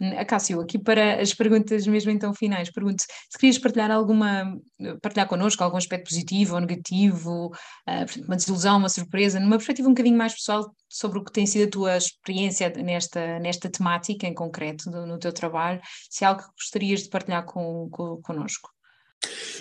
Hum, 0.00 0.16
Acácio, 0.16 0.60
aqui 0.60 0.78
para 0.78 1.20
as 1.20 1.34
perguntas 1.34 1.84
mesmo 1.88 2.12
então 2.12 2.32
finais, 2.32 2.70
pergunto 2.70 3.02
se 3.02 3.38
querias 3.38 3.58
partilhar 3.58 3.90
alguma, 3.90 4.56
partilhar 5.02 5.26
connosco 5.26 5.64
algum 5.64 5.76
aspecto 5.76 6.08
positivo 6.08 6.54
ou 6.54 6.60
negativo, 6.60 7.46
uh, 7.46 8.24
uma 8.24 8.36
desilusão, 8.36 8.78
uma 8.78 8.88
surpresa, 8.88 9.40
numa 9.40 9.56
perspectiva 9.56 9.88
um 9.88 9.92
bocadinho 9.92 10.16
mais 10.16 10.34
pessoal 10.34 10.72
sobre 10.88 11.18
o 11.18 11.24
que 11.24 11.32
tem 11.32 11.46
sido 11.46 11.66
a 11.66 11.70
tua 11.70 11.96
experiência 11.96 12.70
nesta, 12.70 13.40
nesta 13.40 13.68
temática 13.68 14.24
em 14.26 14.34
concreto, 14.34 14.88
no, 14.88 15.04
no 15.04 15.18
teu 15.18 15.32
trabalho, 15.32 15.80
se 16.08 16.22
é 16.22 16.28
algo 16.28 16.42
que 16.42 16.48
gostarias 16.56 17.02
de 17.02 17.08
partilhar 17.08 17.44
com, 17.44 17.88
com, 17.90 18.20
connosco. 18.22 18.73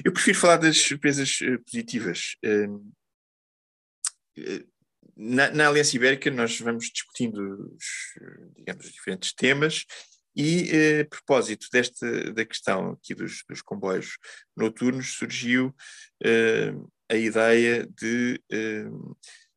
Eu 0.03 0.11
prefiro 0.11 0.37
falar 0.37 0.57
das 0.57 0.77
surpresas 0.77 1.39
uh, 1.41 1.59
positivas. 1.63 2.35
Uh, 2.45 2.93
na, 5.15 5.51
na, 5.51 5.67
Aliança 5.67 5.95
Ibérica 5.95 6.31
nós 6.31 6.59
vamos 6.59 6.89
discutindo 6.91 7.71
os, 7.77 7.85
digamos, 8.55 8.85
os 8.85 8.91
diferentes 8.91 9.31
temas 9.33 9.85
e 10.35 10.71
uh, 10.71 11.01
a 11.01 11.05
propósito 11.05 11.67
desta 11.71 12.33
da 12.33 12.43
questão 12.43 12.91
aqui 12.91 13.13
dos, 13.13 13.43
dos 13.47 13.61
comboios 13.61 14.17
noturnos 14.57 15.13
surgiu 15.13 15.75
a 17.09 17.15
ideia 17.15 17.85
de 17.85 18.41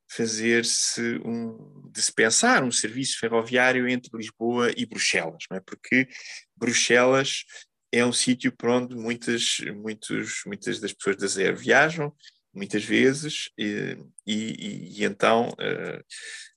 fazer-se 0.09 1.21
um 1.25 1.91
de 1.91 2.03
se 2.03 2.13
pensar 2.13 2.63
um 2.63 2.71
serviço 2.71 3.19
ferroviário 3.19 3.89
entre 3.89 4.11
Lisboa 4.17 4.71
e 4.77 4.85
Bruxelas, 4.85 5.45
não 5.51 5.57
é? 5.57 5.61
Porque 5.61 6.09
Bruxelas 6.55 7.45
é 7.93 8.05
um 8.05 8.12
sítio 8.12 8.53
por 8.53 8.70
onde 8.70 8.95
muitas, 8.95 9.59
muitos, 9.74 10.43
muitas 10.47 10.80
das 10.80 10.93
pessoas 10.93 11.16
da 11.16 11.26
Zero 11.26 11.57
viajam, 11.57 12.14
muitas 12.53 12.84
vezes, 12.84 13.51
e, 13.59 13.97
e, 14.26 15.01
e 15.01 15.05
então 15.05 15.49
uh, 15.51 16.05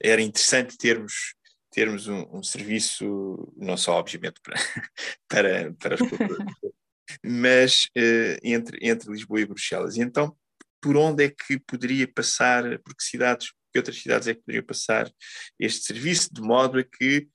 era 0.02 0.22
interessante 0.22 0.78
termos, 0.78 1.34
termos 1.72 2.08
um, 2.08 2.26
um, 2.32 2.42
serviço, 2.42 3.54
não 3.58 3.76
só 3.76 3.94
obviamente 3.94 4.40
para, 5.28 5.74
para, 5.74 5.74
para 5.74 5.96
as 5.96 6.02
culturas, 6.02 6.38
mas 7.24 7.86
uh, 7.98 8.40
entre, 8.42 8.80
entre 8.82 9.12
Lisboa 9.12 9.42
e 9.42 9.46
Bruxelas. 9.46 9.98
E 9.98 10.02
então, 10.02 10.36
por 10.82 10.96
onde 10.96 11.26
é 11.26 11.30
que 11.30 11.60
poderia 11.60 12.08
passar, 12.08 12.64
por 12.80 12.96
que 12.96 13.04
cidades, 13.04 13.52
que 13.72 13.80
outras 13.80 14.02
cidades 14.02 14.28
é 14.28 14.34
que 14.34 14.42
poderiam 14.42 14.66
passar 14.66 15.12
este 15.60 15.86
serviço, 15.86 16.34
de 16.34 16.42
modo 16.42 16.80
a 16.80 16.84
que 16.84 17.28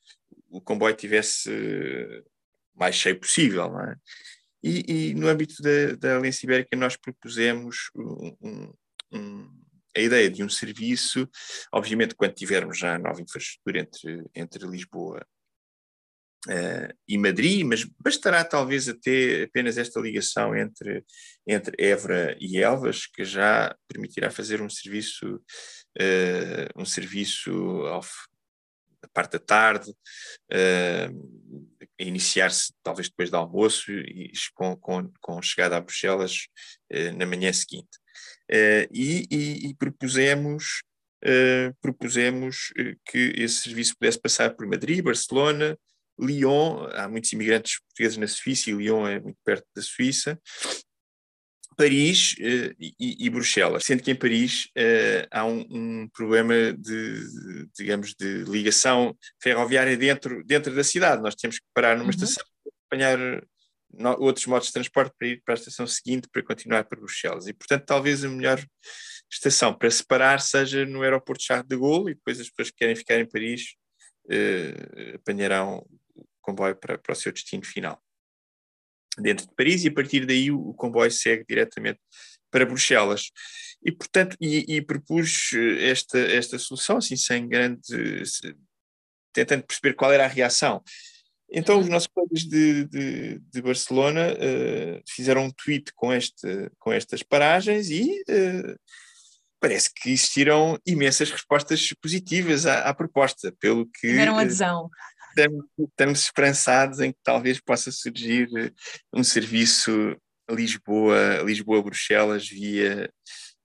o 0.49 0.61
comboio 0.61 0.97
tivesse 0.97 1.51
mais 2.75 2.95
cheio 2.95 3.19
possível. 3.19 3.71
Não 3.71 3.81
é? 3.81 3.97
e, 4.65 5.11
e 5.11 5.15
no 5.15 5.29
âmbito 5.29 5.63
da, 5.63 5.95
da 5.95 6.17
Aliança 6.17 6.47
Ibérica 6.47 6.75
nós 6.75 6.97
propusemos 6.97 7.91
um, 7.95 8.73
um, 9.13 9.49
a 9.95 10.01
ideia 10.01 10.31
de 10.31 10.43
um 10.43 10.49
serviço, 10.49 11.29
obviamente 11.71 12.15
quando 12.15 12.33
tivermos 12.33 12.79
já 12.79 12.95
a 12.95 12.99
nova 12.99 13.21
infraestrutura 13.21 13.81
entre, 13.81 14.25
entre 14.35 14.67
Lisboa 14.67 15.25
Uh, 16.47 16.93
e 17.09 17.17
Madrid, 17.17 17.65
mas 17.65 17.85
bastará 17.99 18.45
talvez 18.45 18.87
até 18.87 19.45
apenas 19.45 19.79
esta 19.79 19.99
ligação 19.99 20.55
entre, 20.55 21.03
entre 21.47 21.75
Évora 21.83 22.37
e 22.39 22.59
Elvas, 22.59 23.07
que 23.07 23.25
já 23.25 23.75
permitirá 23.89 24.31
fazer 24.31 24.61
um 24.61 24.69
serviço, 24.69 25.37
uh, 25.37 26.69
um 26.77 26.85
serviço 26.85 27.51
off, 27.85 28.11
da 29.01 29.09
parte 29.09 29.33
da 29.33 29.39
tarde, 29.39 29.91
uh, 29.91 31.74
iniciar-se 32.07 32.73
talvez 32.83 33.09
depois 33.09 33.31
do 33.31 33.37
almoço 33.37 33.91
e 33.91 34.33
com, 34.55 34.77
com, 34.77 35.11
com 35.21 35.43
chegada 35.43 35.77
a 35.77 35.81
Bruxelas 35.81 36.47
uh, 36.93 37.17
na 37.17 37.27
manhã 37.27 37.53
seguinte. 37.53 37.99
Uh, 38.51 38.87
e, 38.93 39.27
e, 39.31 39.69
e, 39.69 39.75
propusemos, 39.75 40.83
propusemos 41.81 42.71
que 43.07 43.33
esse 43.37 43.63
serviço 43.63 43.97
pudesse 43.99 44.21
passar 44.21 44.55
por 44.55 44.67
Madrid, 44.67 45.03
Barcelona, 45.03 45.75
Lyon, 46.21 46.87
há 46.93 47.09
muitos 47.09 47.33
imigrantes 47.33 47.81
portugueses 47.81 48.19
na 48.19 48.29
Suíça 48.29 48.71
e 48.71 48.75
Lyon 48.75 49.07
é 49.07 49.21
muito 49.21 49.39
perto 49.43 49.67
da 49.75 49.81
Suíça, 49.81 50.39
Paris 51.75 52.35
uh, 52.35 52.75
e, 52.79 53.27
e, 53.27 53.31
Bruxelas, 53.31 53.85
sendo 53.85 54.03
que 54.03 54.11
em 54.11 54.15
Paris 54.15 54.67
uh, 54.77 55.27
há 55.31 55.45
um, 55.45 55.67
um, 55.71 56.09
problema 56.13 56.73
de, 56.73 57.69
digamos, 57.77 58.15
de 58.15 58.45
ligação 58.45 59.17
ferroviária 59.43 59.97
dentro, 59.97 60.45
dentro 60.45 60.75
da 60.75 60.85
cidade. 60.85 61.23
Nós 61.23 61.35
temos 61.35 61.59
que 61.59 61.67
parar 61.75 61.97
numa 61.97 62.05
uhum. 62.05 62.11
estação, 62.11 62.45
apanhar 62.87 63.19
no, 63.93 64.11
outros 64.21 64.47
modos 64.47 64.69
de 64.69 64.73
transporte 64.73 65.15
para 65.19 65.29
ir 65.29 65.43
para 65.45 65.55
a 65.55 65.57
estação 65.57 65.87
seguinte 65.87 66.29
para 66.31 66.43
continuar 66.43 66.85
para 66.85 66.99
Bruxelas. 66.99 67.47
E, 67.47 67.53
portanto, 67.53 67.85
talvez 67.87 68.25
a 68.25 68.29
melhor 68.29 68.65
estação 69.31 69.75
para 69.75 69.91
separar 69.91 70.41
seja 70.41 70.85
no 70.87 71.03
aeroporto 71.03 71.41
de 71.41 71.47
Charles 71.47 71.69
de 71.69 71.77
Gaulle 71.77 72.13
e 72.13 72.15
depois 72.15 72.41
as 72.41 72.49
pessoas 72.49 72.71
que 72.71 72.77
querem 72.77 72.95
ficar 72.95 73.19
em 73.19 73.27
Paris 73.27 73.75
uh, 74.27 75.15
apanharão 75.17 75.87
o 76.15 76.25
comboio 76.41 76.77
para, 76.77 76.99
para 76.99 77.13
o 77.13 77.17
seu 77.17 77.33
destino 77.33 77.65
final 77.65 78.04
dentro 79.19 79.47
de 79.47 79.55
Paris 79.55 79.85
e 79.85 79.89
a 79.89 79.93
partir 79.93 80.27
daí 80.27 80.51
o, 80.51 80.71
o 80.71 80.75
comboio 80.75 81.11
segue 81.11 81.45
diretamente 81.49 82.01
para 82.51 82.67
Bruxelas. 82.67 83.31
E, 83.85 83.93
portanto, 83.93 84.37
e, 84.41 84.77
e, 84.77 84.81
propus 84.83 85.51
eh, 85.53 85.91
esta, 85.91 86.19
esta 86.19 86.59
solução, 86.59 86.99
assim, 86.99 87.17
sem 87.17 87.47
grande. 87.49 87.81
tentando 89.33 89.65
perceber 89.65 89.95
qual 89.95 90.13
era 90.13 90.25
a 90.25 90.29
reação. 90.29 90.83
Então, 91.51 91.79
os 91.79 91.89
nossos 91.89 92.09
colegas 92.09 92.45
de, 92.45 92.85
de, 92.87 93.39
de 93.39 93.63
Barcelona 93.63 94.33
uh, 94.33 95.03
fizeram 95.07 95.45
um 95.45 95.51
tweet 95.51 95.93
com, 95.95 96.13
este, 96.13 96.71
com 96.79 96.93
estas 96.93 97.23
paragens 97.23 97.91
e 97.91 98.23
uh, 98.23 98.75
parece 99.61 99.91
que 99.95 100.11
existiram 100.11 100.79
imensas 100.87 101.31
respostas 101.31 101.93
positivas 102.03 102.67
à, 102.67 102.81
à 102.89 102.95
proposta, 102.95 103.55
pelo 103.61 103.87
que. 103.87 104.09
Tiveram 104.09 104.39
adesão 104.39 104.91
estamos, 105.37 105.65
estamos 105.79 106.23
esperançados 106.23 107.01
em 107.01 107.13
que 107.13 107.19
talvez 107.23 107.61
possa 107.61 107.91
surgir 107.91 108.49
eh, 108.57 108.71
um 109.13 109.25
serviço 109.25 110.17
Lisboa, 110.51 111.43
Lisboa-Bruxelas 111.45 112.49
via 112.49 113.11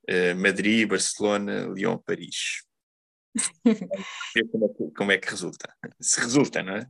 uh, 0.08 0.36
Madrid, 0.36 0.88
Barcelona, 0.88 1.66
Lyon, 1.66 1.98
Paris. 1.98 2.64
como, 4.50 4.64
é 4.64 4.68
que, 4.68 4.94
como 4.96 5.12
é 5.12 5.18
que 5.18 5.30
resulta? 5.30 5.74
Se 6.00 6.20
resulta, 6.20 6.62
não 6.62 6.76
é? 6.76 6.88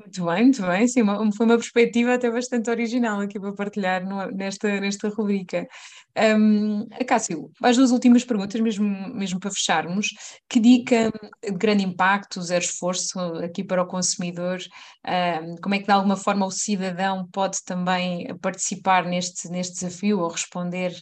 Muito 0.00 0.24
bem, 0.24 0.44
muito 0.44 0.62
bem. 0.62 0.88
Sim, 0.88 1.02
uma, 1.02 1.30
foi 1.32 1.44
uma 1.44 1.56
perspectiva 1.56 2.14
até 2.14 2.30
bastante 2.30 2.70
original 2.70 3.20
aqui 3.20 3.38
para 3.38 3.52
partilhar 3.52 4.02
nesta, 4.32 4.80
nesta 4.80 5.10
rubrica. 5.10 5.68
Um, 6.16 6.88
Cássio, 7.06 7.50
as 7.62 7.76
duas 7.76 7.90
últimas 7.90 8.24
perguntas, 8.24 8.58
mesmo, 8.62 8.86
mesmo 9.14 9.38
para 9.38 9.50
fecharmos. 9.50 10.08
Que 10.48 10.58
dica 10.58 11.12
de 11.42 11.50
grande 11.52 11.84
impacto, 11.84 12.40
zero 12.40 12.64
esforço 12.64 13.20
aqui 13.44 13.62
para 13.62 13.82
o 13.82 13.86
consumidor? 13.86 14.58
Um, 15.06 15.56
como 15.56 15.74
é 15.74 15.78
que 15.78 15.84
de 15.84 15.92
alguma 15.92 16.16
forma 16.16 16.46
o 16.46 16.50
cidadão 16.50 17.28
pode 17.30 17.62
também 17.62 18.26
participar 18.38 19.04
neste, 19.04 19.50
neste 19.50 19.74
desafio 19.74 20.20
ou 20.20 20.28
responder 20.28 20.92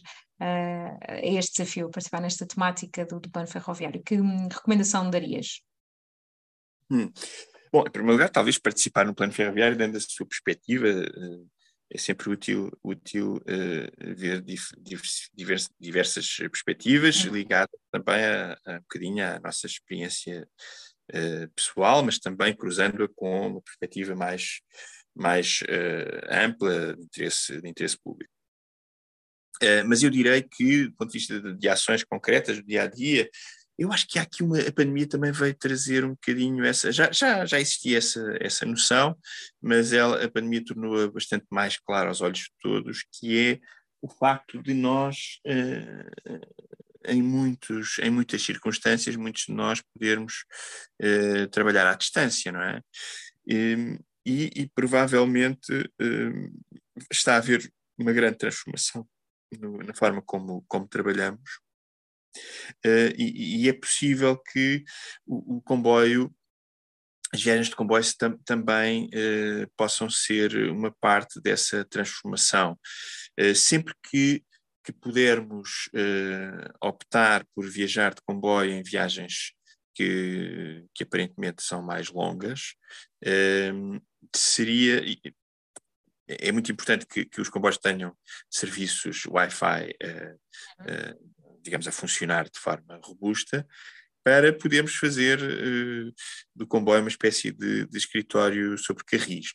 uh, 0.41 0.97
a 1.07 1.19
este 1.23 1.53
desafio, 1.63 1.89
participar 1.89 2.21
nesta 2.21 2.45
temática 2.45 3.05
do, 3.05 3.17
do 3.21 3.31
plano 3.31 3.47
ferroviário? 3.47 4.03
Que 4.03 4.19
hum, 4.19 4.49
recomendação 4.51 5.09
darias? 5.09 5.61
Hum. 6.91 7.09
Bom, 7.71 7.81
em 7.81 7.91
primeiro 7.91 8.13
lugar, 8.13 8.29
talvez 8.29 8.57
participar 8.57 9.05
no 9.05 9.13
plano 9.13 9.31
ferroviário 9.31 9.77
dentro 9.77 9.93
da 9.93 9.99
sua 9.99 10.25
perspectiva. 10.25 10.87
Uh, 10.87 11.47
é 11.91 11.97
sempre 11.97 12.29
útil, 12.29 12.71
útil 12.83 13.37
uh, 13.37 14.15
ver 14.15 14.41
dif, 14.41 14.69
divers, 15.33 15.69
diversas 15.79 16.37
perspectivas, 16.37 17.25
uhum. 17.25 17.33
ligadas 17.33 17.79
também 17.91 18.23
a, 18.23 18.57
a 18.65 18.73
um 18.73 18.79
bocadinho 18.81 19.25
à 19.25 19.39
nossa 19.39 19.65
experiência 19.65 20.47
uh, 21.11 21.49
pessoal, 21.55 22.03
mas 22.03 22.19
também 22.19 22.55
cruzando-a 22.55 23.07
com 23.15 23.47
uma 23.47 23.61
perspectiva 23.61 24.15
mais, 24.15 24.61
mais 25.15 25.61
uh, 25.63 26.27
ampla 26.29 26.95
de 26.95 27.03
interesse, 27.03 27.59
de 27.59 27.67
interesse 27.67 27.97
público. 27.97 28.31
mas 29.87 30.03
eu 30.03 30.11
direi 30.11 30.43
que, 30.43 30.87
do 30.87 30.93
ponto 30.93 31.11
de 31.11 31.17
vista 31.17 31.41
de, 31.41 31.57
de 31.57 31.67
ações 31.67 32.03
concretas 32.03 32.57
do 32.57 32.63
dia 32.63 32.83
a 32.83 32.87
dia, 32.87 33.27
eu 33.79 33.93
acho 33.93 34.05
que 34.07 34.19
há 34.19 34.23
aqui 34.23 34.43
uma, 34.43 34.59
a 34.59 34.71
pandemia 34.73 35.07
também 35.07 35.31
veio 35.31 35.55
trazer 35.55 36.03
um 36.03 36.09
bocadinho 36.09 36.65
essa, 36.65 36.91
já, 36.91 37.09
já, 37.13 37.45
já 37.45 37.59
existia 37.61 37.97
essa, 37.97 38.37
essa 38.41 38.65
noção, 38.65 39.17
mas 39.61 39.93
ela, 39.93 40.21
a 40.21 40.29
pandemia 40.29 40.63
tornou-a 40.65 41.09
bastante 41.09 41.45
mais 41.49 41.77
clara 41.77 42.09
aos 42.09 42.19
olhos 42.19 42.39
de 42.39 42.51
todos, 42.61 43.05
que 43.13 43.39
é 43.39 43.59
o 44.01 44.09
facto 44.09 44.61
de 44.61 44.73
nós, 44.73 45.39
uh, 45.47 46.39
em, 47.05 47.23
muitos, 47.23 47.97
em 47.99 48.09
muitas 48.09 48.41
circunstâncias, 48.41 49.15
muitos 49.15 49.45
de 49.47 49.53
nós 49.53 49.81
podermos 49.93 50.43
uh, 51.01 51.47
trabalhar 51.47 51.87
à 51.87 51.95
distância, 51.95 52.51
não 52.51 52.61
é? 52.61 52.81
E, 53.47 53.97
e, 54.25 54.51
e 54.61 54.69
provavelmente 54.75 55.71
uh, 55.73 56.63
está 57.09 57.35
a 57.35 57.37
haver 57.37 57.71
uma 57.97 58.11
grande 58.11 58.37
transformação 58.37 59.07
no, 59.57 59.77
na 59.77 59.93
forma 59.93 60.21
como, 60.21 60.65
como 60.67 60.85
trabalhamos 60.85 61.49
Uh, 62.85 63.13
e, 63.17 63.63
e, 63.63 63.69
é 63.69 63.73
possível 63.73 64.37
que 64.37 64.83
o, 65.25 65.57
o 65.57 65.61
comboio, 65.61 66.33
as 67.33 67.41
viagens 67.41 67.69
de 67.69 67.75
comboio 67.75 68.03
tam, 68.17 68.37
também 68.45 69.05
uh, 69.05 69.69
possam 69.75 70.09
ser 70.09 70.55
uma 70.71 70.91
parte 70.99 71.41
dessa 71.41 71.85
transformação. 71.85 72.77
Uh, 73.39 73.55
sempre 73.55 73.93
que, 74.09 74.43
que 74.83 74.93
pudermos 74.93 75.89
optar 76.81 77.45
por 77.53 77.69
viajar 77.69 78.13
de 78.13 78.21
comboio 78.25 78.71
em 78.71 78.81
viagens 78.81 79.53
que, 79.93 80.85
que 80.95 81.03
aparentemente 81.03 81.61
são 81.61 81.83
mais 81.83 82.09
longas, 82.09 82.73
seria 84.35 85.03
é 86.29 86.51
muito 86.51 86.71
importante 86.71 87.07
que, 87.07 87.25
que, 87.25 87.41
os 87.41 87.49
comboios 87.49 87.77
tenham 87.77 88.15
serviços 88.49 89.25
Wi-Fi 89.25 89.95
uh, 90.03 90.35
uh, 90.81 91.33
digamos, 91.61 91.87
a 91.87 91.91
funcionar 91.91 92.49
de 92.49 92.59
forma 92.59 92.99
robusta, 93.03 93.65
para 94.23 94.53
podermos 94.53 94.95
fazer 94.95 95.39
uh, 95.41 96.13
do 96.55 96.67
comboio 96.67 97.01
uma 97.01 97.09
espécie 97.09 97.51
de, 97.51 97.85
de 97.87 97.97
escritório 97.97 98.77
sobre 98.77 99.03
carris. 99.03 99.51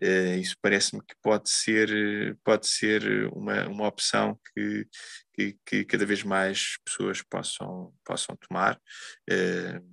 É? 0.00 0.36
Uh, 0.36 0.40
isso 0.40 0.56
parece-me 0.62 1.02
que 1.02 1.14
pode 1.22 1.50
ser, 1.50 2.36
pode 2.44 2.66
ser 2.66 3.28
uma, 3.32 3.68
uma 3.68 3.86
opção 3.86 4.38
que, 4.54 4.86
que, 5.34 5.58
que, 5.66 5.84
cada 5.84 6.06
vez 6.06 6.22
mais 6.22 6.78
pessoas 6.84 7.22
possam, 7.22 7.92
possam 8.04 8.36
tomar. 8.36 8.80
Uh, 9.28 9.84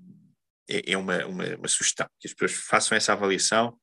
é, 0.70 0.94
é 0.94 0.98
uma, 0.98 1.26
uma, 1.26 1.56
uma, 1.56 1.68
sugestão, 1.68 2.08
que 2.20 2.28
as 2.28 2.34
pessoas 2.34 2.54
façam 2.66 2.96
essa 2.96 3.14
avaliação 3.14 3.78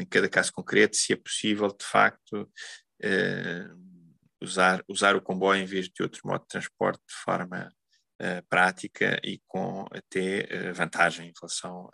em 0.00 0.06
cada 0.06 0.26
caso 0.26 0.50
concreto, 0.52 0.96
se 0.96 1.12
é 1.12 1.16
possível, 1.16 1.68
de 1.68 1.84
facto, 1.84 2.50
usar, 4.40 4.84
usar 4.88 5.16
o 5.16 5.22
comboio 5.22 5.62
em 5.62 5.66
vez 5.66 5.88
de 5.88 6.02
outro 6.02 6.20
modo 6.24 6.42
de 6.42 6.48
transporte 6.48 7.00
de 7.06 7.14
forma 7.14 7.72
uh, 8.20 8.46
prática 8.48 9.20
e 9.24 9.40
com 9.46 9.86
até 9.90 10.70
uh, 10.70 10.74
vantagem 10.74 11.28
em 11.28 11.32
relação 11.38 11.88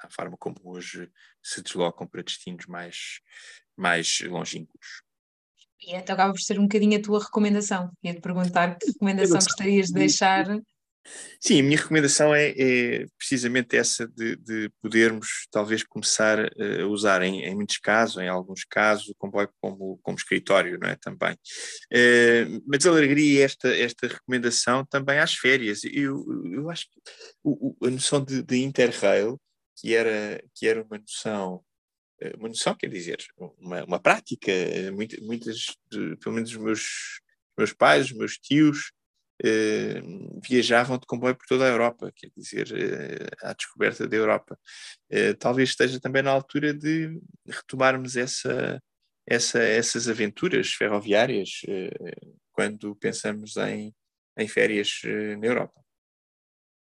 à 0.00 0.10
forma 0.10 0.36
como 0.36 0.56
hoje 0.64 1.10
se 1.42 1.62
deslocam 1.62 2.06
para 2.06 2.22
destinos 2.22 2.66
mais, 2.66 3.20
mais 3.76 4.20
longínquos. 4.22 5.02
E 5.80 5.94
então 5.94 6.14
acaba 6.14 6.32
por 6.32 6.40
ser 6.40 6.58
um 6.58 6.62
bocadinho 6.62 6.98
a 6.98 7.02
tua 7.02 7.22
recomendação. 7.22 7.92
Ia-te 8.02 8.20
perguntar 8.20 8.78
que 8.78 8.86
recomendação 8.86 9.38
gostarias 9.38 9.88
de 9.88 9.94
deixar 9.94 10.46
Sim, 11.40 11.60
a 11.60 11.62
minha 11.62 11.78
recomendação 11.78 12.34
é, 12.34 12.50
é 12.50 13.06
precisamente 13.18 13.76
essa 13.76 14.08
de, 14.08 14.36
de, 14.36 14.70
podermos 14.82 15.46
talvez 15.50 15.82
começar 15.84 16.38
a 16.40 16.86
usar 16.86 17.22
em, 17.22 17.44
em, 17.44 17.54
muitos 17.54 17.78
casos, 17.78 18.16
em 18.16 18.28
alguns 18.28 18.64
casos, 18.64 19.08
o 19.08 19.14
comboio 19.14 19.48
como, 19.60 19.98
como 20.02 20.16
escritório, 20.16 20.78
não 20.78 20.88
é? 20.88 20.96
Também. 20.96 21.34
Uh, 21.92 22.62
mas 22.66 22.86
alargaria 22.86 23.44
esta, 23.44 23.68
esta 23.68 24.08
recomendação 24.08 24.84
também 24.84 25.18
às 25.18 25.34
férias. 25.34 25.82
Eu, 25.84 26.24
eu 26.52 26.70
acho 26.70 26.84
que 26.84 27.00
o, 27.44 27.76
a 27.84 27.90
noção 27.90 28.24
de, 28.24 28.42
de 28.42 28.56
Interrail, 28.58 29.40
que 29.78 29.94
era, 29.94 30.42
que 30.54 30.66
era 30.66 30.82
uma 30.82 30.98
noção 30.98 31.62
eh, 32.20 32.34
uma 32.38 32.48
noção, 32.48 32.74
quer 32.74 32.88
dizer, 32.88 33.18
uma, 33.58 33.84
uma 33.84 34.00
prática, 34.00 34.50
eh, 34.50 34.90
muitas, 34.90 35.20
muitas 35.20 35.66
pelo 35.90 36.34
menos 36.34 36.50
os 36.50 36.56
meus, 36.56 37.20
meus 37.58 37.72
pais, 37.72 38.06
os 38.06 38.12
meus 38.12 38.38
tios, 38.38 38.92
eh, 39.44 40.00
viajavam 40.42 40.98
de 40.98 41.06
comboio 41.06 41.36
por 41.36 41.46
toda 41.46 41.64
a 41.64 41.68
Europa, 41.68 42.10
quer 42.14 42.30
dizer, 42.36 42.68
eh, 42.72 43.26
à 43.42 43.52
descoberta 43.52 44.08
da 44.08 44.16
Europa. 44.16 44.58
Eh, 45.10 45.34
talvez 45.34 45.70
esteja 45.70 46.00
também 46.00 46.22
na 46.22 46.30
altura 46.30 46.72
de 46.72 47.20
retomarmos 47.46 48.16
essa, 48.16 48.82
essa, 49.26 49.62
essas 49.62 50.08
aventuras 50.08 50.72
ferroviárias 50.72 51.60
quando 52.52 52.96
pensamos 52.96 53.56
em, 53.56 53.94
em 54.38 54.48
férias 54.48 55.00
na 55.38 55.46
Europa. 55.46 55.86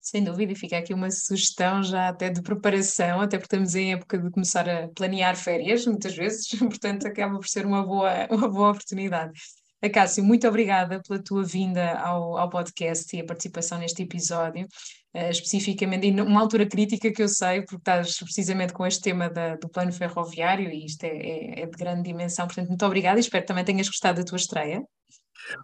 Sem 0.01 0.25
dúvida, 0.25 0.53
e 0.53 0.57
fica 0.57 0.79
aqui 0.79 0.95
uma 0.95 1.11
sugestão 1.11 1.83
já 1.83 2.09
até 2.09 2.31
de 2.31 2.41
preparação, 2.41 3.21
até 3.21 3.37
porque 3.37 3.55
estamos 3.55 3.75
em 3.75 3.93
época 3.93 4.19
de 4.19 4.31
começar 4.31 4.67
a 4.67 4.89
planear 4.89 5.37
férias, 5.37 5.85
muitas 5.85 6.17
vezes, 6.17 6.49
portanto 6.59 7.07
acaba 7.07 7.39
por 7.39 7.47
ser 7.47 7.67
uma 7.67 7.85
boa, 7.85 8.27
uma 8.31 8.49
boa 8.49 8.71
oportunidade. 8.71 9.39
Acácio, 9.81 10.25
muito 10.25 10.47
obrigada 10.49 11.01
pela 11.07 11.23
tua 11.23 11.45
vinda 11.45 11.93
ao, 12.01 12.37
ao 12.37 12.51
podcast 12.51 13.17
e 13.17 13.21
a 13.21 13.25
participação 13.25 13.79
neste 13.79 14.03
episódio, 14.03 14.67
uh, 15.15 15.31
especificamente 15.31 16.09
em 16.09 16.21
uma 16.21 16.41
altura 16.41 16.67
crítica 16.67 17.13
que 17.13 17.23
eu 17.23 17.29
sei, 17.29 17.63
porque 17.63 17.77
estás 17.77 18.19
precisamente 18.19 18.73
com 18.73 18.85
este 18.85 19.03
tema 19.03 19.31
da, 19.31 19.55
do 19.55 19.69
plano 19.69 19.93
ferroviário 19.93 20.69
e 20.69 20.85
isto 20.85 21.05
é, 21.05 21.09
é, 21.09 21.61
é, 21.61 21.67
de 21.67 21.79
grande 21.79 22.03
dimensão, 22.03 22.47
portanto, 22.47 22.69
muito 22.69 22.85
obrigada 22.85 23.19
e 23.19 23.21
espero 23.21 23.45
que 23.45 23.49
também 23.49 23.65
tenhas 23.65 23.89
gostado 23.89 24.19
da 24.19 24.25
tua 24.25 24.37
estreia. 24.37 24.83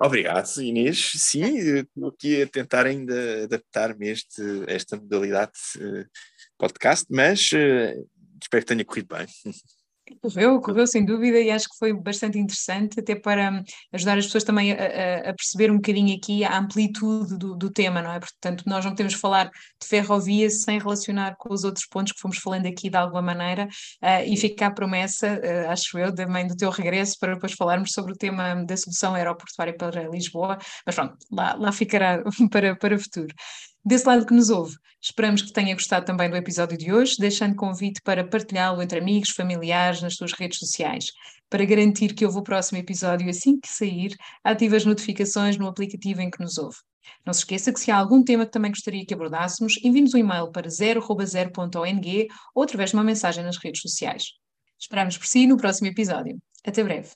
Obrigado, 0.00 0.62
Inês. 0.62 1.12
Sim, 1.16 1.58
estou 1.80 2.08
aqui 2.08 2.42
a 2.42 2.46
tentar 2.46 2.86
ainda 2.86 3.44
adaptar-me 3.44 4.10
a, 4.10 4.14
esta 4.68 4.96
modalidade 4.96 5.52
uh, 5.76 6.06
podcast, 6.56 7.04
mas 7.10 7.50
uh, 7.50 8.08
espero 8.40 8.62
que 8.62 8.66
tenha 8.66 8.84
corrido 8.84 9.16
bem. 9.16 9.26
Correu, 10.20 10.61
correu 10.61 10.86
sem 10.86 11.02
dúvida 11.02 11.40
e 11.40 11.50
acho 11.50 11.66
que 11.66 11.78
foi 11.78 11.92
bastante 11.94 12.38
interessante, 12.38 13.00
até 13.00 13.14
para 13.14 13.64
ajudar 13.90 14.18
as 14.18 14.26
pessoas 14.26 14.44
também 14.44 14.72
a, 14.72 15.30
a 15.30 15.34
perceber 15.34 15.70
um 15.70 15.76
bocadinho 15.76 16.14
aqui 16.14 16.44
a 16.44 16.59
amplitude 16.59 17.38
do, 17.38 17.57
do, 17.57 17.70
tema, 17.70 18.02
não 18.02 18.12
é? 18.12 18.20
Portanto, 18.20 18.64
nós 18.66 18.84
não 18.84 18.92
podemos 18.92 19.14
falar 19.14 19.46
de 19.46 19.88
ferrovia 19.88 20.50
sem 20.50 20.78
relacionar 20.78 21.36
com 21.38 21.55
os 21.55 21.64
outros 21.64 21.86
pontos 21.86 22.12
que 22.12 22.20
fomos 22.20 22.36
falando 22.36 22.66
aqui 22.66 22.90
de 22.90 22.96
alguma 22.98 23.22
maneira 23.22 23.66
uh, 24.02 24.22
e 24.26 24.36
fica 24.36 24.66
a 24.66 24.70
promessa, 24.70 25.40
uh, 25.40 25.70
acho 25.70 25.98
eu, 25.98 26.14
também 26.14 26.46
do 26.46 26.57
teu 26.57 26.68
regresso 26.70 27.16
para 27.18 27.34
depois 27.34 27.52
falarmos 27.52 27.92
sobre 27.92 28.12
o 28.12 28.16
tema 28.16 28.62
da 28.66 28.76
solução 28.76 29.14
aeroportuária 29.14 29.74
para 29.74 30.09
Lisboa, 30.09 30.59
mas 30.84 30.94
pronto, 30.94 31.16
lá, 31.32 31.55
lá 31.55 31.72
ficará 31.72 32.22
para, 32.50 32.76
para 32.76 32.94
o 32.94 32.98
futuro. 32.98 33.34
Desse 33.87 34.07
lado 34.07 34.24
que 34.24 34.32
nos 34.32 34.49
ouve, 34.49 34.76
esperamos 34.99 35.43
que 35.43 35.53
tenha 35.53 35.74
gostado 35.74 36.07
também 36.07 36.30
do 36.30 36.37
episódio 36.37 36.78
de 36.78 36.91
hoje, 36.91 37.16
deixando 37.18 37.55
convite 37.55 38.01
para 38.03 38.26
partilhá-lo 38.26 38.80
entre 38.80 38.99
amigos, 38.99 39.28
familiares, 39.28 40.01
nas 40.01 40.14
suas 40.14 40.32
redes 40.32 40.59
sociais. 40.59 41.12
Para 41.51 41.66
garantir 41.66 42.14
que 42.14 42.24
ouve 42.24 42.39
o 42.39 42.43
próximo 42.43 42.78
episódio 42.78 43.28
assim 43.28 43.61
que 43.61 43.68
sair, 43.68 44.16
ative 44.43 44.76
as 44.76 44.87
notificações 44.87 45.59
no 45.59 45.68
aplicativo 45.68 46.22
em 46.22 46.30
que 46.30 46.41
nos 46.41 46.57
ouve. 46.57 46.78
Não 47.26 47.35
se 47.35 47.41
esqueça 47.41 47.74
que 47.74 47.78
se 47.80 47.91
há 47.91 47.99
algum 47.99 48.24
tema 48.24 48.47
que 48.47 48.53
também 48.53 48.70
gostaria 48.70 49.05
que 49.05 49.12
abordássemos, 49.12 49.74
envie-nos 49.85 50.14
um 50.14 50.18
e-mail 50.18 50.51
para 50.51 50.68
0.0.ong 50.68 52.28
ou 52.55 52.62
através 52.62 52.89
de 52.89 52.97
uma 52.97 53.05
mensagem 53.05 53.45
nas 53.45 53.59
redes 53.59 53.82
sociais. 53.82 54.28
Esperamos 54.80 55.18
por 55.18 55.26
si 55.26 55.47
no 55.47 55.59
próximo 55.59 55.89
episódio. 55.89 56.39
Até 56.64 56.82
breve. 56.82 57.11